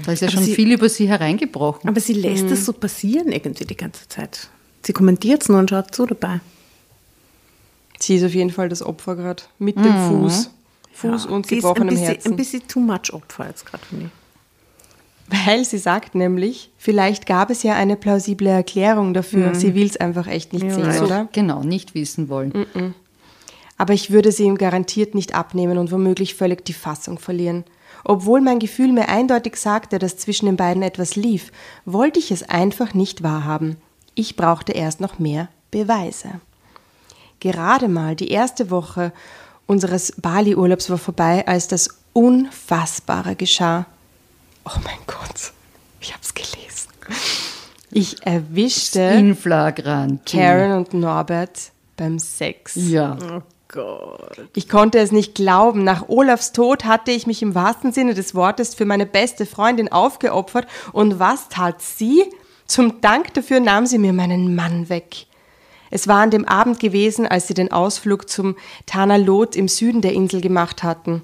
Da 0.04 0.12
ist 0.12 0.20
ja 0.20 0.28
Aber 0.28 0.34
schon 0.36 0.44
sie- 0.44 0.54
viel 0.54 0.72
über 0.72 0.88
sie 0.88 1.08
hereingebrochen. 1.08 1.88
Aber 1.88 2.00
sie 2.00 2.14
lässt 2.14 2.50
es 2.50 2.64
so 2.66 2.72
passieren 2.72 3.30
irgendwie 3.32 3.64
die 3.64 3.76
ganze 3.76 4.08
Zeit. 4.08 4.48
Sie 4.82 4.92
kommentiert 4.92 5.42
es 5.42 5.48
nur 5.48 5.58
und 5.60 5.70
schaut 5.70 5.94
zu 5.94 6.04
dabei. 6.04 6.40
Sie 8.00 8.16
ist 8.16 8.24
auf 8.24 8.34
jeden 8.34 8.50
Fall 8.50 8.68
das 8.68 8.82
Opfer 8.82 9.14
gerade. 9.16 9.44
Mit 9.58 9.76
dem 9.76 9.94
Fuß. 10.08 10.50
Fuß 10.92 11.26
und 11.26 11.46
Sie 11.46 11.56
ist 11.58 11.64
ein 11.64 11.68
gebrochenem 11.74 11.88
bisschen, 11.94 12.06
Herzen. 12.06 12.32
ein 12.32 12.36
bisschen 12.36 12.68
too 12.68 12.80
much 12.80 13.12
Opfer 13.12 13.46
jetzt 13.46 13.64
gerade, 13.66 13.84
finde 13.86 14.06
ich. 14.06 14.10
Weil 15.46 15.64
sie 15.64 15.78
sagt 15.78 16.14
nämlich, 16.14 16.70
vielleicht 16.76 17.24
gab 17.26 17.48
es 17.50 17.62
ja 17.62 17.74
eine 17.74 17.96
plausible 17.96 18.48
Erklärung 18.50 19.14
dafür. 19.14 19.54
Sie 19.54 19.74
will 19.74 19.86
es 19.86 19.96
einfach 19.96 20.26
echt 20.26 20.52
nicht 20.52 20.70
sehen, 20.70 20.92
so, 20.92 21.04
oder? 21.04 21.28
genau, 21.32 21.62
nicht 21.62 21.94
wissen 21.94 22.28
wollen. 22.28 22.66
Aber 23.76 23.92
ich 23.92 24.10
würde 24.10 24.32
sie 24.32 24.44
ihm 24.44 24.56
garantiert 24.56 25.14
nicht 25.14 25.34
abnehmen 25.34 25.78
und 25.78 25.90
womöglich 25.90 26.34
völlig 26.34 26.64
die 26.64 26.72
Fassung 26.72 27.18
verlieren. 27.18 27.64
Obwohl 28.04 28.40
mein 28.40 28.58
Gefühl 28.58 28.92
mir 28.92 29.08
eindeutig 29.08 29.56
sagte, 29.56 29.98
dass 29.98 30.16
zwischen 30.16 30.46
den 30.46 30.56
beiden 30.56 30.82
etwas 30.82 31.16
lief, 31.16 31.50
wollte 31.84 32.18
ich 32.18 32.30
es 32.30 32.48
einfach 32.48 32.94
nicht 32.94 33.22
wahrhaben. 33.22 33.76
Ich 34.14 34.36
brauchte 34.36 34.72
erst 34.72 35.00
noch 35.00 35.18
mehr 35.18 35.48
Beweise. 35.70 36.40
Gerade 37.40 37.88
mal 37.88 38.14
die 38.14 38.28
erste 38.28 38.70
Woche 38.70 39.12
unseres 39.66 40.12
Bali-Urlaubs 40.16 40.90
war 40.90 40.98
vorbei, 40.98 41.46
als 41.46 41.66
das 41.68 41.88
Unfassbare 42.12 43.34
geschah. 43.34 43.86
Oh 44.64 44.78
mein 44.84 44.98
Gott, 45.06 45.52
ich 46.00 46.14
hab's 46.14 46.34
gelesen. 46.34 46.90
Ich 47.90 48.24
erwischte. 48.26 49.10
Karen 50.24 50.72
und 50.72 50.94
Norbert 50.94 51.72
beim 51.96 52.18
Sex. 52.18 52.72
Ja. 52.74 53.42
Ich 54.54 54.68
konnte 54.68 54.98
es 54.98 55.12
nicht 55.12 55.34
glauben. 55.34 55.84
Nach 55.84 56.08
Olafs 56.08 56.52
Tod 56.52 56.84
hatte 56.84 57.10
ich 57.10 57.26
mich 57.26 57.42
im 57.42 57.54
wahrsten 57.54 57.92
Sinne 57.92 58.14
des 58.14 58.34
Wortes 58.34 58.74
für 58.74 58.84
meine 58.84 59.06
beste 59.06 59.46
Freundin 59.46 59.90
aufgeopfert. 59.90 60.66
Und 60.92 61.18
was 61.18 61.48
tat 61.48 61.82
sie? 61.82 62.24
Zum 62.66 63.00
Dank 63.00 63.34
dafür 63.34 63.60
nahm 63.60 63.86
sie 63.86 63.98
mir 63.98 64.12
meinen 64.12 64.54
Mann 64.54 64.88
weg. 64.88 65.26
Es 65.90 66.08
war 66.08 66.22
an 66.22 66.30
dem 66.30 66.46
Abend 66.46 66.80
gewesen, 66.80 67.26
als 67.26 67.46
sie 67.46 67.54
den 67.54 67.70
Ausflug 67.70 68.28
zum 68.28 68.56
Tanalot 68.86 69.54
im 69.54 69.68
Süden 69.68 70.00
der 70.00 70.12
Insel 70.12 70.40
gemacht 70.40 70.82
hatten. 70.82 71.22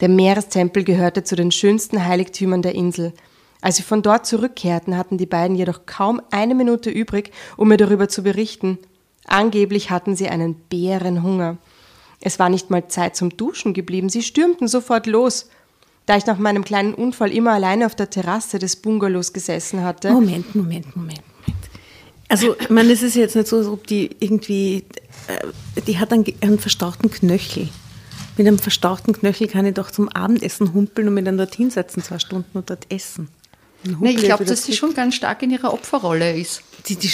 Der 0.00 0.08
Meerestempel 0.08 0.84
gehörte 0.84 1.24
zu 1.24 1.36
den 1.36 1.50
schönsten 1.50 2.04
Heiligtümern 2.04 2.62
der 2.62 2.74
Insel. 2.74 3.12
Als 3.60 3.76
sie 3.76 3.82
von 3.82 4.02
dort 4.02 4.26
zurückkehrten, 4.26 4.96
hatten 4.96 5.16
die 5.16 5.26
beiden 5.26 5.56
jedoch 5.56 5.86
kaum 5.86 6.20
eine 6.30 6.54
Minute 6.54 6.90
übrig, 6.90 7.32
um 7.56 7.68
mir 7.68 7.76
darüber 7.76 8.08
zu 8.08 8.22
berichten. 8.22 8.78
Angeblich 9.26 9.90
hatten 9.90 10.16
sie 10.16 10.28
einen 10.28 10.54
Bärenhunger. 10.54 11.56
Es 12.24 12.38
war 12.38 12.48
nicht 12.48 12.70
mal 12.70 12.88
Zeit 12.88 13.16
zum 13.16 13.36
Duschen 13.36 13.74
geblieben, 13.74 14.08
sie 14.08 14.22
stürmten 14.22 14.66
sofort 14.66 15.06
los. 15.06 15.48
Da 16.06 16.16
ich 16.16 16.26
nach 16.26 16.38
meinem 16.38 16.64
kleinen 16.64 16.94
Unfall 16.94 17.30
immer 17.32 17.52
alleine 17.52 17.86
auf 17.86 17.94
der 17.94 18.10
Terrasse 18.10 18.58
des 18.58 18.76
Bungalows 18.76 19.32
gesessen 19.32 19.82
hatte, 19.82 20.10
Moment, 20.10 20.54
Moment, 20.54 20.96
Moment, 20.96 21.26
Moment. 21.26 21.64
Also, 22.28 22.56
ich 22.58 22.70
meine, 22.70 22.92
es 22.92 23.02
ist 23.02 23.14
jetzt 23.14 23.36
nicht 23.36 23.48
so, 23.48 23.58
als 23.58 23.66
ob 23.66 23.86
die 23.86 24.10
irgendwie, 24.20 24.84
äh, 25.28 25.82
die 25.86 25.98
hat 25.98 26.12
einen, 26.12 26.24
einen 26.40 26.58
verstauchten 26.58 27.10
Knöchel. 27.10 27.68
Mit 28.36 28.46
einem 28.46 28.58
verstauchten 28.58 29.12
Knöchel 29.12 29.46
kann 29.46 29.66
ich 29.66 29.74
doch 29.74 29.90
zum 29.90 30.08
Abendessen 30.08 30.74
humpeln 30.74 31.08
und 31.08 31.14
mich 31.14 31.24
dann 31.24 31.38
dort 31.38 31.54
hinsetzen, 31.54 32.02
zwei 32.02 32.18
Stunden 32.18 32.58
und 32.58 32.68
dort 32.68 32.90
essen. 32.90 33.28
Nee, 34.00 34.12
ich 34.12 34.22
glaube, 34.22 34.44
dass 34.44 34.64
sie 34.64 34.72
schon 34.72 34.94
ganz 34.94 35.14
stark 35.14 35.42
in 35.42 35.50
ihrer 35.50 35.72
Opferrolle 35.72 36.36
ist. 36.36 36.62
Die, 36.88 36.96
die, 36.96 37.10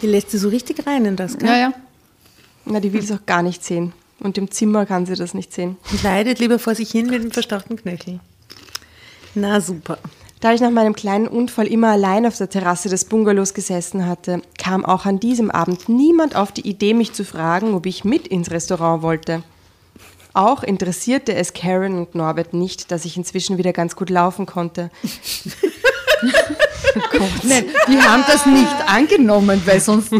die 0.00 0.06
lässt 0.06 0.30
sie 0.30 0.38
so 0.38 0.48
richtig 0.48 0.86
rein 0.86 1.04
in 1.04 1.16
das, 1.16 1.36
gell? 1.36 1.48
Ja, 1.48 1.56
ja. 1.56 1.72
na, 2.64 2.78
die 2.78 2.92
will 2.92 3.02
es 3.02 3.10
auch 3.10 3.26
gar 3.26 3.42
nicht 3.42 3.64
sehen. 3.64 3.92
Und 4.20 4.38
im 4.38 4.50
Zimmer 4.50 4.86
kann 4.86 5.06
sie 5.06 5.14
das 5.14 5.34
nicht 5.34 5.52
sehen. 5.52 5.76
Leidet 6.02 6.38
lieber 6.38 6.58
vor 6.58 6.74
sich 6.74 6.90
hin 6.90 7.06
mit 7.06 7.22
dem 7.22 7.30
verstauchten 7.30 7.76
Knöchel. 7.76 8.20
Na 9.34 9.60
super. 9.60 9.98
Da 10.40 10.54
ich 10.54 10.60
nach 10.60 10.70
meinem 10.70 10.94
kleinen 10.94 11.28
Unfall 11.28 11.66
immer 11.66 11.88
allein 11.88 12.24
auf 12.24 12.36
der 12.36 12.48
Terrasse 12.48 12.88
des 12.88 13.04
Bungalows 13.04 13.52
gesessen 13.52 14.06
hatte, 14.06 14.40
kam 14.58 14.86
auch 14.86 15.04
an 15.04 15.20
diesem 15.20 15.50
Abend 15.50 15.88
niemand 15.88 16.34
auf 16.34 16.50
die 16.50 16.66
Idee, 16.66 16.94
mich 16.94 17.12
zu 17.12 17.24
fragen, 17.24 17.74
ob 17.74 17.84
ich 17.84 18.04
mit 18.04 18.26
ins 18.26 18.50
Restaurant 18.50 19.02
wollte. 19.02 19.42
Auch 20.32 20.62
interessierte 20.62 21.34
es 21.34 21.52
Karen 21.52 21.98
und 21.98 22.14
Norbert 22.14 22.54
nicht, 22.54 22.90
dass 22.90 23.04
ich 23.04 23.16
inzwischen 23.16 23.58
wieder 23.58 23.72
ganz 23.72 23.96
gut 23.96 24.08
laufen 24.08 24.46
konnte. 24.46 24.90
Nein, 27.42 27.64
die 27.88 27.98
haben 27.98 28.24
das 28.26 28.46
nicht 28.46 28.74
angenommen, 28.86 29.60
weil 29.64 29.80
sonst 29.80 30.12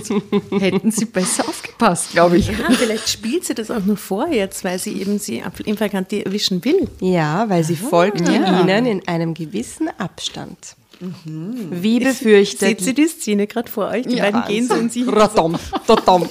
hätten 0.51 0.91
sie 0.91 1.05
besser 1.07 1.49
aufgepasst, 1.49 2.13
glaube 2.13 2.39
ich. 2.39 2.49
Ja, 2.49 2.55
vielleicht 2.79 3.09
spielt 3.09 3.45
sie 3.45 3.55
das 3.55 3.71
auch 3.71 3.85
nur 3.85 3.97
vor 3.97 4.29
jetzt, 4.29 4.63
weil 4.65 4.79
sie 4.79 5.01
eben 5.01 5.19
sie 5.19 5.43
in 5.65 5.77
Flagranti 5.77 6.23
erwischen 6.23 6.65
will. 6.65 6.89
Ja, 7.01 7.49
weil 7.49 7.65
sie 7.65 7.77
folgte 7.77 8.33
Ja. 8.33 8.61
ihnen 8.61 8.87
in 8.87 9.09
einem 9.09 9.35
gewissen 9.35 9.89
Abstand. 9.99 10.77
Wie 11.25 11.99
befürchtet. 12.01 12.61
Seht 12.61 12.81
sie 12.83 12.93
die 12.95 13.07
Szene 13.09 13.47
gerade 13.47 13.71
vor 13.71 13.89
euch? 13.89 14.07
Die 14.07 14.17
Ja, 14.17 14.25
beiden 14.31 14.45
gehen 14.47 14.69
so 14.69 14.75
und 14.75 14.93
sie 14.93 15.05
Radom, 15.05 15.57
dodom. 15.87 16.29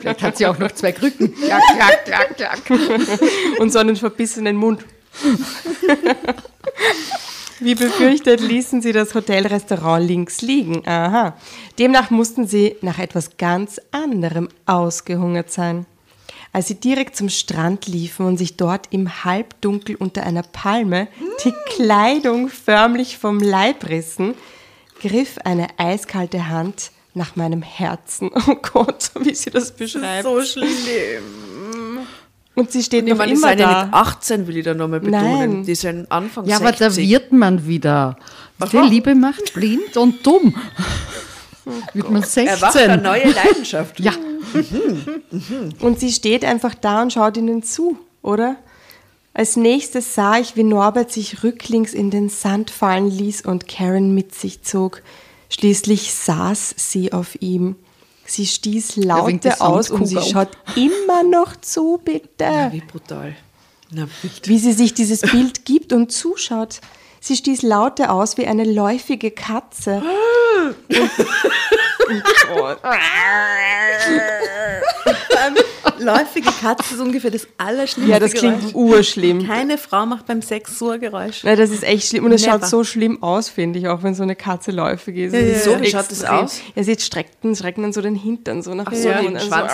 Vielleicht 0.00 0.22
hat 0.22 0.36
sie 0.36 0.46
auch 0.46 0.58
noch 0.58 0.70
zwei 0.72 0.92
Krücken. 0.92 1.34
Klack, 1.34 1.62
klack, 1.74 2.04
klack, 2.36 2.36
klack. 2.66 2.80
und 3.58 3.72
so 3.72 3.78
einen 3.78 3.96
verbissenen 3.96 4.56
Mund. 4.56 4.84
Wie 7.60 7.74
befürchtet 7.74 8.40
ließen 8.40 8.80
sie 8.80 8.92
das 8.92 9.14
Hotelrestaurant 9.14 10.06
links 10.06 10.40
liegen. 10.40 10.86
Aha. 10.86 11.36
Demnach 11.78 12.10
mussten 12.10 12.46
sie 12.46 12.76
nach 12.80 12.98
etwas 12.98 13.36
ganz 13.36 13.80
anderem 13.90 14.48
ausgehungert 14.64 15.50
sein. 15.50 15.84
Als 16.52 16.68
sie 16.68 16.74
direkt 16.74 17.16
zum 17.16 17.28
Strand 17.28 17.86
liefen 17.86 18.26
und 18.26 18.36
sich 18.38 18.56
dort 18.56 18.88
im 18.90 19.24
Halbdunkel 19.24 19.94
unter 19.96 20.24
einer 20.24 20.42
Palme 20.42 21.08
die 21.44 21.52
Kleidung 21.66 22.48
förmlich 22.48 23.18
vom 23.18 23.38
Leib 23.38 23.88
rissen, 23.88 24.34
griff 25.00 25.36
eine 25.44 25.68
eiskalte 25.78 26.48
Hand 26.48 26.90
nach 27.14 27.36
meinem 27.36 27.62
Herzen. 27.62 28.30
Oh 28.48 28.56
Gott, 28.56 29.10
wie 29.20 29.34
sie 29.34 29.50
das 29.50 29.72
beschreibt. 29.72 30.24
so 30.24 30.42
schlimm. 30.42 31.22
Und 32.60 32.70
sie 32.70 32.82
steht 32.82 33.04
Ich 33.04 33.10
noch 33.10 33.16
meine, 33.18 33.32
die 33.32 33.38
immer 33.38 33.48
sind 33.48 33.58
ja 33.60 33.72
da. 33.72 33.84
nicht 33.84 33.94
18, 33.94 34.46
will 34.46 34.56
ich 34.58 34.64
da 34.64 34.74
nochmal 34.74 35.00
betonen. 35.00 35.38
Nein. 35.38 35.64
Die 35.64 35.74
sind 35.74 36.10
Anfang 36.12 36.44
Ja, 36.46 36.56
aber 36.56 36.68
60. 36.74 36.86
da 36.86 36.96
wird 36.96 37.32
man 37.32 37.66
wieder. 37.66 38.16
Die 38.70 38.76
Liebe 38.76 39.14
macht 39.14 39.54
blind 39.54 39.96
und 39.96 40.26
dumm. 40.26 40.54
Wird 41.94 42.10
man 42.10 42.22
Erwacht 42.22 42.36
eine 42.76 43.00
16. 43.00 43.02
neue 43.02 43.30
Leidenschaft. 43.30 43.98
Ja, 44.00 44.12
Und 45.80 46.00
sie 46.00 46.12
steht 46.12 46.44
einfach 46.44 46.74
da 46.74 47.02
und 47.02 47.12
schaut 47.12 47.36
ihnen 47.36 47.62
zu, 47.62 47.98
oder? 48.22 48.56
Als 49.32 49.56
nächstes 49.56 50.14
sah 50.14 50.38
ich, 50.38 50.56
wie 50.56 50.64
Norbert 50.64 51.10
sich 51.12 51.42
rücklings 51.44 51.94
in 51.94 52.10
den 52.10 52.28
Sand 52.28 52.70
fallen 52.70 53.08
ließ 53.10 53.42
und 53.42 53.68
Karen 53.68 54.14
mit 54.14 54.34
sich 54.34 54.62
zog. 54.62 55.02
Schließlich 55.48 56.12
saß 56.12 56.74
sie 56.76 57.12
auf 57.12 57.40
ihm. 57.40 57.76
Sie 58.30 58.46
stieß 58.46 58.94
laute 58.94 59.60
aus 59.60 59.90
und 59.90 60.06
sie 60.06 60.22
schaut 60.22 60.50
immer 60.76 61.24
noch 61.24 61.56
zu, 61.56 62.00
bitte. 62.04 62.68
Wie 62.70 62.80
brutal. 62.80 63.34
Na, 63.90 64.08
bitte. 64.22 64.48
Wie 64.48 64.58
sie 64.58 64.72
sich 64.72 64.94
dieses 64.94 65.22
Bild 65.22 65.64
gibt 65.64 65.92
und 65.92 66.12
zuschaut. 66.12 66.80
Sie 67.18 67.34
stieß 67.34 67.62
laute 67.62 68.08
aus 68.08 68.38
wie 68.38 68.46
eine 68.46 68.62
läufige 68.62 69.32
Katze. 69.32 70.00
Läufige 76.00 76.50
Katze 76.60 76.94
ist 76.94 77.00
ungefähr 77.00 77.30
das 77.30 77.46
allerschlimmste 77.58 78.12
Ja, 78.12 78.18
das 78.18 78.32
klingt 78.32 78.60
Geräusch. 78.60 78.74
urschlimm. 78.74 79.46
Keine 79.46 79.78
Frau 79.78 80.06
macht 80.06 80.26
beim 80.26 80.42
Sex 80.42 80.78
so 80.78 80.90
ein 80.90 81.00
Geräusch. 81.00 81.40
Na, 81.44 81.54
das 81.56 81.70
ist 81.70 81.82
echt 81.84 82.08
schlimm. 82.08 82.24
Und 82.24 82.32
es 82.32 82.42
Never. 82.42 82.52
schaut 82.60 82.68
so 82.68 82.84
schlimm 82.84 83.22
aus, 83.22 83.48
finde 83.48 83.78
ich, 83.78 83.88
auch 83.88 84.02
wenn 84.02 84.14
so 84.14 84.22
eine 84.22 84.34
Katze 84.36 84.70
läufig 84.70 85.16
ist. 85.16 85.32
Ja, 85.34 85.40
ja, 85.40 85.58
So, 85.58 85.80
wie 85.80 85.90
schaut 85.90 86.10
das 86.10 86.24
aus? 86.24 86.60
Ja, 86.74 86.82
sie 86.82 86.96
streckt, 86.98 87.36
strecken 87.56 87.82
dann 87.82 87.92
so 87.92 88.00
den 88.00 88.14
Hintern 88.14 88.62
so 88.62 88.74
nach 88.74 88.92
so, 88.92 89.08
oben. 89.08 89.34
den 89.34 89.40
Schwanz 89.40 89.72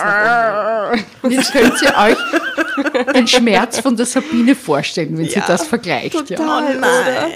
und 1.21 1.31
jetzt 1.31 1.51
könnt 1.51 1.81
ihr 1.81 1.93
euch 1.97 3.13
den 3.13 3.27
Schmerz 3.27 3.79
von 3.79 3.95
der 3.95 4.05
Sabine 4.05 4.55
vorstellen, 4.55 5.17
wenn 5.17 5.27
sie 5.29 5.41
das 5.45 5.65
vergleicht. 5.67 6.13
Ja. 6.29 6.37
Total, 6.37 6.63
oder? 6.77 6.79
Nein, 6.79 7.31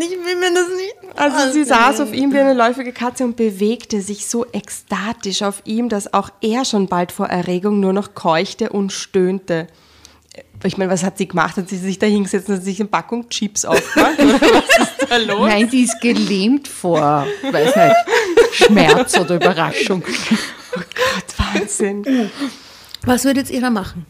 ich 0.00 0.10
will 0.10 0.36
mir 0.36 0.52
das 0.54 0.68
nicht. 0.76 0.94
Also 1.18 1.52
sie 1.52 1.64
saß 1.64 2.00
auf 2.00 2.12
ihm 2.12 2.32
wie 2.32 2.38
eine 2.38 2.54
läufige 2.54 2.92
Katze 2.92 3.24
und 3.24 3.36
bewegte 3.36 4.00
sich 4.00 4.26
so 4.26 4.46
ekstatisch 4.52 5.42
auf 5.42 5.62
ihm, 5.64 5.88
dass 5.88 6.12
auch 6.14 6.30
er 6.40 6.64
schon 6.64 6.86
bald 6.88 7.12
vor 7.12 7.26
Erregung 7.26 7.80
nur 7.80 7.92
noch 7.92 8.14
keuchte 8.14 8.70
und 8.70 8.92
stöhnte. 8.92 9.66
Ich 10.64 10.76
meine, 10.78 10.90
was 10.90 11.02
hat 11.02 11.18
sie 11.18 11.26
gemacht? 11.28 11.56
Hat 11.56 11.68
sie 11.68 11.76
sich 11.76 11.98
da 11.98 12.06
hingesetzt 12.06 12.48
und 12.48 12.56
hat 12.56 12.64
sich 12.64 12.78
eine 12.80 12.88
Packung 12.88 13.28
Chips 13.28 13.64
aufgemacht? 13.64 14.18
Was 14.18 14.88
ist 14.88 15.10
da 15.10 15.16
los? 15.16 15.48
Nein, 15.48 15.68
die 15.70 15.82
ist 15.82 16.00
gelähmt 16.00 16.68
vor, 16.68 17.26
weiß 17.50 17.76
nicht, 17.76 17.96
Schmerz 18.52 19.18
oder 19.18 19.36
Überraschung. 19.36 20.02
Gott, 20.02 21.54
Wahnsinn. 21.54 22.30
Was 23.04 23.24
würdet 23.24 23.50
ihr 23.50 23.60
da 23.60 23.70
machen? 23.70 24.06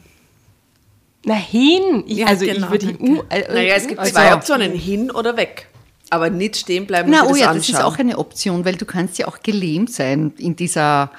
Na 1.25 1.35
hin! 1.35 2.05
Ich, 2.07 2.19
Ja, 2.19 2.27
also 2.29 2.45
genau, 2.47 2.67
ich 2.67 2.71
würde 2.73 2.87
ihn... 2.87 2.97
danke. 2.99 3.13
Uh, 3.13 3.25
äh, 3.31 3.53
Naja, 3.55 3.75
es 3.77 3.87
gibt 3.87 3.99
Also- 4.01 4.13
zwei 4.13 4.35
Optionen, 4.35 4.73
hin 4.73 5.11
oder 5.11 5.37
weg. 5.37 5.69
Aber 6.11 6.31
nicht 6.31 6.57
stehen 6.57 6.87
bleiben 6.87 7.11
Na, 7.11 7.23
und 7.23 7.29
oh 7.31 7.33
sich 7.35 7.43
ja, 7.43 7.49
das 7.49 7.57
das 7.59 7.69
ist 7.69 7.75
anschauen. 7.77 7.93
auch 7.95 7.99
eine 7.99 8.19
Option, 8.19 8.65
weil 8.65 8.77
du 8.77 8.87
kannst 8.87 9.19
ja 9.19 9.29
auch 9.29 9.41
gelähmt 9.43 9.93
sein 9.93 10.33
in 10.39 10.57
dieser, 10.57 11.11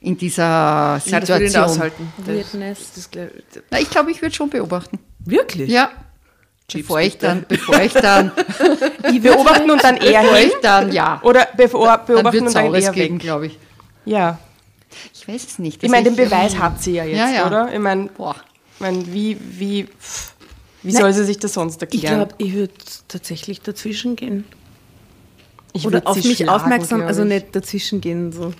in 0.00 0.16
dieser 0.16 1.00
Nein, 1.06 1.20
das 1.20 1.28
würde 1.28 1.44
ich 1.44 1.50
Situation. 1.52 1.90
Das, 2.26 2.92
das, 2.94 3.62
Na, 3.70 3.80
ich 3.80 3.90
glaube, 3.90 4.10
ich 4.10 4.22
würde 4.22 4.34
schon 4.34 4.48
beobachten. 4.48 4.98
wirklich? 5.24 5.70
Ja. 5.70 5.90
Bevor 6.72 7.00
ich 7.00 7.16
dann, 7.16 7.46
bevor 7.48 7.80
ich 7.80 7.92
dann, 7.94 8.30
die 9.12 9.20
beobachten 9.20 9.70
und 9.70 9.82
dann 9.82 9.96
eher 9.96 10.20
bevor 10.22 10.36
hin. 10.36 10.48
ich 10.48 10.54
dann, 10.60 10.92
ja. 10.92 11.18
Oder 11.22 11.48
bevor, 11.56 11.86
dann 11.86 12.06
beobachten 12.06 12.32
wird 12.34 12.46
und 12.46 12.54
dann 12.54 12.74
eher 12.74 12.92
geben, 12.92 13.14
weg. 13.14 13.22
glaube 13.22 13.46
ich. 13.46 13.58
Ja. 14.04 14.38
Ich 15.14 15.26
weiß 15.26 15.44
es 15.46 15.58
nicht. 15.58 15.82
Ich 15.82 15.90
meine, 15.90 16.04
den 16.04 16.16
Beweis 16.16 16.58
hat 16.58 16.82
sie 16.82 16.92
ja 16.94 17.04
jetzt, 17.04 17.18
Ja, 17.18 17.28
ja. 17.30 17.46
oder? 17.46 17.72
Ich 17.72 17.78
meine, 17.78 18.06
Boah. 18.08 18.36
ich 18.74 18.80
meine 18.80 19.06
wie, 19.12 19.38
wie, 19.40 19.84
pff, 19.84 20.34
wie 20.82 20.92
soll 20.92 21.12
sie 21.12 21.24
sich 21.24 21.38
das 21.38 21.54
sonst 21.54 21.82
Ich 21.82 22.02
erklären? 22.04 22.28
glaube, 22.28 22.34
ich 22.38 22.54
würde 22.54 22.72
tatsächlich 23.08 23.60
dazwischen 23.62 24.16
gehen. 24.16 24.44
Ich 25.72 25.86
Oder 25.86 26.06
auf 26.06 26.16
mich 26.16 26.38
schlagen, 26.38 26.48
aufmerksam, 26.50 27.02
also 27.02 27.22
ich. 27.22 27.28
nicht 27.28 27.54
dazwischen 27.54 28.00
gehen, 28.00 28.32
so 28.32 28.54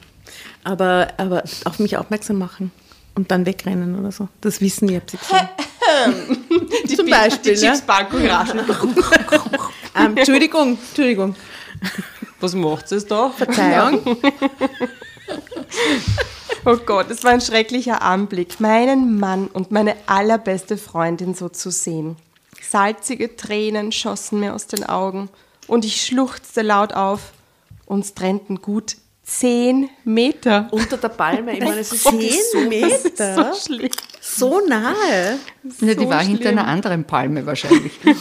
Aber, 0.64 1.08
aber 1.16 1.42
auf 1.64 1.78
mich 1.78 1.96
aufmerksam 1.96 2.38
machen 2.38 2.70
und 3.14 3.30
dann 3.30 3.46
wegrennen 3.46 3.98
oder 3.98 4.12
so. 4.12 4.28
Das 4.40 4.60
wissen 4.60 4.88
die 4.88 5.00
Psychologen. 5.00 5.48
Die 6.88 6.96
Zum 6.96 7.08
Beispiel, 7.08 7.54
Die 7.54 7.64
ja. 7.64 7.72
Raschen. 7.72 8.60
ähm, 9.96 10.16
Entschuldigung, 10.16 10.78
Entschuldigung. 10.88 11.34
Was 12.40 12.54
macht 12.54 12.92
es 12.92 13.06
da? 13.06 13.30
Verzeihung. 13.30 14.00
Oh 16.70 16.76
Gott, 16.84 17.10
es 17.10 17.24
war 17.24 17.30
ein 17.30 17.40
schrecklicher 17.40 18.02
Anblick, 18.02 18.60
meinen 18.60 19.18
Mann 19.18 19.46
und 19.46 19.70
meine 19.70 19.96
allerbeste 20.04 20.76
Freundin 20.76 21.32
so 21.32 21.48
zu 21.48 21.70
sehen. 21.70 22.16
Salzige 22.60 23.36
Tränen 23.36 23.90
schossen 23.90 24.40
mir 24.40 24.54
aus 24.54 24.66
den 24.66 24.84
Augen 24.84 25.30
und 25.66 25.86
ich 25.86 26.04
schluchzte 26.04 26.60
laut 26.60 26.92
auf. 26.92 27.32
Uns 27.86 28.12
trennten 28.12 28.60
gut 28.60 28.96
zehn 29.22 29.88
Meter. 30.04 30.68
Unter 30.70 30.98
der 30.98 31.08
Palme, 31.08 31.54
ich 31.54 31.64
meine, 31.64 31.80
es 31.80 31.90
ist 31.90 32.04
Zehn 32.04 32.34
so 32.52 32.60
Meter? 32.60 33.54
So 33.54 33.72
schlimm. 33.72 33.90
So 34.20 34.60
nahe. 34.60 35.38
Ja, 35.80 35.94
die 35.94 36.04
So 36.04 36.10
war 36.10 36.20
hinter 36.20 36.42
schlimm. 36.42 36.58
einer 36.58 36.66
anderen 36.66 37.04
Palme 37.04 37.46
wahrscheinlich. 37.46 37.92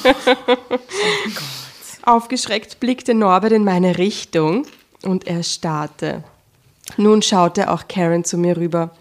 Aufgeschreckt 2.01 2.79
blickte 2.79 3.13
Norbert 3.13 3.51
in 3.51 3.65
meine 3.65 3.97
Richtung 3.97 4.65
und 5.03 5.27
er 5.27 5.43
starrte. 5.43 6.23
Nun 6.95 7.21
schaute 7.21 7.69
auch 7.69 7.87
Karen 7.87 8.23
zu 8.23 8.37
mir 8.37 8.55
rüber. 8.55 8.91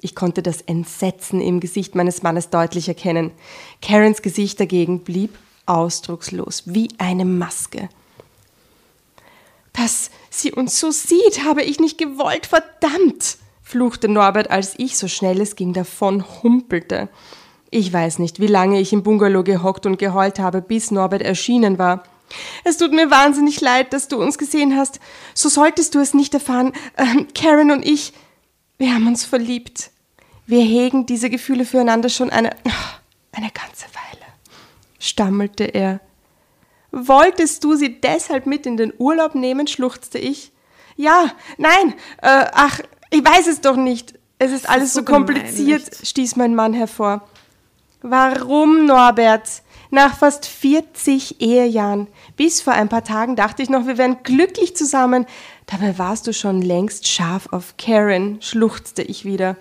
Ich 0.00 0.14
konnte 0.14 0.42
das 0.42 0.60
Entsetzen 0.62 1.40
im 1.40 1.60
Gesicht 1.60 1.94
meines 1.94 2.22
Mannes 2.22 2.50
deutlich 2.50 2.88
erkennen. 2.88 3.30
Karens 3.82 4.22
Gesicht 4.22 4.58
dagegen 4.60 5.00
blieb 5.00 5.36
ausdruckslos, 5.66 6.64
wie 6.66 6.88
eine 6.98 7.24
Maske. 7.24 7.88
Dass 9.72 10.10
sie 10.30 10.52
uns 10.52 10.80
so 10.80 10.90
sieht, 10.90 11.44
habe 11.44 11.62
ich 11.62 11.78
nicht 11.78 11.98
gewollt, 11.98 12.46
verdammt! 12.46 13.38
fluchte 13.62 14.08
Norbert, 14.08 14.50
als 14.50 14.74
ich, 14.78 14.96
so 14.96 15.08
schnell 15.08 15.42
es 15.42 15.54
ging, 15.54 15.74
davon 15.74 16.24
humpelte. 16.42 17.10
Ich 17.70 17.92
weiß 17.92 18.18
nicht, 18.18 18.40
wie 18.40 18.46
lange 18.46 18.80
ich 18.80 18.94
im 18.94 19.02
Bungalow 19.02 19.44
gehockt 19.44 19.84
und 19.84 19.98
geheult 19.98 20.38
habe, 20.38 20.62
bis 20.62 20.90
Norbert 20.90 21.20
erschienen 21.20 21.78
war. 21.78 22.02
Es 22.64 22.76
tut 22.76 22.92
mir 22.92 23.10
wahnsinnig 23.10 23.60
leid, 23.60 23.92
dass 23.92 24.08
du 24.08 24.20
uns 24.20 24.38
gesehen 24.38 24.76
hast. 24.76 25.00
So 25.34 25.48
solltest 25.48 25.94
du 25.94 26.00
es 26.00 26.14
nicht 26.14 26.34
erfahren. 26.34 26.72
Ähm, 26.96 27.28
Karen 27.34 27.70
und 27.70 27.84
ich, 27.84 28.12
wir 28.78 28.94
haben 28.94 29.06
uns 29.06 29.24
verliebt. 29.24 29.90
Wir 30.46 30.62
hegen 30.62 31.06
diese 31.06 31.30
Gefühle 31.30 31.64
füreinander 31.64 32.08
schon 32.08 32.30
eine, 32.30 32.50
eine 33.32 33.50
ganze 33.50 33.86
Weile, 33.86 34.24
stammelte 34.98 35.64
er. 35.64 36.00
Wolltest 36.90 37.64
du 37.64 37.74
sie 37.74 38.00
deshalb 38.00 38.46
mit 38.46 38.64
in 38.64 38.76
den 38.76 38.92
Urlaub 38.96 39.34
nehmen? 39.34 39.66
schluchzte 39.66 40.18
ich. 40.18 40.52
Ja, 40.96 41.32
nein, 41.58 41.94
äh, 42.22 42.46
ach, 42.52 42.80
ich 43.10 43.24
weiß 43.24 43.46
es 43.46 43.60
doch 43.60 43.76
nicht. 43.76 44.14
Es 44.38 44.52
ist 44.52 44.68
alles 44.68 44.92
so, 44.92 45.00
so 45.00 45.04
gemein, 45.04 45.26
kompliziert, 45.26 45.90
stieß 46.02 46.36
mein 46.36 46.54
Mann 46.54 46.72
hervor. 46.72 47.28
Warum, 48.02 48.86
Norbert? 48.86 49.62
Nach 49.90 50.16
fast 50.16 50.46
40 50.46 51.40
Ehejahren. 51.40 52.08
Bis 52.36 52.60
vor 52.60 52.74
ein 52.74 52.88
paar 52.88 53.04
Tagen 53.04 53.36
dachte 53.36 53.62
ich 53.62 53.70
noch, 53.70 53.86
wir 53.86 53.96
wären 53.96 54.22
glücklich 54.22 54.76
zusammen. 54.76 55.24
Dabei 55.66 55.96
warst 55.98 56.26
du 56.26 56.32
schon 56.32 56.60
längst 56.60 57.08
scharf 57.08 57.48
auf 57.52 57.74
Karen, 57.78 58.38
schluchzte 58.42 59.02
ich 59.02 59.24
wieder. 59.24 59.56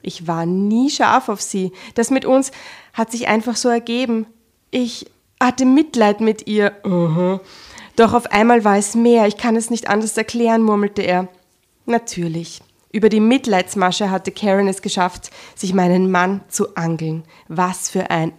Ich 0.00 0.26
war 0.26 0.46
nie 0.46 0.90
scharf 0.90 1.28
auf 1.28 1.42
sie. 1.42 1.72
Das 1.94 2.10
mit 2.10 2.24
uns 2.24 2.52
hat 2.92 3.10
sich 3.10 3.26
einfach 3.26 3.56
so 3.56 3.68
ergeben. 3.68 4.26
Ich 4.70 5.10
hatte 5.40 5.64
Mitleid 5.64 6.20
mit 6.20 6.46
ihr. 6.46 6.72
Mhm. 6.84 7.40
Doch 7.96 8.14
auf 8.14 8.30
einmal 8.30 8.64
war 8.64 8.76
es 8.78 8.94
mehr. 8.94 9.26
Ich 9.26 9.36
kann 9.36 9.56
es 9.56 9.70
nicht 9.70 9.88
anders 9.88 10.16
erklären, 10.16 10.62
murmelte 10.62 11.02
er. 11.02 11.28
Natürlich. 11.84 12.62
Über 12.92 13.08
die 13.08 13.20
Mitleidsmasche 13.20 14.10
hatte 14.10 14.30
Karen 14.30 14.68
es 14.68 14.82
geschafft, 14.82 15.30
sich 15.54 15.74
meinen 15.74 16.10
Mann 16.10 16.42
zu 16.48 16.76
angeln. 16.76 17.24
Was 17.48 17.90
für 17.90 18.10
ein 18.10 18.32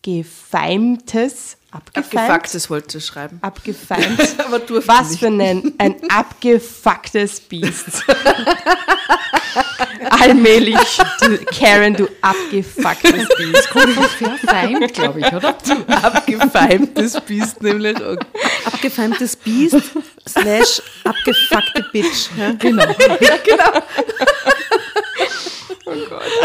abgefeimtes, 0.00 1.56
abgefeimt? 1.70 2.14
Abgefucktes 2.14 2.70
wollte 2.70 2.98
ich 2.98 3.06
schreiben. 3.06 3.38
abgefeimt. 3.42 4.20
Aber 4.46 4.58
durfte 4.58 4.88
Was 4.88 5.10
nicht. 5.10 5.20
für 5.20 5.26
ein, 5.26 5.74
ein 5.78 5.96
abgefucktes 6.10 7.40
Biest. 7.40 8.04
Allmählich, 10.10 10.76
du, 11.20 11.36
Karen, 11.46 11.94
du 11.94 12.08
abgefucktes 12.22 13.28
Biest. 13.36 13.68
Verfeimt, 13.68 14.94
glaube 14.94 15.20
ich, 15.20 15.32
oder? 15.32 15.56
Abgefeimtes 16.02 17.20
Biest 17.20 17.62
nämlich. 17.62 17.96
Oh, 18.00 18.16
Abgefeimtes 18.64 19.36
Biest 19.36 19.82
slash 20.26 20.80
abgefuckte 21.04 21.84
Bitch. 21.92 22.28
Ja? 22.38 22.52
Genau. 22.52 22.84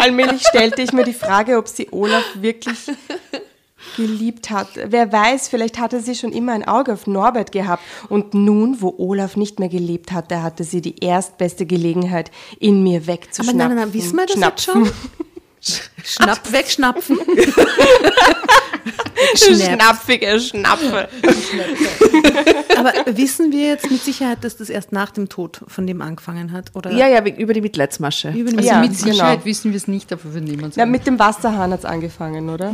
Allmählich 0.01 0.41
stellte 0.47 0.82
ich 0.82 0.91
mir 0.91 1.03
die 1.03 1.14
Frage, 1.14 1.58
ob 1.58 1.68
sie 1.68 1.88
Olaf 1.91 2.24
wirklich 2.36 2.78
geliebt 3.96 4.50
hat. 4.50 4.68
Wer 4.88 5.12
weiß, 5.12 5.48
vielleicht 5.50 5.80
hatte 5.80 6.00
sie 6.02 6.16
schon 6.16 6.32
immer 6.32 6.54
ein 6.54 6.68
Auge 6.68 6.93
auf 6.93 7.08
Norbert 7.08 7.52
gehabt. 7.52 7.84
Und 8.10 8.34
nun, 8.34 8.82
wo 8.82 8.93
Olaf 8.98 9.36
nicht 9.36 9.60
mehr 9.60 9.70
gelebt 9.70 10.12
hatte, 10.12 10.41
hatte 10.43 10.64
sie 10.64 10.82
die 10.82 11.00
erstbeste 11.04 11.66
Gelegenheit, 11.66 12.32
in 12.60 12.84
mir 12.84 12.98
Aber 12.98 13.08
wegzuschnappen. 13.08 13.58
nein, 13.58 13.68
nein, 13.70 13.78
nein, 13.78 13.93
wissen 13.93 14.18
wir 14.18 14.26
das 14.26 14.39
jetzt 14.39 14.64
schon? 14.64 14.89
Schnapp, 16.04 16.52
wegschnapfen. 16.52 17.18
Schnapfige 19.36 20.39
Schnapfe. 20.39 21.08
Aber 22.78 22.93
wissen 23.18 23.52
wir 23.52 23.68
jetzt 23.70 23.89
mit 23.89 24.04
Sicherheit, 24.04 24.43
dass 24.43 24.58
das 24.58 24.70
erst 24.70 24.91
nach 24.91 25.12
dem 25.12 25.30
Tod 25.30 25.62
von 25.68 25.88
dem 25.88 26.02
angefangen 26.02 26.52
hat? 26.52 26.72
Oder 26.76 26.91
Ja, 26.91 27.08
ja, 27.08 27.26
über 27.26 27.54
die 27.54 27.62
Mitleidsmasche. 27.62 28.30
über 28.32 28.50
den 28.52 28.60
Also 28.60 28.70
Ja, 28.70 28.80
mit 28.82 28.96
Sicherheit 28.96 29.39
genau. 29.39 29.46
wissen 29.46 29.72
wir 29.72 29.78
es 29.78 29.88
nicht, 29.88 30.12
aber 30.12 30.22
wir 30.34 30.41
nehmen 30.41 30.66
es 30.70 30.76
Ja, 30.76 30.84
an. 30.84 30.91
mit 30.91 31.08
dem 31.08 31.18
Wasserhahn 31.20 31.72
hat 31.72 31.80
es 31.80 31.86
angefangen, 31.86 32.50
oder? 32.50 32.74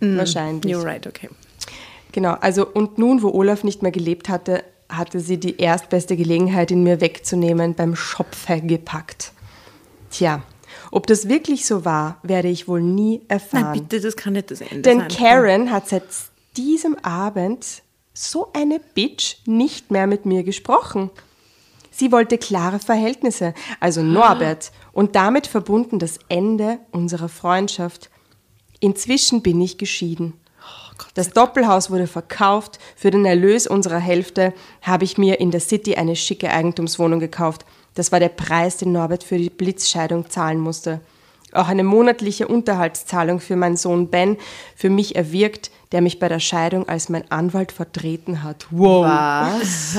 Wahrscheinlich. 0.00 0.74
You're 0.74 0.84
right, 0.84 1.06
okay. 1.06 1.28
Genau, 2.12 2.34
also 2.40 2.66
und 2.66 2.98
nun, 2.98 3.22
wo 3.22 3.30
Olaf 3.30 3.64
nicht 3.64 3.82
mehr 3.82 3.92
gelebt 3.92 4.28
hatte, 4.28 4.64
hatte 4.88 5.20
sie 5.20 5.38
die 5.38 5.58
erstbeste 5.58 6.16
Gelegenheit, 6.16 6.70
ihn 6.70 6.82
mir 6.82 7.00
wegzunehmen, 7.00 7.74
beim 7.74 7.94
Schopfe 7.94 8.60
gepackt. 8.60 9.32
Tja, 10.10 10.42
ob 10.90 11.06
das 11.06 11.28
wirklich 11.28 11.66
so 11.66 11.84
war, 11.84 12.18
werde 12.22 12.48
ich 12.48 12.68
wohl 12.68 12.80
nie 12.80 13.22
erfahren. 13.28 13.62
Nein, 13.64 13.86
bitte, 13.88 14.00
das 14.00 14.16
kann 14.16 14.32
nicht 14.32 14.50
das 14.50 14.60
Ende 14.60 14.82
Denn 14.82 15.00
sein. 15.00 15.08
Karen 15.08 15.70
hat 15.70 15.88
seit 15.88 16.04
diesem 16.56 16.96
Abend 17.04 17.82
so 18.14 18.50
eine 18.52 18.80
Bitch 18.94 19.36
nicht 19.46 19.90
mehr 19.90 20.06
mit 20.06 20.26
mir 20.26 20.42
gesprochen. 20.42 21.10
Sie 21.90 22.12
wollte 22.12 22.38
klare 22.38 22.78
Verhältnisse, 22.78 23.54
also 23.80 24.02
Norbert, 24.02 24.72
und 24.92 25.16
damit 25.16 25.46
verbunden 25.46 25.98
das 25.98 26.18
Ende 26.28 26.78
unserer 26.92 27.28
Freundschaft. 27.28 28.10
Inzwischen 28.80 29.42
bin 29.42 29.60
ich 29.60 29.78
geschieden. 29.78 30.34
Das 31.14 31.30
Doppelhaus 31.30 31.90
wurde 31.90 32.06
verkauft. 32.06 32.78
Für 32.96 33.10
den 33.10 33.24
Erlös 33.24 33.66
unserer 33.66 33.98
Hälfte 33.98 34.52
habe 34.82 35.04
ich 35.04 35.18
mir 35.18 35.40
in 35.40 35.50
der 35.50 35.60
City 35.60 35.94
eine 35.96 36.16
schicke 36.16 36.50
Eigentumswohnung 36.50 37.20
gekauft. 37.20 37.64
Das 37.94 38.12
war 38.12 38.20
der 38.20 38.28
Preis, 38.28 38.76
den 38.76 38.92
Norbert 38.92 39.24
für 39.24 39.38
die 39.38 39.50
Blitzscheidung 39.50 40.30
zahlen 40.30 40.60
musste. 40.60 41.00
Auch 41.52 41.68
eine 41.68 41.82
monatliche 41.82 42.46
Unterhaltszahlung 42.46 43.40
für 43.40 43.56
meinen 43.56 43.76
Sohn 43.76 44.08
Ben 44.08 44.36
für 44.76 44.90
mich 44.90 45.16
erwirkt, 45.16 45.70
der 45.92 46.02
mich 46.02 46.18
bei 46.18 46.28
der 46.28 46.40
Scheidung 46.40 46.88
als 46.88 47.08
mein 47.08 47.28
Anwalt 47.30 47.72
vertreten 47.72 48.42
hat. 48.42 48.66
Wow. 48.70 49.06
Was? 49.06 49.96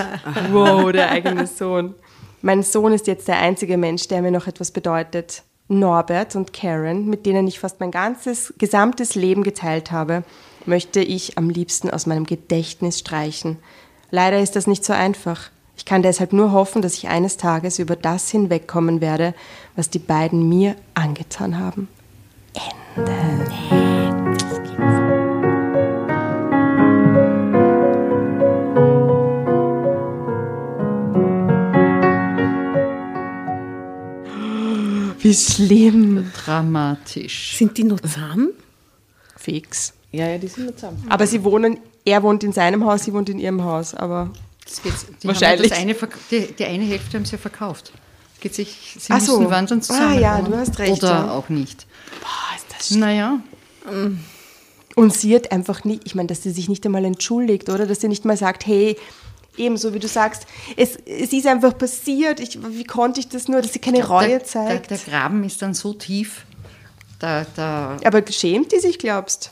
Wow, 0.51 0.91
der 0.91 1.09
eigene 1.09 1.47
Sohn. 1.47 1.95
Mein 2.41 2.63
Sohn 2.63 2.93
ist 2.93 3.07
jetzt 3.07 3.27
der 3.27 3.39
einzige 3.39 3.77
Mensch, 3.77 4.07
der 4.07 4.21
mir 4.21 4.31
noch 4.31 4.47
etwas 4.47 4.71
bedeutet. 4.71 5.43
Norbert 5.69 6.35
und 6.35 6.51
Karen, 6.51 7.07
mit 7.07 7.25
denen 7.25 7.47
ich 7.47 7.59
fast 7.59 7.79
mein 7.79 7.91
ganzes 7.91 8.53
gesamtes 8.57 9.15
Leben 9.15 9.43
geteilt 9.43 9.91
habe, 9.91 10.23
möchte 10.65 10.99
ich 10.99 11.37
am 11.37 11.49
liebsten 11.49 11.89
aus 11.89 12.05
meinem 12.05 12.25
Gedächtnis 12.25 12.99
streichen. 12.99 13.57
Leider 14.11 14.39
ist 14.41 14.55
das 14.55 14.67
nicht 14.67 14.83
so 14.83 14.93
einfach. 14.93 15.49
Ich 15.77 15.85
kann 15.85 16.01
deshalb 16.01 16.33
nur 16.33 16.51
hoffen, 16.51 16.81
dass 16.81 16.95
ich 16.95 17.07
eines 17.07 17.37
Tages 17.37 17.79
über 17.79 17.95
das 17.95 18.29
hinwegkommen 18.29 18.99
werde, 18.99 19.33
was 19.75 19.89
die 19.89 19.99
beiden 19.99 20.49
mir 20.49 20.75
angetan 20.93 21.57
haben. 21.57 21.87
Wie 35.29 35.35
schlimm. 35.35 36.31
Dramatisch. 36.33 37.55
Sind 37.55 37.77
die 37.77 37.83
noch 37.83 37.99
zusammen? 37.99 38.49
Fix. 39.37 39.93
Ja, 40.11 40.27
ja, 40.27 40.37
die 40.39 40.47
sind 40.47 40.65
nicht 40.65 40.79
zusammen. 40.79 41.05
Aber 41.07 41.27
sie 41.27 41.43
wohnen, 41.43 41.77
er 42.03 42.23
wohnt 42.23 42.43
in 42.43 42.51
seinem 42.51 42.83
Haus, 42.83 43.03
sie 43.03 43.13
wohnt 43.13 43.29
in 43.29 43.37
ihrem 43.37 43.63
Haus. 43.63 43.93
Aber 43.93 44.31
Das 44.65 44.81
geht's, 44.81 45.05
die 45.21 45.27
Wahrscheinlich. 45.27 45.71
Haben 45.71 45.87
ja 45.87 45.93
das 45.93 46.03
eine, 46.03 46.47
die, 46.47 46.51
die 46.53 46.65
eine 46.65 46.83
Hälfte 46.83 47.17
haben 47.17 47.25
sie 47.25 47.33
ja 47.33 47.37
verkauft. 47.37 47.91
Geht 48.39 48.55
sich, 48.55 48.95
sie 48.97 49.13
Ach 49.13 49.19
so. 49.21 49.37
müssen 49.37 49.51
wandern 49.51 49.81
zusammen. 49.83 50.17
Ah, 50.17 50.19
ja, 50.19 50.41
du 50.41 50.55
hast 50.55 50.79
recht, 50.79 51.03
Oder 51.03 51.09
ja. 51.11 51.31
auch 51.31 51.49
nicht. 51.49 51.85
boah, 52.21 52.55
ist 52.55 52.65
das 52.75 52.97
Naja, 52.97 53.39
Und 54.95 55.13
sie 55.13 55.35
hat 55.35 55.51
einfach 55.51 55.83
nicht, 55.83 56.01
ich 56.05 56.15
meine, 56.15 56.27
dass 56.27 56.41
sie 56.41 56.51
sich 56.51 56.69
nicht 56.69 56.83
einmal 56.87 57.05
entschuldigt, 57.05 57.69
oder? 57.69 57.85
Dass 57.85 58.01
sie 58.01 58.07
nicht 58.07 58.25
mal 58.25 58.35
sagt, 58.37 58.65
hey, 58.65 58.97
Ebenso 59.57 59.93
wie 59.93 59.99
du 59.99 60.07
sagst, 60.07 60.45
es, 60.77 60.95
es 61.05 61.33
ist 61.33 61.45
einfach 61.47 61.77
passiert. 61.77 62.39
Ich, 62.39 62.57
wie 62.63 62.83
konnte 62.85 63.19
ich 63.19 63.27
das 63.29 63.47
nur, 63.47 63.61
dass 63.61 63.73
sie 63.73 63.79
keine 63.79 64.05
Reue 64.07 64.27
der, 64.29 64.43
zeigt? 64.45 64.89
Der, 64.89 64.97
der 64.97 65.05
Graben 65.05 65.43
ist 65.43 65.61
dann 65.61 65.73
so 65.73 65.93
tief. 65.93 66.45
Da, 67.19 67.45
da, 67.55 67.97
Aber 68.05 68.23
schämt 68.31 68.71
die 68.71 68.79
sich, 68.79 68.97
glaubst 68.99 69.51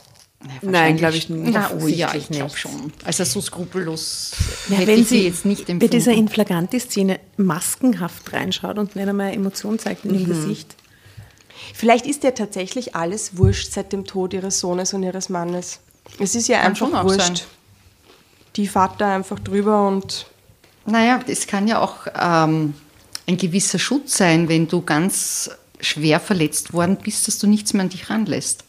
Nein, 0.62 0.96
glaube 0.96 1.16
ich 1.16 1.28
nicht. 1.28 1.52
Na, 1.52 1.70
oh 1.78 1.88
ja, 1.88 2.14
ich 2.14 2.28
glaube 2.28 2.44
nicht. 2.44 2.58
schon. 2.58 2.92
Also 3.04 3.24
so 3.24 3.40
skrupellos 3.40 4.30
Ja, 4.68 4.76
hätte 4.76 4.86
wenn 4.86 5.00
ich 5.00 5.08
sie 5.08 5.18
sie 5.22 5.26
jetzt 5.26 5.44
nicht 5.44 5.66
bei 5.66 5.72
empfunden. 5.72 5.90
dieser 5.90 6.12
Inflaganti-Szene 6.12 7.18
maskenhaft 7.36 8.32
reinschaut 8.32 8.78
und 8.78 8.94
nicht 8.94 9.08
einmal 9.08 9.32
Emotion 9.34 9.78
zeigt 9.80 10.04
in 10.04 10.12
Mhm. 10.12 10.18
dem 10.18 10.26
Gesicht. 10.28 10.76
Vielleicht 11.74 12.06
ist 12.06 12.22
dir 12.22 12.34
tatsächlich 12.34 12.94
alles 12.94 13.36
wurscht 13.36 13.72
seit 13.72 13.92
dem 13.92 14.04
Tod 14.04 14.32
ihres 14.32 14.60
Sohnes 14.60 14.94
und 14.94 15.02
ihres 15.02 15.28
Mannes. 15.28 15.80
Es 16.20 16.34
ist 16.36 16.46
ja 16.48 16.58
Kann 16.58 16.66
einfach 16.68 16.86
schon 16.86 16.94
auch 16.94 17.04
wurscht. 17.04 17.20
sein. 17.20 17.40
Die 18.58 18.66
fährt 18.66 19.00
da 19.00 19.14
einfach 19.14 19.38
drüber 19.38 19.86
und 19.86 20.26
Naja, 20.84 21.20
das 21.24 21.46
kann 21.46 21.68
ja 21.68 21.80
auch 21.80 22.08
ähm, 22.20 22.74
ein 23.28 23.36
gewisser 23.36 23.78
Schutz 23.78 24.16
sein, 24.16 24.48
wenn 24.48 24.66
du 24.66 24.82
ganz 24.82 25.48
schwer 25.80 26.18
verletzt 26.18 26.72
worden 26.72 26.98
bist, 27.00 27.28
dass 27.28 27.38
du 27.38 27.46
nichts 27.46 27.72
mehr 27.72 27.84
an 27.84 27.88
dich 27.88 28.10
ranlässt. 28.10 28.64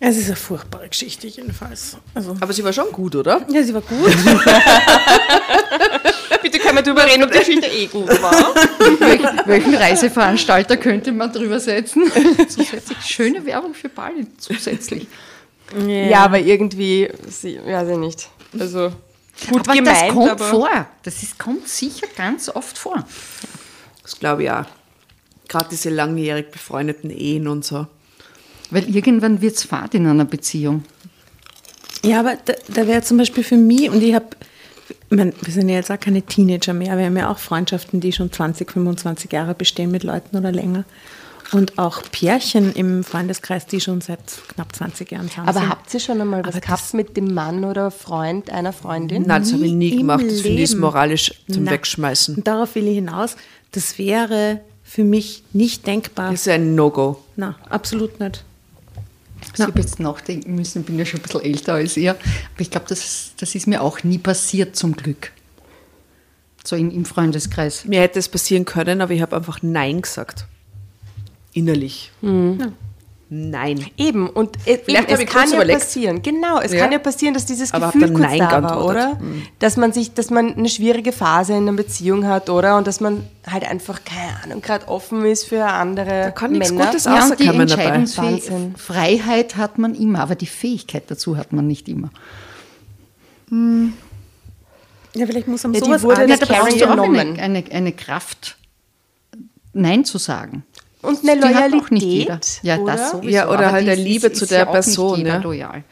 Es 0.00 0.16
ist 0.18 0.26
eine 0.26 0.36
furchtbare 0.36 0.86
Geschichte 0.88 1.28
jedenfalls. 1.28 1.96
Also, 2.12 2.36
Aber 2.38 2.52
sie 2.52 2.62
war 2.62 2.74
schon 2.74 2.92
gut, 2.92 3.16
oder? 3.16 3.40
ja, 3.48 3.62
sie 3.62 3.72
war 3.72 3.80
gut. 3.80 4.10
Bitte 6.42 6.58
können 6.58 6.76
wir 6.76 6.82
drüber 6.82 7.06
reden, 7.06 7.22
ob 7.22 7.32
die 7.32 7.38
Geschichte 7.38 7.68
eh 7.68 7.86
gut 7.86 8.20
war. 8.20 8.54
Welchen, 8.98 9.40
welchen 9.46 9.74
Reiseveranstalter 9.76 10.76
könnte 10.76 11.10
man 11.12 11.32
drüber 11.32 11.58
setzen? 11.58 12.12
zusätzlich 12.48 12.98
schöne 13.00 13.46
Werbung 13.46 13.72
für 13.72 13.88
Bali 13.88 14.26
zusätzlich. 14.36 15.06
Ja. 15.86 16.24
aber 16.24 16.38
irgendwie, 16.38 17.08
sie, 17.28 17.58
weiß 17.64 17.88
ich 17.88 17.96
nicht. 17.98 18.28
Also 18.58 18.92
gut 19.50 19.68
aber 19.68 19.74
gemeint, 19.74 20.02
das 20.02 20.08
kommt 20.12 20.30
aber 20.30 20.44
vor. 20.44 20.86
Das 21.02 21.22
ist, 21.22 21.38
kommt 21.38 21.68
sicher 21.68 22.06
ganz 22.16 22.48
oft 22.48 22.76
vor. 22.76 23.04
Das 24.02 24.18
glaube 24.18 24.44
ich 24.44 24.50
auch. 24.50 24.66
Gerade 25.48 25.68
diese 25.70 25.90
langjährig 25.90 26.50
befreundeten 26.50 27.10
Ehen 27.10 27.48
und 27.48 27.64
so. 27.64 27.86
Weil 28.70 28.88
irgendwann 28.94 29.42
wird 29.42 29.56
es 29.56 29.64
fad 29.64 29.94
in 29.94 30.06
einer 30.06 30.24
Beziehung. 30.24 30.84
Ja, 32.02 32.20
aber 32.20 32.36
da, 32.44 32.54
da 32.68 32.86
wäre 32.86 33.02
zum 33.02 33.18
Beispiel 33.18 33.44
für 33.44 33.56
mich, 33.56 33.90
und 33.90 34.02
ich 34.02 34.14
habe, 34.14 34.26
wir 35.10 35.32
sind 35.46 35.68
ja 35.68 35.76
jetzt 35.76 35.90
auch 35.90 36.00
keine 36.00 36.22
Teenager 36.22 36.72
mehr, 36.72 36.96
wir 36.98 37.04
haben 37.04 37.16
ja 37.16 37.30
auch 37.30 37.38
Freundschaften, 37.38 38.00
die 38.00 38.12
schon 38.12 38.32
20, 38.32 38.72
25 38.72 39.30
Jahre 39.30 39.54
bestehen 39.54 39.90
mit 39.90 40.02
Leuten 40.02 40.36
oder 40.36 40.50
länger. 40.50 40.84
Und 41.52 41.78
auch 41.78 42.02
Pärchen 42.10 42.72
im 42.72 43.04
Freundeskreis, 43.04 43.66
die 43.66 43.80
schon 43.80 44.00
seit 44.00 44.20
knapp 44.48 44.74
20 44.74 45.10
Jahren 45.10 45.28
zusammen 45.28 45.48
Aber 45.48 45.60
sind. 45.60 45.68
habt 45.68 45.94
ihr 45.94 46.00
schon 46.00 46.20
einmal 46.20 46.44
was 46.44 46.54
Aber 46.54 46.60
gehabt 46.60 46.94
mit 46.94 47.16
dem 47.16 47.34
Mann 47.34 47.64
oder 47.64 47.90
Freund 47.90 48.50
einer 48.50 48.72
Freundin? 48.72 49.24
Nein, 49.26 49.42
das 49.42 49.52
habe 49.52 49.66
ich 49.66 49.72
nie 49.72 49.96
gemacht. 49.96 50.24
Das 50.26 50.40
finde 50.40 50.62
ich 50.62 50.76
moralisch 50.76 51.32
zum 51.50 51.64
Na, 51.64 51.72
Wegschmeißen. 51.72 52.36
Und 52.36 52.46
darauf 52.46 52.74
will 52.74 52.88
ich 52.88 52.94
hinaus. 52.94 53.36
Das 53.72 53.98
wäre 53.98 54.60
für 54.82 55.04
mich 55.04 55.42
nicht 55.52 55.86
denkbar. 55.86 56.30
Das 56.30 56.40
ist 56.40 56.48
ein 56.48 56.74
No-Go. 56.74 57.22
Na, 57.36 57.56
absolut 57.68 58.18
nicht. 58.18 58.44
Ich 59.54 59.60
habe 59.60 59.78
jetzt 59.80 60.00
nachdenken 60.00 60.54
müssen, 60.54 60.80
ich 60.80 60.86
bin 60.86 60.98
ja 60.98 61.04
schon 61.04 61.20
ein 61.20 61.24
bisschen 61.24 61.42
älter 61.42 61.74
als 61.74 61.96
ihr. 61.96 62.12
Aber 62.12 62.60
ich 62.60 62.70
glaube, 62.70 62.86
das, 62.88 63.32
das 63.38 63.54
ist 63.54 63.66
mir 63.66 63.82
auch 63.82 64.02
nie 64.04 64.18
passiert, 64.18 64.76
zum 64.76 64.96
Glück. 64.96 65.32
So 66.64 66.76
im, 66.76 66.90
im 66.90 67.04
Freundeskreis. 67.04 67.84
Mir 67.84 68.00
hätte 68.00 68.18
es 68.18 68.28
passieren 68.28 68.64
können, 68.64 69.00
aber 69.00 69.12
ich 69.12 69.20
habe 69.20 69.36
einfach 69.36 69.58
Nein 69.62 70.02
gesagt. 70.02 70.46
Innerlich. 71.52 72.10
Nein. 73.34 73.86
Eben, 73.96 74.28
und 74.28 74.58
äh, 74.66 74.72
eben, 74.86 75.06
es 75.08 75.24
kann 75.26 75.48
ja 75.48 75.54
überlegt. 75.56 75.78
passieren. 75.80 76.20
Genau, 76.20 76.60
es 76.60 76.70
Ja. 76.72 76.80
kann 76.80 76.92
ja 76.92 76.98
passieren, 76.98 77.32
dass 77.32 77.46
dieses 77.46 77.72
Aber 77.72 77.86
Gefühl 77.86 78.08
kurz 78.12 78.20
Nein 78.20 78.38
da 78.40 78.62
war, 78.62 78.84
oder? 78.84 79.18
Dass 79.58 79.78
man 79.78 79.90
sich, 79.94 80.12
dass 80.12 80.28
man 80.28 80.54
eine 80.54 80.68
schwierige 80.68 81.12
Phase 81.12 81.54
in 81.54 81.60
einer 81.66 81.72
Beziehung 81.72 82.26
hat, 82.26 82.50
oder? 82.50 82.76
Und 82.76 82.86
dass 82.86 83.00
man 83.00 83.26
halt 83.50 83.64
einfach, 83.64 84.02
keine 84.04 84.36
Ahnung, 84.44 84.60
gerade 84.60 84.86
offen 84.86 85.24
ist 85.24 85.44
für 85.44 85.64
andere 85.64 86.04
Da 86.24 86.30
kann 86.30 86.52
nichts 86.52 86.72
Männer. 86.72 86.84
Gutes 86.86 87.04
Ja, 87.06 87.24
und 87.26 87.40
die. 87.40 87.46
Entscheidungsfreiheit 87.46 89.56
hat 89.56 89.78
man 89.78 89.94
immer, 89.94 90.18
aber 90.20 90.34
die 90.34 90.46
Fähigkeit 90.46 91.04
dazu 91.10 91.38
hat 91.38 91.54
man 91.54 91.66
nicht 91.66 91.88
immer. 91.88 92.10
Ja, 95.14 95.26
vielleicht 95.26 95.48
muss 95.48 95.64
am 95.64 95.74
Ja, 95.74 95.80
sowas 95.80 96.02
wurde 96.02 96.20
arg- 96.20 96.28
nicht 96.28 96.42
da 96.42 96.46
brauchst 96.46 96.80
du 96.80 96.86
auch 96.86 96.90
genommen. 96.90 97.18
eine, 97.18 97.42
eine, 97.42 97.64
eine 97.70 97.92
Kraft, 97.92 98.56
Nein 99.74 100.04
zu 100.04 100.18
sagen. 100.18 100.64
Und 101.02 101.18
eine 101.28 101.40
Die 101.40 101.46
hat 101.46 101.52
Loyalität, 101.72 101.82
auch 101.82 101.90
nicht 101.90 102.02
jeder. 102.06 102.40
Ja, 102.62 102.78
oder? 102.78 102.92
das 102.96 103.10
sowieso. 103.10 103.28
Ja, 103.30 103.48
oder 103.48 103.58
aber 103.58 103.72
halt 103.72 103.88
ist- 103.88 103.98
Liebe 103.98 104.26
ist 104.28 104.36
zu 104.38 104.44
ja 104.46 104.50
der 104.58 104.68
auch 104.68 104.72
Person, 104.72 105.10
Nicht 105.10 105.18
jeder 105.18 105.34
ja. 105.36 105.40
loyal. 105.42 105.84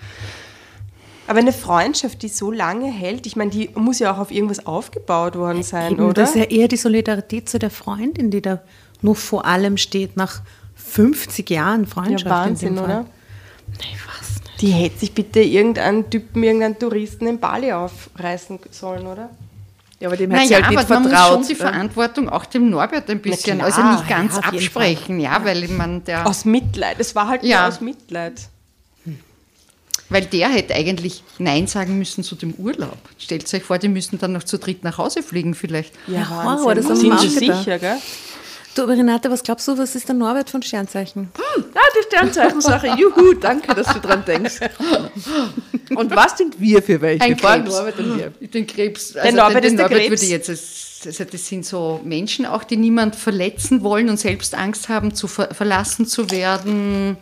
Aber 1.26 1.38
eine 1.38 1.52
Freundschaft, 1.52 2.22
die 2.22 2.28
so 2.28 2.50
lange 2.50 2.90
hält, 2.90 3.26
ich 3.26 3.36
meine, 3.36 3.50
die 3.50 3.70
muss 3.74 3.98
ja 4.00 4.12
auch 4.12 4.18
auf 4.18 4.30
irgendwas 4.32 4.66
aufgebaut 4.66 5.36
worden 5.36 5.62
sein, 5.62 5.92
Eben, 5.92 6.02
oder? 6.04 6.14
Das 6.14 6.30
ist 6.30 6.36
ja 6.36 6.44
eher 6.44 6.66
die 6.68 6.76
Solidarität 6.76 7.48
zu 7.48 7.58
der 7.58 7.70
Freundin, 7.70 8.30
die 8.30 8.40
da 8.42 8.60
nur 9.02 9.14
vor 9.16 9.44
allem 9.46 9.76
steht, 9.76 10.16
nach 10.16 10.42
50 10.74 11.48
Jahren 11.50 11.86
Freundschaft. 11.86 12.24
ja, 12.24 12.30
Wahnsinn, 12.30 12.78
oder? 12.78 13.06
Ich 13.78 13.84
weiß 13.94 14.40
nicht. 14.42 14.60
Die 14.62 14.70
hätte 14.72 14.98
sich 14.98 15.12
bitte 15.12 15.40
irgendeinen 15.40 16.10
Typen, 16.10 16.42
irgendeinen 16.42 16.78
Touristen 16.78 17.26
in 17.28 17.38
Bali 17.38 17.72
aufreißen 17.72 18.58
sollen, 18.72 19.06
oder? 19.06 19.30
Ja, 20.00 20.08
aber 20.08 20.16
dem 20.16 20.30
hat 20.32 20.38
Naja, 20.38 20.48
sie 20.48 20.54
halt 20.54 20.64
aber 20.64 20.76
nicht 20.76 20.88
man 20.88 21.02
muss 21.02 21.12
vertraut. 21.12 21.32
schon 21.40 21.46
die 21.48 21.54
Verantwortung 21.54 22.28
auch 22.30 22.46
dem 22.46 22.70
Norbert 22.70 23.10
ein 23.10 23.20
bisschen, 23.20 23.58
klar, 23.58 23.66
also 23.66 23.82
nicht 23.82 24.08
ganz 24.08 24.36
ja, 24.36 24.42
absprechen, 24.42 25.20
ja, 25.20 25.44
weil 25.44 25.68
man 25.68 26.02
der, 26.04 26.26
Aus 26.26 26.44
Mitleid. 26.46 26.96
Es 26.98 27.14
war 27.14 27.28
halt 27.28 27.42
Ja. 27.44 27.60
nur 27.60 27.68
aus 27.68 27.80
Mitleid. 27.82 28.40
weil 30.08 30.24
der 30.24 30.48
hätte 30.48 30.74
eigentlich 30.74 31.22
Nein 31.38 31.66
sagen 31.68 31.96
müssen 31.98 32.24
zu 32.24 32.34
dem 32.34 32.52
Urlaub. 32.54 32.98
Stellt 33.18 33.52
euch 33.54 33.62
vor, 33.62 33.78
die 33.78 33.88
müssen 33.88 34.18
dann 34.18 34.32
noch 34.32 34.42
zu 34.42 34.58
dritt 34.58 34.82
nach 34.82 34.98
Hause 34.98 35.22
fliegen 35.22 35.54
vielleicht. 35.54 35.94
Ja, 36.08 36.20
Ja, 36.20 36.30
Wahnsinn. 36.30 36.58
Horror, 36.64 36.74
das 36.74 36.86
haben 36.86 36.96
Sind 36.96 37.20
Sie 37.20 37.28
sicher, 37.28 37.78
gell? 37.78 37.96
Du, 38.74 38.82
aber 38.82 38.92
Renate, 38.92 39.30
was 39.30 39.42
glaubst 39.42 39.66
du, 39.66 39.76
was 39.76 39.96
ist 39.96 40.06
der 40.08 40.14
Norbert 40.14 40.48
von 40.48 40.62
Sternzeichen? 40.62 41.30
Ah, 41.36 41.60
die 41.98 42.04
Sternzeichen-Sache. 42.06 42.86
Juhu, 42.98 43.34
danke, 43.34 43.74
dass 43.74 43.92
du 43.92 43.98
dran 44.00 44.24
denkst. 44.24 44.60
Und 45.94 46.14
was 46.14 46.38
sind 46.38 46.60
wir 46.60 46.80
für 46.82 47.00
welche? 47.00 47.24
Ein 47.24 47.36
Vor 47.36 47.50
Krebs. 47.50 47.70
Norbert 47.74 47.98
und 47.98 48.18
wir. 48.18 48.30
Den 48.48 48.66
Krebs, 48.66 49.16
also 49.16 49.36
Norbert 49.36 49.64
den, 49.64 49.72
ist 49.72 49.78
der 49.78 49.86
Norbert 49.88 49.98
Krebs. 49.98 50.10
würde 50.10 50.24
ich 50.24 50.30
jetzt, 50.30 50.48
als- 50.50 50.86
also 51.04 51.24
das 51.24 51.46
sind 51.48 51.64
so 51.66 52.00
Menschen 52.04 52.46
auch, 52.46 52.62
die 52.62 52.76
niemand 52.76 53.16
verletzen 53.16 53.82
wollen 53.82 54.08
und 54.08 54.18
selbst 54.20 54.54
Angst 54.54 54.88
haben, 54.88 55.14
zu 55.14 55.26
ver 55.26 55.48
verlassen 55.52 56.06
zu 56.06 56.30
werden. 56.30 57.16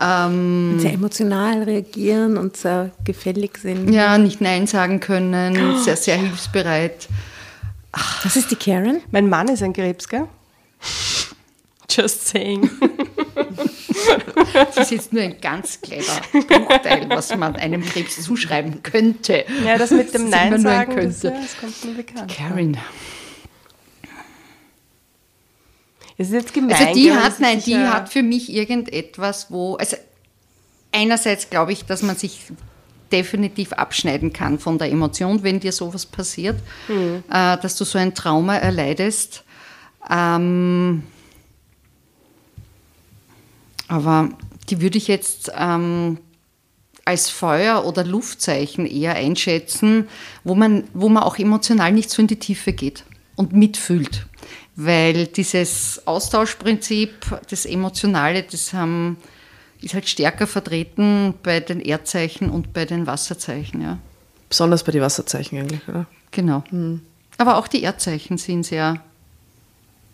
Ähm, 0.00 0.78
Sehr 0.78 0.92
emotional 0.94 1.64
reagieren 1.64 2.36
und 2.38 2.56
sehr 2.56 2.92
gefällig 3.04 3.58
sind. 3.58 3.92
ja, 3.92 4.16
nicht 4.16 4.40
Nein 4.40 4.66
sagen 4.68 5.00
können, 5.00 5.76
sehr, 5.84 5.96
sehr 5.96 6.16
hilfsbereit. 6.16 7.08
Das 8.22 8.36
ist 8.36 8.50
die 8.52 8.56
Karen? 8.56 9.00
Mein 9.10 9.28
Mann 9.28 9.48
ist 9.48 9.62
ein 9.64 9.72
Krebs, 9.72 10.08
gell? 10.08 10.26
Just 11.90 12.28
saying. 12.28 12.70
Das 14.54 14.76
ist 14.76 14.90
jetzt 14.92 15.12
nur 15.12 15.22
ein 15.22 15.40
ganz 15.40 15.80
kleiner 15.80 16.04
Bruchteil, 16.32 17.08
was 17.08 17.34
man 17.36 17.56
einem 17.56 17.84
Krebs 17.84 18.22
zuschreiben 18.22 18.82
könnte. 18.82 19.44
Ja, 19.64 19.76
das 19.76 19.90
mit 19.90 20.14
dem 20.14 20.28
Nein 20.30 20.60
sagen, 20.60 20.94
das, 20.96 21.22
ja, 21.22 21.30
das 21.30 21.58
kommt 21.58 21.84
mir 21.84 21.94
bekannt. 21.94 22.30
vor. 22.32 22.46
Karen. 22.48 22.76
Es 26.16 26.28
ist 26.28 26.34
jetzt 26.34 26.52
gemein. 26.54 26.76
Also 26.76 26.92
die 26.94 27.12
hat, 27.12 27.40
nein, 27.40 27.62
die 27.64 27.76
hat 27.76 28.08
für 28.10 28.22
mich 28.22 28.52
irgendetwas, 28.52 29.50
wo, 29.50 29.76
also 29.76 29.96
einerseits 30.92 31.48
glaube 31.50 31.72
ich, 31.72 31.86
dass 31.86 32.02
man 32.02 32.14
sich 32.16 32.42
definitiv 33.10 33.72
abschneiden 33.72 34.32
kann 34.32 34.58
von 34.58 34.78
der 34.78 34.90
Emotion, 34.92 35.42
wenn 35.42 35.58
dir 35.60 35.72
sowas 35.72 36.06
passiert, 36.06 36.56
Hm. 36.86 37.24
äh, 37.28 37.56
dass 37.58 37.76
du 37.76 37.84
so 37.84 37.98
ein 37.98 38.14
Trauma 38.14 38.56
erleidest. 38.56 39.44
Ähm, 40.08 41.02
aber 43.88 44.30
die 44.68 44.80
würde 44.80 44.98
ich 44.98 45.08
jetzt 45.08 45.50
ähm, 45.56 46.18
als 47.04 47.28
Feuer- 47.28 47.84
oder 47.84 48.04
Luftzeichen 48.04 48.86
eher 48.86 49.14
einschätzen, 49.14 50.08
wo 50.44 50.54
man, 50.54 50.84
wo 50.94 51.08
man 51.08 51.24
auch 51.24 51.38
emotional 51.38 51.92
nicht 51.92 52.10
so 52.10 52.22
in 52.22 52.28
die 52.28 52.38
Tiefe 52.38 52.72
geht 52.72 53.04
und 53.36 53.52
mitfühlt. 53.52 54.26
Weil 54.76 55.26
dieses 55.26 56.06
Austauschprinzip, 56.06 57.40
das 57.50 57.66
Emotionale, 57.66 58.44
das 58.44 58.72
haben, 58.72 59.16
ist 59.82 59.94
halt 59.94 60.08
stärker 60.08 60.46
vertreten 60.46 61.34
bei 61.42 61.60
den 61.60 61.80
Erdzeichen 61.80 62.48
und 62.48 62.72
bei 62.72 62.84
den 62.84 63.06
Wasserzeichen. 63.06 63.82
Ja. 63.82 63.98
Besonders 64.48 64.84
bei 64.84 64.92
den 64.92 65.02
Wasserzeichen 65.02 65.58
eigentlich, 65.58 65.86
oder? 65.88 66.06
Genau. 66.30 66.62
Aber 67.38 67.56
auch 67.56 67.66
die 67.66 67.82
Erdzeichen 67.82 68.38
sind 68.38 68.64
sehr, 68.64 69.02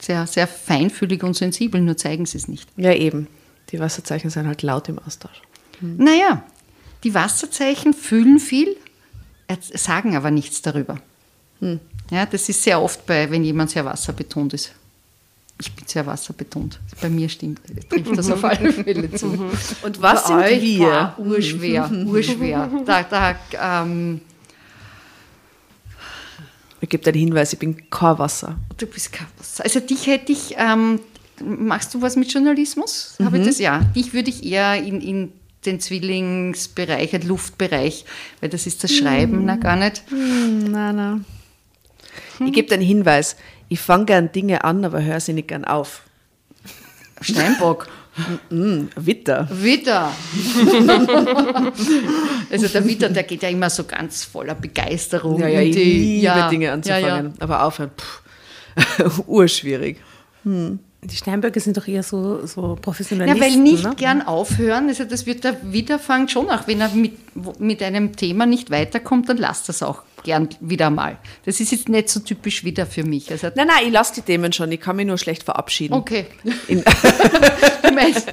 sehr, 0.00 0.26
sehr 0.26 0.46
feinfühlig 0.46 1.22
und 1.22 1.34
sensibel, 1.34 1.80
nur 1.80 1.96
zeigen 1.96 2.26
sie 2.26 2.38
es 2.38 2.48
nicht. 2.48 2.68
Ja, 2.76 2.92
eben. 2.92 3.26
Die 3.70 3.80
Wasserzeichen 3.80 4.30
sind 4.30 4.46
halt 4.46 4.62
laut 4.62 4.88
im 4.88 4.98
Austausch. 4.98 5.40
Naja, 5.80 6.44
die 7.04 7.14
Wasserzeichen 7.14 7.92
fühlen 7.94 8.38
viel, 8.38 8.76
sagen 9.74 10.16
aber 10.16 10.30
nichts 10.30 10.62
darüber. 10.62 10.98
Ja, 12.10 12.26
das 12.26 12.48
ist 12.48 12.62
sehr 12.62 12.80
oft 12.80 13.04
bei, 13.06 13.30
wenn 13.30 13.44
jemand 13.44 13.70
sehr 13.70 13.84
wasserbetont 13.84 14.54
ist. 14.54 14.72
ich 15.60 15.72
bin 15.74 15.86
sehr 15.86 16.06
wasserbetont. 16.06 16.78
Bei 17.00 17.08
mir 17.08 17.28
stimmt, 17.28 17.60
trifft 17.88 18.16
das 18.16 18.30
auf 18.30 18.44
alle 18.44 18.72
Fälle 18.84 19.10
zu. 19.12 19.26
Und 19.82 20.00
was 20.02 20.24
Bei 20.24 20.28
sind 20.28 20.38
euch, 20.38 20.62
wir? 20.62 21.14
boah, 21.16 21.26
urschwer, 21.26 21.90
urschwer. 22.06 22.70
Da, 22.84 23.02
da, 23.02 23.82
ähm, 23.82 24.20
Ich 26.80 26.88
gebe 26.88 27.02
dir 27.02 27.12
den 27.12 27.20
Hinweis, 27.20 27.52
ich 27.52 27.58
bin 27.58 27.88
kein 27.90 28.18
Wasser. 28.18 28.56
du 28.76 28.86
bist 28.86 29.12
kein 29.12 29.26
Wasser. 29.38 29.64
Also 29.64 29.80
dich 29.80 30.06
hätte 30.06 30.32
ich, 30.32 30.54
ähm, 30.58 31.00
machst 31.42 31.94
du 31.94 32.02
was 32.02 32.16
mit 32.16 32.32
Journalismus? 32.32 33.16
Habe 33.22 33.38
ich 33.38 33.46
das? 33.46 33.58
Ja. 33.58 33.80
Dich 33.94 34.12
würde 34.12 34.30
ich 34.30 34.44
eher 34.44 34.76
in, 34.82 35.00
in 35.00 35.32
den 35.64 35.80
Zwillingsbereich, 35.80 37.10
den 37.10 37.26
Luftbereich, 37.26 38.04
weil 38.40 38.50
das 38.50 38.66
ist 38.66 38.84
das 38.84 38.92
Schreiben, 38.94 39.44
na 39.44 39.56
gar 39.56 39.76
nicht. 39.76 40.04
Nein, 40.10 40.96
nein. 40.96 41.24
Ich 42.44 42.52
gebe 42.52 42.68
dir 42.68 42.74
einen 42.74 42.84
Hinweis. 42.84 43.36
Ich 43.68 43.80
fange 43.80 44.04
gern 44.04 44.30
Dinge 44.30 44.64
an, 44.64 44.84
aber 44.84 45.02
höre 45.02 45.20
sie 45.20 45.32
nicht 45.32 45.48
gern 45.48 45.64
auf. 45.64 46.02
Steinbock. 47.20 47.88
Mm, 48.50 48.84
Witter. 48.96 49.48
Witter. 49.52 50.10
also 52.50 52.68
der 52.68 52.86
Witter, 52.86 53.08
der 53.08 53.22
geht 53.24 53.42
ja 53.42 53.48
immer 53.48 53.68
so 53.70 53.84
ganz 53.84 54.24
voller 54.24 54.54
Begeisterung. 54.54 55.40
Ja, 55.40 55.48
ja, 55.48 55.60
ich 55.60 55.76
die- 55.76 55.82
liebe 55.84 56.22
ja, 56.24 56.48
Dinge 56.48 56.66
ja, 56.66 56.72
anzufangen. 56.72 57.26
ja. 57.26 57.32
Aber 57.40 57.64
aufhören, 57.64 57.90
pff, 57.96 58.22
urschwierig. 59.26 59.98
Die 60.44 61.16
Steinböcke 61.16 61.60
sind 61.60 61.76
doch 61.76 61.86
eher 61.88 62.02
so, 62.02 62.46
so 62.46 62.74
Ja, 62.74 62.80
Professionalisten. 62.80 63.40
weil 63.42 63.56
nicht 63.56 63.84
ne? 63.84 63.94
gern 63.96 64.22
aufhören, 64.22 64.88
also 64.88 65.04
das 65.04 65.26
wird 65.26 65.44
der 65.44 65.56
Witter 65.72 65.98
fangt 65.98 66.30
schon 66.30 66.48
auch, 66.48 66.66
wenn 66.66 66.80
er 66.80 66.88
mit, 66.90 67.12
mit 67.58 67.82
einem 67.82 68.16
Thema 68.16 68.46
nicht 68.46 68.70
weiterkommt, 68.70 69.28
dann 69.28 69.36
lasst 69.36 69.68
das 69.68 69.82
auch 69.82 70.02
gern 70.24 70.48
wieder 70.60 70.90
mal. 70.90 71.18
Das 71.44 71.60
ist 71.60 71.70
jetzt 71.72 71.88
nicht 71.88 72.08
so 72.08 72.20
typisch 72.20 72.64
wieder 72.64 72.84
für 72.86 73.04
mich. 73.04 73.30
Also, 73.30 73.48
Nein, 73.54 73.68
nein, 73.68 73.86
ich 73.86 73.92
lasse 73.92 74.14
die 74.14 74.22
Themen 74.22 74.52
schon. 74.52 74.72
Ich 74.72 74.80
kann 74.80 74.96
mich 74.96 75.06
nur 75.06 75.18
schlecht 75.18 75.42
verabschieden. 75.44 75.94
okay. 75.94 76.26
Du 77.86 77.92
meinst, 77.94 78.26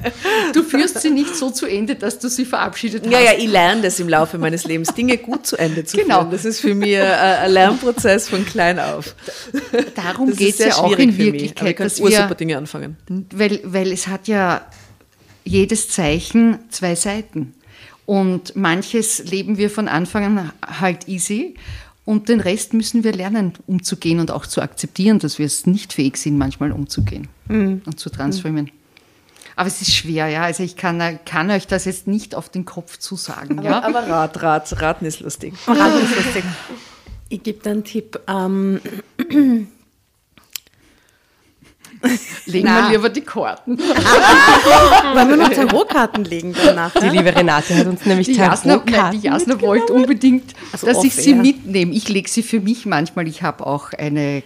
du 0.54 0.64
führst 0.64 1.00
sie 1.02 1.10
nicht 1.12 1.36
so 1.36 1.50
zu 1.52 1.68
Ende, 1.68 1.96
dass 1.96 2.20
du 2.20 2.28
sie 2.28 2.44
verabschiedet 2.44 3.06
hast. 3.06 3.12
ja, 3.12 3.20
ja, 3.22 3.32
ich 3.38 3.48
lerne 3.48 3.84
das 3.84 4.00
im 4.00 4.10
Laufe 4.10 4.38
meines 4.38 4.66
Lebens, 4.66 4.94
Dinge 4.94 5.18
gut 5.18 5.46
zu 5.46 5.58
Ende 5.58 5.86
zu 5.86 5.96
Genau. 5.98 6.22
führen. 6.22 6.32
Das 6.32 6.44
ist 6.44 6.60
für 6.60 6.74
mich 6.74 6.90
äh, 6.94 7.02
ein 7.02 7.52
Lernprozess 7.52 8.30
von 8.30 8.46
klein 8.46 8.80
auf. 8.80 9.16
Darum 9.96 10.36
geht 10.36 10.60
es 10.60 10.66
ja 10.66 10.76
auch 10.76 10.92
in 10.98 10.98
mich. 10.98 11.02
Aber 11.02 11.10
ich 11.12 11.18
Wirklichkeit, 11.34 11.78
kann 11.78 11.86
dass 11.88 12.00
wir, 12.00 12.36
Dinge 12.36 12.58
anfangen. 12.58 12.98
weil, 13.32 13.60
weil 13.64 13.92
es 13.92 14.08
hat 14.08 14.28
ja 14.28 14.66
jedes 15.44 15.90
Zeichen 15.90 16.60
zwei 16.70 16.96
Seiten. 16.96 17.54
Und 18.06 18.56
manches 18.56 19.24
leben 19.24 19.58
wir 19.58 19.70
von 19.70 19.88
Anfang 19.88 20.38
an 20.38 20.52
halt 20.66 21.08
easy 21.08 21.56
und 22.06 22.28
den 22.28 22.42
Rest 22.42 22.74
müssen 22.74 23.04
wir 23.04 23.14
lernen, 23.14 23.54
umzugehen 23.66 24.20
und 24.20 24.30
auch 24.30 24.46
zu 24.46 24.62
akzeptieren, 24.62 25.20
dass 25.20 25.40
wir 25.40 25.46
es 25.46 25.66
nicht 25.66 25.94
fähig 25.94 26.18
sind, 26.18 26.38
manchmal 26.38 26.72
umzugehen 26.74 27.30
und 27.48 28.00
zu 28.00 28.10
transformieren. 28.10 28.72
Aber 29.56 29.68
es 29.68 29.82
ist 29.82 29.94
schwer, 29.94 30.28
ja. 30.28 30.44
Also 30.44 30.64
ich 30.64 30.76
kann, 30.76 31.20
kann 31.26 31.52
euch 31.52 31.68
das 31.68 31.86
jetzt 31.86 32.08
nicht 32.08 32.36
auf 32.36 32.50
den 32.50 32.66
Kopf 32.66 32.98
zusagen, 32.98 33.62
ja. 33.62 33.84
Aber 33.84 34.08
Rat, 34.08 34.42
Rat, 34.42 34.82
Raten 34.82 35.06
ist 35.06 35.20
lustig. 35.20 35.54
Raten 35.68 36.04
ist 36.04 36.16
lustig. 36.16 36.44
Ich 37.30 37.44
gebe 37.44 37.62
dir 37.62 37.72
einen 37.72 37.84
Tipp. 37.84 38.20
Ähm, 38.28 38.80
Legen 42.46 42.68
wir 42.68 42.90
lieber 42.90 43.10
die 43.10 43.22
Karten. 43.22 43.78
wollen 43.78 45.30
wir 45.30 45.38
noch 45.38 45.50
Tarotkarten 45.50 46.26
legen 46.26 46.54
danach? 46.66 46.92
Die 46.94 47.08
liebe 47.10 47.34
Renate 47.36 47.76
hat 47.78 47.88
uns 47.88 48.06
nämlich 48.06 48.28
Die 48.28 48.34
Jasna, 48.36 48.82
nein, 48.86 49.12
die 49.14 49.20
Jasna 49.28 49.60
wollte 49.62 49.94
unbedingt, 49.94 50.54
Also 50.72 50.88
dass 50.88 51.04
ich 51.04 51.14
sie 51.16 51.34
mitnehme. 51.34 51.94
Ich 51.94 52.10
lege 52.10 52.30
sie 52.30 52.44
für 52.44 52.60
mich 52.60 52.86
manchmal. 52.86 53.28
Ich 53.28 53.42
habe 53.44 53.66
auch 53.66 53.94
eine, 53.94 54.38
äh, 54.38 54.44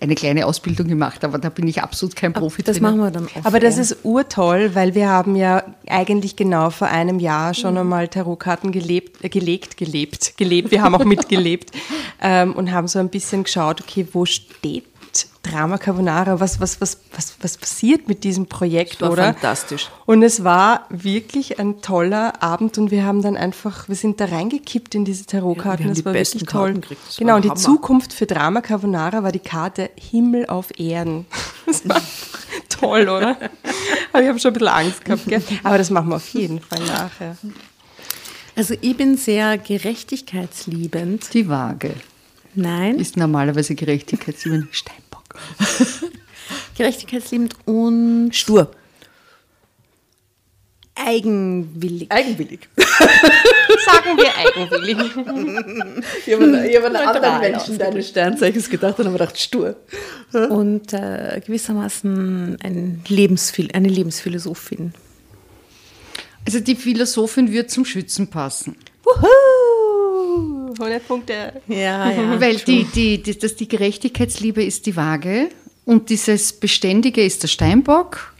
eine 0.00 0.14
kleine 0.14 0.46
Ausbildung 0.46 0.88
gemacht, 0.88 1.24
aber 1.24 1.38
da 1.38 1.48
bin 1.48 1.68
ich 1.68 1.82
absolut 1.82 2.16
kein 2.16 2.32
Profi 2.32 2.62
Das 2.62 2.76
drin. 2.76 2.82
machen 2.82 2.98
wir 2.98 3.10
dann 3.10 3.26
off. 3.26 3.44
Aber 3.44 3.60
das 3.60 3.78
ist 3.78 3.98
urtoll, 4.04 4.74
weil 4.74 4.94
wir 4.94 5.08
haben 5.08 5.36
ja 5.36 5.62
eigentlich 5.88 6.34
genau 6.36 6.70
vor 6.70 6.88
einem 6.88 7.20
Jahr 7.20 7.54
schon 7.54 7.78
einmal 7.78 8.08
Tarotkarten 8.08 8.72
gelebt, 8.72 9.22
äh, 9.24 9.28
gelegt, 9.28 9.76
gelebt, 9.76 10.36
gelebt. 10.36 10.70
Wir 10.72 10.82
haben 10.82 10.94
auch 10.94 11.04
mitgelebt 11.04 11.70
ähm, 12.20 12.54
und 12.54 12.72
haben 12.72 12.88
so 12.88 12.98
ein 12.98 13.08
bisschen 13.08 13.44
geschaut, 13.44 13.80
okay, 13.80 14.06
wo 14.12 14.24
steht 14.24 14.84
Drama 15.42 15.78
Carbonara? 15.78 16.40
Was, 16.40 16.60
was, 16.60 16.80
was, 16.80 16.98
was, 17.14 17.34
was 17.40 17.56
passiert 17.56 18.08
mit 18.08 18.24
diesem 18.24 18.46
Projekt, 18.46 19.00
war 19.00 19.10
oder? 19.10 19.24
fantastisch. 19.24 19.90
Und 20.06 20.22
es 20.22 20.44
war 20.44 20.86
wirklich 20.88 21.58
ein 21.58 21.82
toller 21.82 22.42
Abend 22.42 22.78
und 22.78 22.90
wir 22.90 23.04
haben 23.04 23.22
dann 23.22 23.36
einfach, 23.36 23.88
wir 23.88 23.96
sind 23.96 24.20
da 24.20 24.26
reingekippt 24.26 24.94
in 24.94 25.04
diese 25.04 25.26
Tarotkarten. 25.26 25.86
Ja, 25.86 25.90
das 25.90 25.98
die 25.98 26.04
war 26.04 26.12
besten 26.12 26.40
wirklich 26.40 26.50
toll. 26.50 26.74
Das 26.74 27.16
Genau, 27.16 27.36
und 27.36 27.44
die 27.44 27.50
Hammer. 27.50 27.60
Zukunft 27.60 28.12
für 28.12 28.26
Drama 28.26 28.60
Carbonara 28.60 29.22
war 29.22 29.32
die 29.32 29.40
Karte 29.40 29.90
Himmel 29.96 30.46
auf 30.46 30.78
Erden. 30.78 31.26
Das 31.64 31.88
war 31.88 32.02
toll, 32.68 33.02
oder? 33.02 33.36
Aber 34.12 34.22
ich 34.22 34.28
habe 34.28 34.38
schon 34.40 34.50
ein 34.50 34.54
bisschen 34.54 34.68
Angst 34.68 35.04
gehabt, 35.04 35.26
gell? 35.26 35.40
Aber 35.62 35.78
das 35.78 35.90
machen 35.90 36.08
wir 36.08 36.16
auf 36.16 36.28
jeden 36.30 36.60
Fall 36.60 36.80
nachher. 36.80 37.36
Also 38.56 38.74
ich 38.80 38.96
bin 38.96 39.16
sehr 39.16 39.58
gerechtigkeitsliebend. 39.58 41.32
Die 41.32 41.48
Waage 41.48 41.94
Nein, 42.54 42.98
ist 42.98 43.16
normalerweise 43.16 43.74
Gerechtigkeitsüben 43.74 44.68
Steinbock. 44.72 45.01
gerechtigkeitsliebend 46.76 47.56
und 47.66 48.34
Stur. 48.34 48.70
eigenwillig. 50.94 52.10
Eigenwillig. 52.10 52.68
Sagen 52.76 54.16
wir 54.16 54.36
eigenwillig. 54.36 54.98
Ich 56.26 56.34
habe 56.34 56.44
an, 56.44 56.64
ich 56.64 56.76
hab 56.76 56.84
an 56.84 56.96
anderen 56.96 57.40
Menschen 57.40 57.78
deines 57.78 58.08
Sternzeichens 58.08 58.68
gedacht 58.68 58.98
und 58.98 59.06
habe 59.06 59.18
gedacht, 59.18 59.38
stur. 59.38 59.76
Und 60.32 60.92
äh, 60.92 61.40
gewissermaßen 61.44 62.58
ein 62.62 63.02
Lebensphil 63.08 63.70
eine 63.72 63.88
Lebensphilosophin. 63.88 64.92
Also 66.44 66.60
die 66.60 66.74
Philosophin 66.74 67.52
wird 67.52 67.70
zum 67.70 67.84
Schützen 67.84 68.28
passen. 68.28 68.76
Wuhu! 69.04 69.28
100 70.78 71.06
Punkte. 71.06 71.62
Ja, 71.68 72.10
ja. 72.10 72.40
Weil 72.40 72.56
die, 72.56 72.84
die, 72.84 73.22
die, 73.22 73.38
das, 73.38 73.56
die 73.56 73.68
Gerechtigkeitsliebe 73.68 74.62
ist 74.62 74.86
die 74.86 74.96
Waage 74.96 75.48
und 75.84 76.10
dieses 76.10 76.52
Beständige 76.52 77.22
ist 77.22 77.42
der 77.42 77.48
Steinbock. 77.48 78.32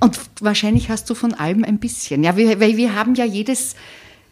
Und 0.00 0.18
wahrscheinlich 0.40 0.88
hast 0.88 1.10
du 1.10 1.14
von 1.14 1.34
allem 1.34 1.64
ein 1.64 1.78
bisschen. 1.78 2.24
Ja, 2.24 2.36
wir, 2.36 2.58
weil 2.60 2.76
wir 2.76 2.94
haben 2.94 3.14
ja 3.14 3.24
jedes, 3.24 3.74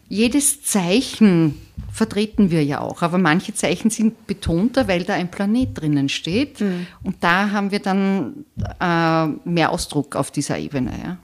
jedes 0.09 0.63
Zeichen 0.63 1.61
vertreten 1.91 2.49
wir 2.49 2.63
ja 2.63 2.81
auch. 2.81 3.03
Aber 3.03 3.19
manche 3.19 3.53
Zeichen 3.53 3.91
sind 3.91 4.25
betonter, 4.25 4.87
weil 4.87 5.03
da 5.03 5.13
ein 5.13 5.29
Planet 5.29 5.69
drinnen 5.79 6.09
steht. 6.09 6.59
Und 7.03 7.17
da 7.19 7.51
haben 7.51 7.69
wir 7.71 7.79
dann 7.79 8.45
äh, 8.79 9.27
mehr 9.47 9.71
Ausdruck 9.71 10.15
auf 10.15 10.31
dieser 10.31 10.57
Ebene. 10.57 10.91
Ja. 11.03 11.17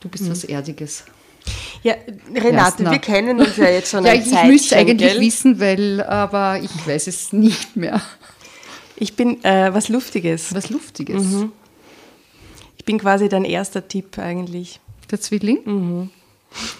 Du 0.00 0.08
bist 0.08 0.28
was 0.28 0.44
Erdiges. 0.44 1.04
Ja, 1.82 1.94
Renate, 2.34 2.88
wir 2.90 2.98
kennen 2.98 3.40
uns 3.40 3.56
ja 3.56 3.68
jetzt 3.68 3.90
schon 3.90 4.04
Ja, 4.06 4.12
ein 4.12 4.20
ich, 4.20 4.26
ich 4.26 4.32
Zeitchen, 4.32 4.50
müsste 4.50 4.76
eigentlich 4.76 5.12
gell? 5.12 5.20
wissen, 5.20 5.58
weil, 5.60 6.02
aber 6.02 6.60
ich 6.62 6.70
weiß 6.86 7.08
es 7.08 7.32
nicht 7.32 7.76
mehr. 7.76 8.00
Ich 8.96 9.16
bin 9.16 9.42
äh, 9.44 9.74
was 9.74 9.88
Luftiges. 9.88 10.54
Was 10.54 10.70
Luftiges. 10.70 11.24
Ich 12.76 12.84
bin 12.84 12.98
quasi 12.98 13.28
dein 13.28 13.44
erster 13.44 13.86
Tipp 13.86 14.16
eigentlich. 14.18 14.78
Der 15.10 15.20
Zwilling? 15.20 16.10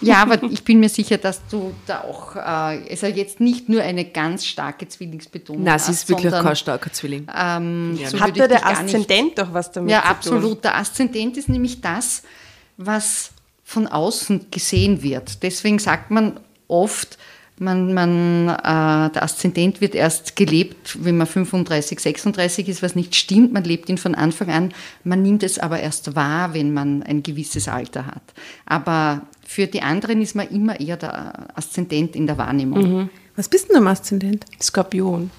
Ja, 0.01 0.21
aber 0.21 0.41
ich 0.51 0.63
bin 0.63 0.79
mir 0.79 0.87
sicher, 0.89 1.17
dass 1.17 1.41
du 1.49 1.73
da 1.85 2.01
auch, 2.01 2.35
äh, 2.37 2.39
also 2.39 3.07
jetzt 3.07 3.41
nicht 3.41 3.67
nur 3.67 3.81
eine 3.81 4.05
ganz 4.05 4.45
starke 4.45 4.87
Zwillingsbetonung 4.87 5.63
Nein, 5.63 5.73
hast, 5.73 5.87
sie 5.87 5.91
ist 5.91 6.07
wirklich 6.07 6.29
sondern, 6.29 6.45
kein 6.45 6.55
starker 6.55 6.93
Zwilling. 6.93 7.27
Ähm, 7.35 7.99
so 8.09 8.19
Hat 8.21 8.29
da 8.37 8.43
ich 8.45 8.49
der 8.49 8.59
gar 8.59 8.83
nicht- 8.83 8.95
Aszendent 8.95 9.37
doch 9.37 9.53
was 9.53 9.71
damit 9.71 9.91
Ja, 9.91 9.99
zu 9.99 10.29
tun? 10.29 10.37
absolut. 10.37 10.63
Der 10.63 10.77
Aszendent 10.77 11.35
ist 11.37 11.49
nämlich 11.49 11.81
das, 11.81 12.23
was 12.77 13.31
von 13.63 13.87
außen 13.87 14.47
gesehen 14.51 15.03
wird. 15.03 15.43
Deswegen 15.43 15.79
sagt 15.79 16.11
man 16.11 16.39
oft, 16.67 17.17
man, 17.59 17.93
man, 17.93 18.49
äh, 18.49 19.11
der 19.11 19.23
Aszendent 19.23 19.79
wird 19.79 19.95
erst 19.95 20.35
gelebt, 20.35 20.97
wenn 21.03 21.17
man 21.17 21.27
35, 21.27 21.99
36 21.99 22.67
ist, 22.67 22.81
was 22.81 22.95
nicht 22.95 23.15
stimmt. 23.15 23.53
Man 23.53 23.63
lebt 23.63 23.89
ihn 23.89 23.97
von 23.97 24.15
Anfang 24.15 24.49
an. 24.49 24.73
Man 25.03 25.21
nimmt 25.21 25.43
es 25.43 25.59
aber 25.59 25.79
erst 25.79 26.15
wahr, 26.15 26.53
wenn 26.53 26.73
man 26.73 27.03
ein 27.03 27.21
gewisses 27.21 27.67
Alter 27.67 28.07
hat. 28.07 28.23
Aber 28.65 29.21
für 29.45 29.67
die 29.67 29.81
anderen 29.81 30.21
ist 30.21 30.35
man 30.35 30.47
immer 30.49 30.79
eher 30.79 30.97
der 30.97 31.57
Aszendent 31.57 32.15
in 32.15 32.27
der 32.27 32.37
Wahrnehmung. 32.37 33.09
Was 33.35 33.49
bist 33.49 33.69
denn 33.69 33.75
du 33.75 33.81
im 33.81 33.87
Aszendent? 33.87 34.45
Skorpion. 34.61 35.29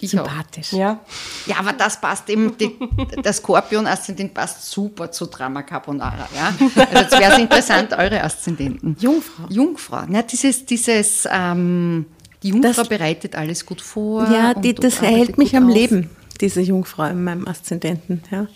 Ich 0.00 0.18
auch. 0.18 0.24
Sympathisch. 0.24 0.72
Ja. 0.72 1.00
Ja, 1.46 1.56
aber 1.58 1.72
das 1.72 2.00
passt 2.00 2.28
eben, 2.30 2.56
die, 2.56 2.76
der 3.22 3.32
Skorpion-Aszendent 3.32 4.32
passt 4.34 4.70
super 4.70 5.10
zu 5.12 5.26
Drama 5.26 5.62
Carbonara. 5.62 6.28
Ja? 6.34 6.54
Also 6.76 6.98
jetzt 6.98 7.18
wäre 7.20 7.32
es 7.32 7.38
interessant, 7.38 7.92
eure 7.92 8.22
Aszendenten. 8.24 8.96
Jungfrau. 8.98 9.44
Jungfrau. 9.48 10.02
Na, 10.08 10.22
dieses, 10.22 10.64
dieses 10.66 11.28
ähm, 11.30 12.06
die 12.42 12.48
Jungfrau 12.48 12.72
Das- 12.72 12.88
bereitet 12.88 13.36
alles 13.36 13.66
gut 13.66 13.80
vor. 13.82 14.28
Ja, 14.30 14.54
die, 14.54 14.74
das 14.74 14.98
arbeitet 14.98 15.18
hält 15.18 15.38
mich 15.38 15.56
am 15.56 15.68
auf. 15.68 15.74
Leben, 15.74 16.10
diese 16.40 16.60
Jungfrau 16.62 17.04
in 17.04 17.22
meinem 17.24 17.46
Aszendenten. 17.46 18.22
Ja. 18.30 18.46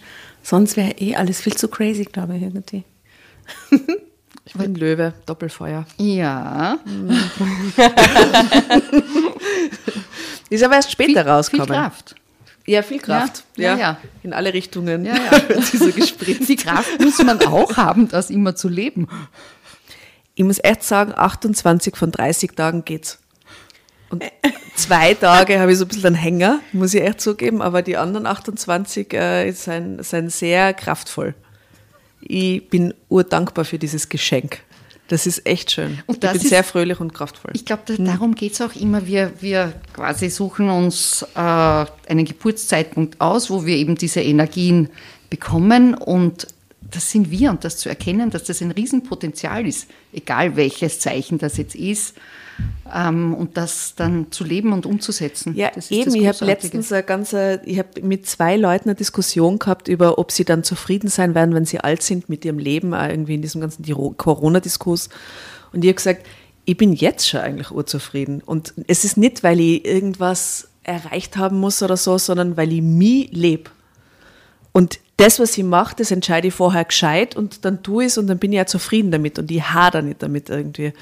Sonst 0.42 0.76
wäre 0.76 0.92
eh 0.92 1.14
alles 1.16 1.40
viel 1.40 1.54
zu 1.54 1.68
crazy, 1.68 2.04
glaube 2.04 2.36
ich, 2.36 2.42
irgendwie. 2.42 2.84
Ich 4.46 4.52
bin 4.52 4.74
Löwe, 4.74 5.14
Doppelfeuer. 5.24 5.86
Ja, 5.96 6.78
Ist 10.50 10.62
aber 10.62 10.74
erst 10.74 10.92
später 10.92 11.22
viel, 11.22 11.30
rausgekommen. 11.30 11.68
Viel 11.68 11.76
Kraft. 11.76 12.14
Ja, 12.66 12.82
viel 12.82 13.00
Kraft. 13.00 13.44
Ja, 13.56 13.72
ja, 13.72 13.78
ja. 13.78 13.98
In 14.22 14.32
alle 14.32 14.54
Richtungen. 14.54 15.04
Ja, 15.04 15.16
ja. 15.16 15.62
so 15.62 15.90
gespritzt. 15.90 16.48
Die 16.48 16.56
Kraft 16.56 17.00
muss 17.00 17.22
man 17.22 17.44
auch 17.46 17.76
haben, 17.76 18.08
das 18.08 18.30
immer 18.30 18.54
zu 18.56 18.68
leben. 18.68 19.08
Ich 20.34 20.44
muss 20.44 20.58
echt 20.62 20.82
sagen, 20.82 21.12
28 21.14 21.96
von 21.96 22.10
30 22.10 22.52
Tagen 22.52 22.84
geht's. 22.84 23.18
Und 24.10 24.24
zwei 24.76 25.14
Tage 25.14 25.58
habe 25.60 25.72
ich 25.72 25.78
so 25.78 25.84
ein 25.84 25.88
bisschen 25.88 26.06
einen 26.06 26.14
Hänger, 26.14 26.60
muss 26.72 26.94
ich 26.94 27.02
echt 27.02 27.20
zugeben, 27.20 27.62
aber 27.62 27.82
die 27.82 27.96
anderen 27.96 28.26
28 28.26 29.12
äh, 29.12 29.50
sind, 29.52 30.04
sind 30.04 30.30
sehr 30.30 30.72
kraftvoll. 30.74 31.34
Ich 32.20 32.68
bin 32.68 32.94
urdankbar 33.08 33.64
für 33.64 33.78
dieses 33.78 34.08
Geschenk. 34.08 34.60
Das 35.08 35.26
ist 35.26 35.46
echt 35.46 35.70
schön. 35.70 35.98
Und 36.06 36.24
das 36.24 36.32
ich 36.32 36.38
bin 36.38 36.42
ist- 36.46 36.48
sehr 36.50 36.64
fröhlich 36.64 36.98
und 37.00 37.12
kraftvoll. 37.12 37.50
Ich 37.54 37.64
glaube, 37.66 37.82
da, 37.86 37.94
darum 38.02 38.34
geht 38.34 38.52
es 38.54 38.60
auch 38.62 38.74
immer. 38.74 39.06
Wir, 39.06 39.32
wir 39.40 39.74
quasi 39.92 40.30
suchen 40.30 40.70
uns 40.70 41.22
äh, 41.34 41.38
einen 41.38 42.24
Geburtszeitpunkt 42.24 43.20
aus, 43.20 43.50
wo 43.50 43.66
wir 43.66 43.76
eben 43.76 43.96
diese 43.96 44.22
Energien 44.22 44.88
bekommen. 45.28 45.94
Und 45.94 46.46
das 46.80 47.10
sind 47.10 47.30
wir. 47.30 47.50
Und 47.50 47.64
das 47.64 47.76
zu 47.76 47.88
erkennen, 47.90 48.30
dass 48.30 48.44
das 48.44 48.62
ein 48.62 48.70
Riesenpotenzial 48.70 49.66
ist, 49.66 49.88
egal 50.12 50.56
welches 50.56 51.00
Zeichen 51.00 51.36
das 51.38 51.58
jetzt 51.58 51.74
ist, 51.74 52.14
ähm, 52.92 53.34
und 53.34 53.56
das 53.56 53.94
dann 53.94 54.30
zu 54.30 54.44
leben 54.44 54.72
und 54.72 54.86
umzusetzen. 54.86 55.54
Ja, 55.54 55.70
eben. 55.90 56.14
Ich 56.14 56.26
habe 56.26 56.44
letztens 56.44 56.92
eine 56.92 57.02
ganze, 57.02 57.60
ich 57.64 57.78
habe 57.78 58.02
mit 58.02 58.26
zwei 58.26 58.56
Leuten 58.56 58.88
eine 58.88 58.94
Diskussion 58.96 59.58
gehabt 59.58 59.88
über, 59.88 60.18
ob 60.18 60.30
sie 60.30 60.44
dann 60.44 60.64
zufrieden 60.64 61.08
sein 61.08 61.34
werden, 61.34 61.54
wenn 61.54 61.64
sie 61.64 61.80
alt 61.80 62.02
sind 62.02 62.28
mit 62.28 62.44
ihrem 62.44 62.58
Leben, 62.58 62.94
auch 62.94 63.08
irgendwie 63.08 63.34
in 63.34 63.42
diesem 63.42 63.60
ganzen 63.60 63.84
Corona-Diskurs. 64.16 65.08
Und 65.72 65.84
ich 65.84 65.88
habe 65.88 65.96
gesagt, 65.96 66.26
ich 66.64 66.76
bin 66.76 66.92
jetzt 66.92 67.28
schon 67.28 67.40
eigentlich 67.40 67.70
urzufrieden. 67.70 68.42
Und 68.44 68.74
es 68.86 69.04
ist 69.04 69.16
nicht, 69.16 69.42
weil 69.42 69.60
ich 69.60 69.84
irgendwas 69.84 70.68
erreicht 70.82 71.36
haben 71.36 71.58
muss 71.58 71.82
oder 71.82 71.96
so, 71.96 72.18
sondern 72.18 72.56
weil 72.56 72.72
ich 72.72 72.82
mich 72.82 73.30
lebe. 73.32 73.70
Und 74.72 74.98
das, 75.16 75.38
was 75.38 75.56
ich 75.56 75.64
mache, 75.64 75.94
das 75.96 76.10
entscheide 76.10 76.48
ich 76.48 76.54
vorher 76.54 76.84
gescheit 76.84 77.36
und 77.36 77.64
dann 77.64 77.82
tue 77.82 78.04
ich 78.04 78.08
es 78.08 78.18
und 78.18 78.26
dann 78.26 78.38
bin 78.38 78.52
ich 78.52 78.56
ja 78.56 78.66
zufrieden 78.66 79.10
damit 79.10 79.38
und 79.38 79.50
ich 79.50 79.62
hader 79.62 80.02
nicht 80.02 80.22
damit 80.22 80.50
irgendwie. 80.50 80.92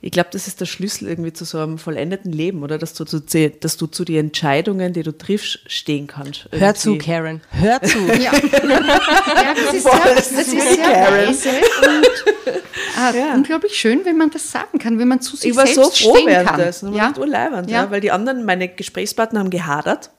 Ich 0.00 0.10
glaube, 0.12 0.28
das 0.32 0.46
ist 0.46 0.60
der 0.60 0.66
Schlüssel 0.66 1.08
irgendwie 1.08 1.32
zu 1.32 1.44
so 1.44 1.58
einem 1.58 1.78
vollendeten 1.78 2.32
Leben, 2.32 2.62
oder? 2.62 2.78
Dass 2.78 2.94
du 2.94 3.04
zu, 3.04 3.20
dass 3.20 3.76
du 3.76 3.86
zu 3.86 4.04
den 4.04 4.16
Entscheidungen, 4.26 4.92
die 4.92 5.02
du 5.02 5.16
triffst, 5.16 5.60
stehen 5.66 6.06
kannst. 6.06 6.48
Hör 6.52 6.74
zu, 6.74 6.90
irgendwie. 6.90 7.06
Karen. 7.06 7.40
Hör 7.50 7.80
zu. 7.82 7.98
Ja, 8.20 8.32
ja 8.32 9.54
das 9.54 9.74
ist 9.74 9.82
sehr, 9.82 10.14
das 10.14 10.30
ist 10.30 10.50
sehr 10.50 11.10
weise 11.10 11.48
und 11.48 13.14
äh, 13.14 13.34
unglaublich 13.34 13.74
schön, 13.76 14.04
wenn 14.04 14.16
man 14.16 14.30
das 14.30 14.50
sagen 14.50 14.78
kann, 14.78 14.98
wenn 14.98 15.08
man 15.08 15.20
zu 15.20 15.36
sich 15.36 15.50
Ich 15.50 15.56
war 15.56 15.66
selbst 15.66 15.96
so 15.96 16.10
froh 16.10 16.16
stehen 16.16 16.44
kann. 16.46 16.58
das. 16.58 16.82
Und 16.82 16.94
Ja? 16.94 17.12
ja? 17.14 17.20
urleibend, 17.20 17.70
Ja. 17.70 17.84
ja. 17.84 17.90
weil 17.90 18.00
die 18.00 18.10
anderen, 18.10 18.44
meine 18.44 18.68
Gesprächspartner 18.68 19.40
haben 19.40 19.50
gehadert. 19.50 20.10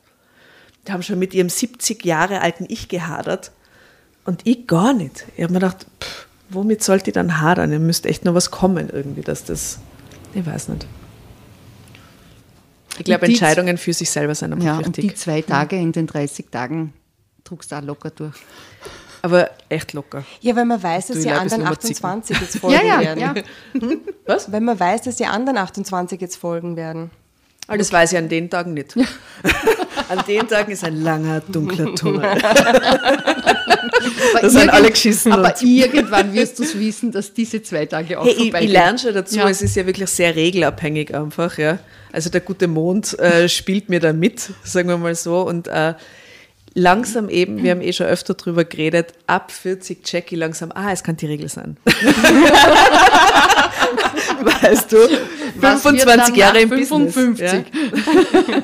Die 0.87 0.91
haben 0.91 1.03
schon 1.03 1.19
mit 1.19 1.33
ihrem 1.33 1.49
70 1.49 2.05
Jahre 2.05 2.41
alten 2.41 2.65
Ich 2.69 2.87
gehadert. 2.87 3.51
Und 4.25 4.41
ich 4.45 4.67
gar 4.67 4.93
nicht. 4.93 5.25
Ich 5.35 5.43
habe 5.43 5.53
mir 5.53 5.59
gedacht, 5.59 5.85
pff, 6.01 6.26
womit 6.49 6.83
sollte 6.83 7.09
ich 7.09 7.13
dann 7.13 7.41
hadern? 7.41 7.71
Ihr 7.71 7.79
müsst 7.79 8.05
echt 8.05 8.25
noch 8.25 8.33
was 8.33 8.51
kommen 8.51 8.89
irgendwie, 8.91 9.21
dass 9.21 9.43
das, 9.43 9.79
ich 10.33 10.45
weiß 10.45 10.69
nicht. 10.69 10.85
Ich 12.99 13.03
glaube, 13.05 13.27
Entscheidungen 13.27 13.77
für 13.77 13.93
sich 13.93 14.09
selber 14.09 14.33
sind 14.33 14.53
einfach 14.53 14.65
Ja, 14.65 14.77
und 14.77 14.97
die 14.97 15.03
wichtig. 15.03 15.17
zwei 15.19 15.41
Tage 15.41 15.75
in 15.77 15.91
den 15.91 16.07
30 16.07 16.47
Tagen 16.49 16.93
trugst 17.43 17.71
du 17.71 17.75
auch 17.75 17.81
locker 17.83 18.09
durch. 18.09 18.33
Aber 19.21 19.49
echt 19.69 19.93
locker. 19.93 20.23
Ja, 20.41 20.55
wenn 20.55 20.67
man 20.67 20.81
weiß, 20.81 21.07
dass 21.07 21.19
die 21.19 21.29
anderen 21.29 21.49
sind 21.49 21.61
immer 21.61 21.71
28 21.71 22.39
jetzt 22.39 22.57
folgen 22.59 22.75
Ja, 22.75 22.83
ja, 22.83 22.99
werden. 23.01 23.19
ja. 23.19 23.89
Was? 24.25 24.51
Wenn 24.51 24.63
man 24.63 24.79
weiß, 24.79 25.03
dass 25.03 25.15
die 25.17 25.25
anderen 25.25 25.57
28 25.57 26.19
jetzt 26.21 26.37
folgen 26.37 26.75
werden. 26.75 27.11
Aber 27.67 27.77
das 27.77 27.91
weiß 27.91 28.13
ich 28.13 28.17
an 28.17 28.29
den 28.29 28.49
Tagen 28.49 28.73
nicht. 28.73 28.95
an 30.09 30.19
den 30.27 30.47
Tagen 30.47 30.71
ist 30.71 30.83
ein 30.83 31.03
langer, 31.03 31.41
dunkler 31.41 31.93
Tunnel. 31.95 32.21
Aber 34.33 34.41
Da 34.41 34.49
sind 34.49 34.69
alle 34.69 34.89
geschissen 34.91 35.31
Aber 35.31 35.47
und- 35.49 35.61
irgendwann 35.61 36.33
wirst 36.33 36.59
du 36.59 36.63
es 36.63 36.77
wissen, 36.79 37.11
dass 37.11 37.33
diese 37.33 37.61
zwei 37.63 37.85
Tage 37.85 38.19
auch 38.19 38.25
Hey, 38.25 38.31
ich, 38.33 38.37
vorbei 38.43 38.63
ich 38.63 38.71
lerne 38.71 38.97
schon 38.99 39.13
dazu, 39.13 39.37
Ja. 39.37 39.49
es 39.49 39.61
ist 39.61 39.75
ja 39.75 39.85
wirklich 39.85 40.09
sehr 40.09 40.35
regelabhängig 40.35 41.13
einfach, 41.15 41.57
ja. 41.57 41.79
Also 42.11 42.29
der 42.29 42.41
gute 42.41 42.67
Mond 42.67 43.17
äh, 43.19 43.47
spielt 43.49 43.89
mir 43.89 43.99
da 43.99 44.13
mit, 44.13 44.49
sagen 44.63 44.89
wir 44.89 44.97
mal 44.97 45.15
so. 45.15 45.41
Und 45.41 45.67
äh, 45.67 45.93
langsam 46.73 47.29
eben, 47.29 47.63
wir 47.63 47.71
haben 47.71 47.81
eh 47.81 47.91
schon 47.93 48.05
öfter 48.07 48.33
drüber 48.35 48.63
geredet, 48.65 49.13
ab 49.27 49.51
40 49.51 50.03
check 50.03 50.31
ich 50.31 50.37
langsam, 50.37 50.71
ah, 50.73 50.91
es 50.91 51.03
kann 51.03 51.17
die 51.17 51.25
Regel 51.25 51.49
sein. 51.49 51.77
weißt 54.61 54.91
du, 54.91 54.97
Was 55.59 55.83
wird 55.85 56.01
25 56.01 56.05
dann 56.05 56.35
Jahre 56.35 56.59
im 56.61 56.69
nach 56.69 56.77
55? 56.77 57.71
Business. 57.71 58.05
Ja. 58.47 58.63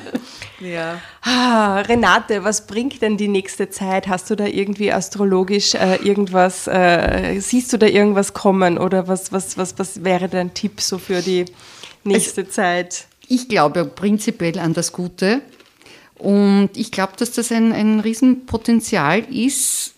ja. 0.64 1.00
Ah, 1.22 1.80
Renate, 1.80 2.44
was 2.44 2.66
bringt 2.66 3.02
denn 3.02 3.16
die 3.16 3.28
nächste 3.28 3.70
Zeit? 3.70 4.08
Hast 4.08 4.30
du 4.30 4.34
da 4.34 4.46
irgendwie 4.46 4.92
astrologisch 4.92 5.74
äh, 5.74 5.96
irgendwas, 5.96 6.66
äh, 6.66 7.38
siehst 7.40 7.72
du 7.72 7.78
da 7.78 7.86
irgendwas 7.86 8.32
kommen 8.32 8.78
oder 8.78 9.08
was, 9.08 9.32
was, 9.32 9.56
was, 9.56 9.78
was 9.78 10.04
wäre 10.04 10.28
dein 10.28 10.54
Tipp 10.54 10.80
so 10.80 10.98
für 10.98 11.22
die 11.22 11.44
nächste 12.04 12.48
Zeit? 12.48 13.06
Ich 13.28 13.48
glaube 13.48 13.84
prinzipiell 13.84 14.58
an 14.58 14.74
das 14.74 14.92
Gute. 14.92 15.42
Und 16.16 16.70
ich 16.74 16.90
glaube, 16.90 17.14
dass 17.18 17.32
das 17.32 17.52
ein, 17.52 17.72
ein 17.72 18.00
Riesenpotenzial 18.00 19.20
ist, 19.32 19.94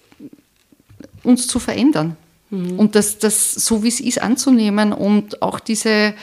uns 1.22 1.46
zu 1.46 1.58
verändern. 1.58 2.16
Und 2.50 2.94
das, 2.94 3.18
das 3.18 3.54
so 3.54 3.82
wie 3.82 3.88
es 3.88 4.00
ist 4.00 4.22
anzunehmen 4.22 4.92
und 4.92 5.42
auch 5.42 5.58
diese, 5.58 6.14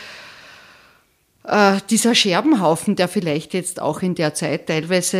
äh, 1.45 1.77
dieser 1.89 2.15
Scherbenhaufen, 2.15 2.95
der 2.95 3.07
vielleicht 3.09 3.53
jetzt 3.53 3.81
auch 3.81 4.01
in 4.01 4.15
der 4.15 4.33
Zeit 4.33 4.67
teilweise 4.67 5.17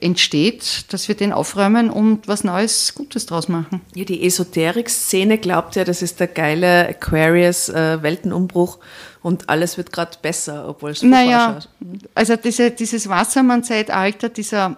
entsteht, 0.00 0.92
dass 0.92 1.08
wir 1.08 1.14
den 1.14 1.32
aufräumen 1.32 1.88
und 1.88 2.28
was 2.28 2.44
Neues, 2.44 2.94
Gutes 2.94 3.24
draus 3.26 3.48
machen. 3.48 3.80
Ja, 3.94 4.04
die 4.04 4.24
Esoterik-Szene 4.26 5.38
glaubt 5.38 5.76
ja, 5.76 5.84
das 5.84 6.02
ist 6.02 6.20
der 6.20 6.26
geile 6.26 6.88
Aquarius-Weltenumbruch 6.88 8.78
und 9.22 9.48
alles 9.48 9.76
wird 9.78 9.90
gerade 9.92 10.18
besser, 10.20 10.68
obwohl 10.68 10.90
es 10.90 10.98
furchtbar 11.00 11.24
Naja, 11.24 11.56
ausschaut. 11.56 11.68
also 12.14 12.36
diese, 12.36 12.70
dieses 12.70 13.08
Wassermann-Zeitalter, 13.08 14.28
dieser 14.28 14.76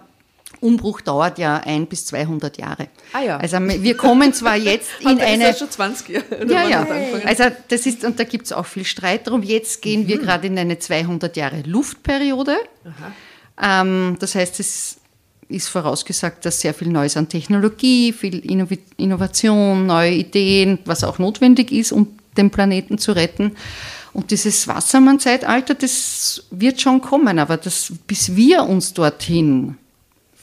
Umbruch 0.61 1.01
dauert 1.01 1.37
ja 1.39 1.57
ein 1.57 1.87
bis 1.87 2.05
200 2.05 2.57
Jahre. 2.57 2.87
Ah 3.13 3.21
ja. 3.21 3.37
Also 3.37 3.57
wir 3.59 3.97
kommen 3.97 4.31
zwar 4.33 4.55
jetzt 4.55 4.89
in 5.01 5.17
ist 5.17 5.23
eine... 5.23 5.43
das 5.45 5.59
schon 5.59 5.69
20 5.71 6.09
Jahre. 6.09 6.47
Ja, 6.47 6.67
ja. 6.69 6.87
Also 7.25 7.45
das 7.67 7.85
ist, 7.85 8.05
und 8.05 8.19
da 8.19 8.23
gibt 8.23 8.45
es 8.45 8.53
auch 8.53 8.65
viel 8.65 8.85
Streit 8.85 9.27
drum. 9.27 9.43
Jetzt 9.43 9.81
gehen 9.81 10.03
Mhm. 10.03 10.07
wir 10.07 10.19
gerade 10.19 10.47
in 10.47 10.57
eine 10.59 10.77
200 10.79 11.35
Jahre 11.35 11.61
Luftperiode. 11.65 12.55
Ähm, 13.61 14.15
das 14.19 14.35
heißt, 14.35 14.59
es 14.59 14.97
ist 15.49 15.67
vorausgesagt, 15.67 16.45
dass 16.45 16.61
sehr 16.61 16.73
viel 16.73 16.87
Neues 16.87 17.17
an 17.17 17.27
Technologie, 17.27 18.13
viel 18.13 18.39
Innovation, 18.97 19.85
neue 19.85 20.11
Ideen, 20.13 20.79
was 20.85 21.03
auch 21.03 21.19
notwendig 21.19 21.71
ist, 21.71 21.91
um 21.91 22.07
den 22.37 22.49
Planeten 22.51 22.97
zu 22.97 23.11
retten. 23.11 23.55
Und 24.13 24.31
dieses 24.31 24.67
Wassermann-Zeitalter, 24.67 25.73
das 25.73 26.43
wird 26.51 26.81
schon 26.81 27.01
kommen, 27.01 27.39
aber 27.39 27.57
das, 27.57 27.93
bis 28.07 28.35
wir 28.35 28.63
uns 28.63 28.93
dorthin 28.93 29.77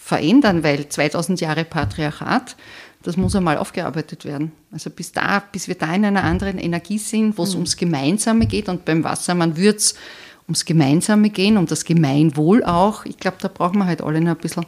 verändern, 0.09 0.65
weil 0.65 0.89
2000 0.89 1.39
Jahre 1.43 1.65
Patriarchat, 1.65 2.57
das 3.03 3.19
muss 3.19 3.37
einmal 3.37 3.59
aufgearbeitet 3.59 4.25
werden. 4.25 4.53
Also 4.73 4.89
bis 4.89 5.13
da, 5.13 5.43
bis 5.53 5.69
wir 5.69 5.75
da 5.75 5.95
in 5.95 6.07
einer 6.07 6.25
anderen 6.25 6.57
Energie 6.57 6.97
sind, 6.97 7.37
wo 7.37 7.43
es 7.43 7.55
ums 7.55 7.77
Gemeinsame 7.77 8.47
geht 8.47 8.71
und 8.71 8.87
beim 8.87 9.05
Wassermann 9.05 9.59
wird 9.59 9.81
es 9.81 9.95
ums 10.47 10.65
Gemeinsame 10.65 11.29
gehen, 11.29 11.59
um 11.59 11.67
das 11.67 11.85
Gemeinwohl 11.85 12.65
auch. 12.65 13.05
Ich 13.05 13.19
glaube, 13.19 13.37
da 13.43 13.49
brauchen 13.49 13.77
wir 13.81 13.85
halt 13.85 14.01
alle 14.01 14.23
noch 14.23 14.31
ein 14.31 14.39
bisschen. 14.39 14.65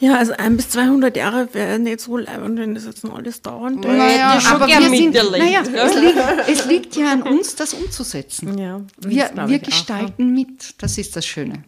Ja, 0.00 0.16
also 0.16 0.32
ein 0.32 0.56
bis 0.56 0.70
200 0.70 1.16
Jahre 1.16 1.48
wäre 1.52 1.78
nicht 1.78 2.00
so 2.00 2.16
leibend, 2.16 2.58
wenn 2.58 2.74
das 2.74 2.84
jetzt 2.84 3.04
noch 3.04 3.16
alles 3.16 3.42
dauern 3.42 3.76
würde. 3.76 3.96
Naja, 3.96 4.40
aber 4.50 4.66
wir 4.66 4.90
sind, 4.90 5.14
naja, 5.14 5.62
es, 5.62 5.94
liegt, 5.94 6.48
es 6.48 6.66
liegt 6.66 6.96
ja 6.96 7.12
an 7.12 7.22
uns, 7.34 7.54
das 7.54 7.74
umzusetzen. 7.74 8.58
Ja, 8.58 8.80
wir 8.98 9.10
wir 9.10 9.50
ich 9.50 9.62
auch, 9.62 9.66
gestalten 9.66 10.34
mit, 10.34 10.82
das 10.82 10.98
ist 10.98 11.14
das 11.14 11.24
Schöne. 11.24 11.62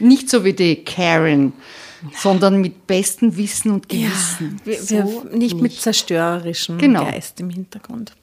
Nicht 0.00 0.28
so 0.28 0.44
wie 0.44 0.52
die 0.52 0.84
Karen, 0.84 1.52
sondern 2.16 2.60
mit 2.60 2.86
bestem 2.86 3.36
Wissen 3.36 3.72
und 3.72 3.88
Gewissen. 3.88 4.60
Wir, 4.64 4.90
wir 4.90 5.24
nicht, 5.36 5.60
mit 5.60 5.72
zerstörerischem 5.72 6.78
Genau. 6.78 7.04
Geist 7.04 7.40
im 7.40 7.50
Hintergrund. 7.50 8.14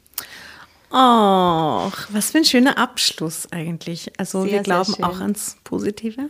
Ach, 0.89 2.07
was 2.11 2.31
für 2.31 2.39
ein 2.39 2.45
schöner 2.45 2.77
Abschluss 2.77 3.51
eigentlich. 3.51 4.11
Also 4.17 4.43
Sehr, 4.43 4.51
wir 4.51 4.59
glauben 4.61 5.03
auch 5.03 5.19
ans 5.19 5.57
Positive. 5.63 6.29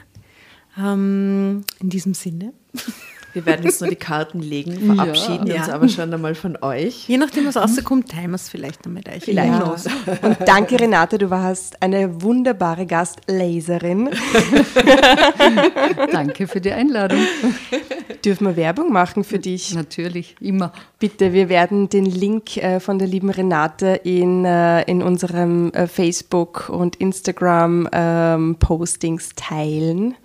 Ähm, 0.77 1.63
in 1.79 1.89
diesem 1.89 2.13
Sinne. 2.13 2.53
Wir 3.33 3.45
werden 3.45 3.65
jetzt 3.65 3.81
nur 3.81 3.89
die 3.89 3.95
Karten 3.95 4.39
legen, 4.39 4.95
verabschieden 4.95 5.45
Ja. 5.47 5.57
uns 5.57 5.69
aber 5.69 5.87
schon 5.89 6.11
einmal 6.13 6.33
von 6.33 6.57
euch. 6.61 7.07
Je 7.07 7.17
nachdem, 7.17 7.45
was 7.45 7.55
rauskommt, 7.57 8.09
teilen 8.09 8.31
wir 8.31 8.35
es 8.35 8.49
vielleicht 8.49 8.85
noch 8.85 8.91
mit 8.93 9.07
euch. 9.09 9.23
Vielleicht. 9.23 9.53
Who 9.53 9.59
knows? 9.63 9.85
Und 10.23 10.37
danke, 10.45 10.79
Renate, 10.79 11.17
du 11.19 11.29
warst 11.29 11.81
eine 11.83 12.21
wunderbare 12.21 12.85
Gastlaserin. 12.87 14.09
Danke 16.11 16.47
für 16.47 16.61
die 16.61 16.71
Einladung. 16.71 17.19
Dürfen 18.25 18.47
wir 18.47 18.55
Werbung 18.55 18.91
machen 18.91 19.23
für 19.23 19.37
dich? 19.39 19.73
Natürlich, 19.75 20.35
immer. 20.39 20.71
Bitte, 20.99 21.33
wir 21.33 21.49
werden 21.49 21.89
den 21.89 22.05
Link 22.05 22.57
äh, 22.57 22.79
von 22.79 22.97
der 22.99 23.07
lieben 23.07 23.29
Renate 23.29 23.99
in, 24.03 24.43
äh, 24.45 24.81
in 24.83 25.01
unserem 25.03 25.71
äh, 25.73 25.87
Facebook- 25.87 26.69
und 26.69 26.95
Instagram-Postings 26.95 29.29
teilen. 29.35 30.15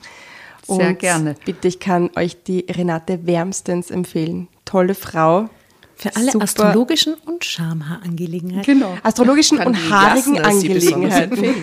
Sehr 0.77 0.89
Und 0.89 0.99
gerne. 0.99 1.35
Bitte, 1.45 1.69
ich 1.69 1.79
kann 1.79 2.11
euch 2.17 2.43
die 2.43 2.67
Renate 2.69 3.27
wärmstens 3.27 3.91
empfehlen. 3.91 4.49
Tolle 4.65 4.95
Frau. 4.95 5.49
Für 5.95 6.17
alle 6.17 6.33
Super. 6.33 6.45
astrologischen 6.45 7.15
und 7.27 7.45
Schamhaarangelegenheiten. 7.45 8.75
Genau. 8.75 8.97
Astrologischen 9.05 9.59
und 9.59 9.77
haarigen 9.91 10.41
Angelegenheiten. 10.41 11.39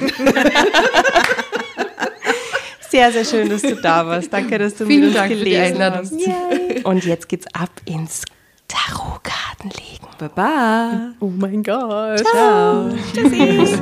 Sehr, 2.90 3.12
sehr 3.12 3.24
schön, 3.24 3.50
dass 3.50 3.62
du 3.62 3.76
da 3.76 4.06
warst. 4.08 4.34
Danke, 4.34 4.58
dass 4.58 4.74
du 4.74 4.88
Vielen 4.88 5.02
mit 5.02 5.10
uns 5.10 5.18
Dank 5.18 5.30
gelesen 5.30 5.80
hast. 5.80 6.12
Yay. 6.12 6.82
Und 6.84 7.06
jetzt 7.06 7.30
geht's 7.30 7.46
ab 7.54 7.70
ins 7.86 8.24
Tarotkartenlegen. 8.68 10.08
Baba. 10.18 11.12
Oh 11.20 11.30
mein 11.30 11.62
Gott. 11.62 12.26
Ciao. 12.28 12.90
Tschüssi. 13.14 13.80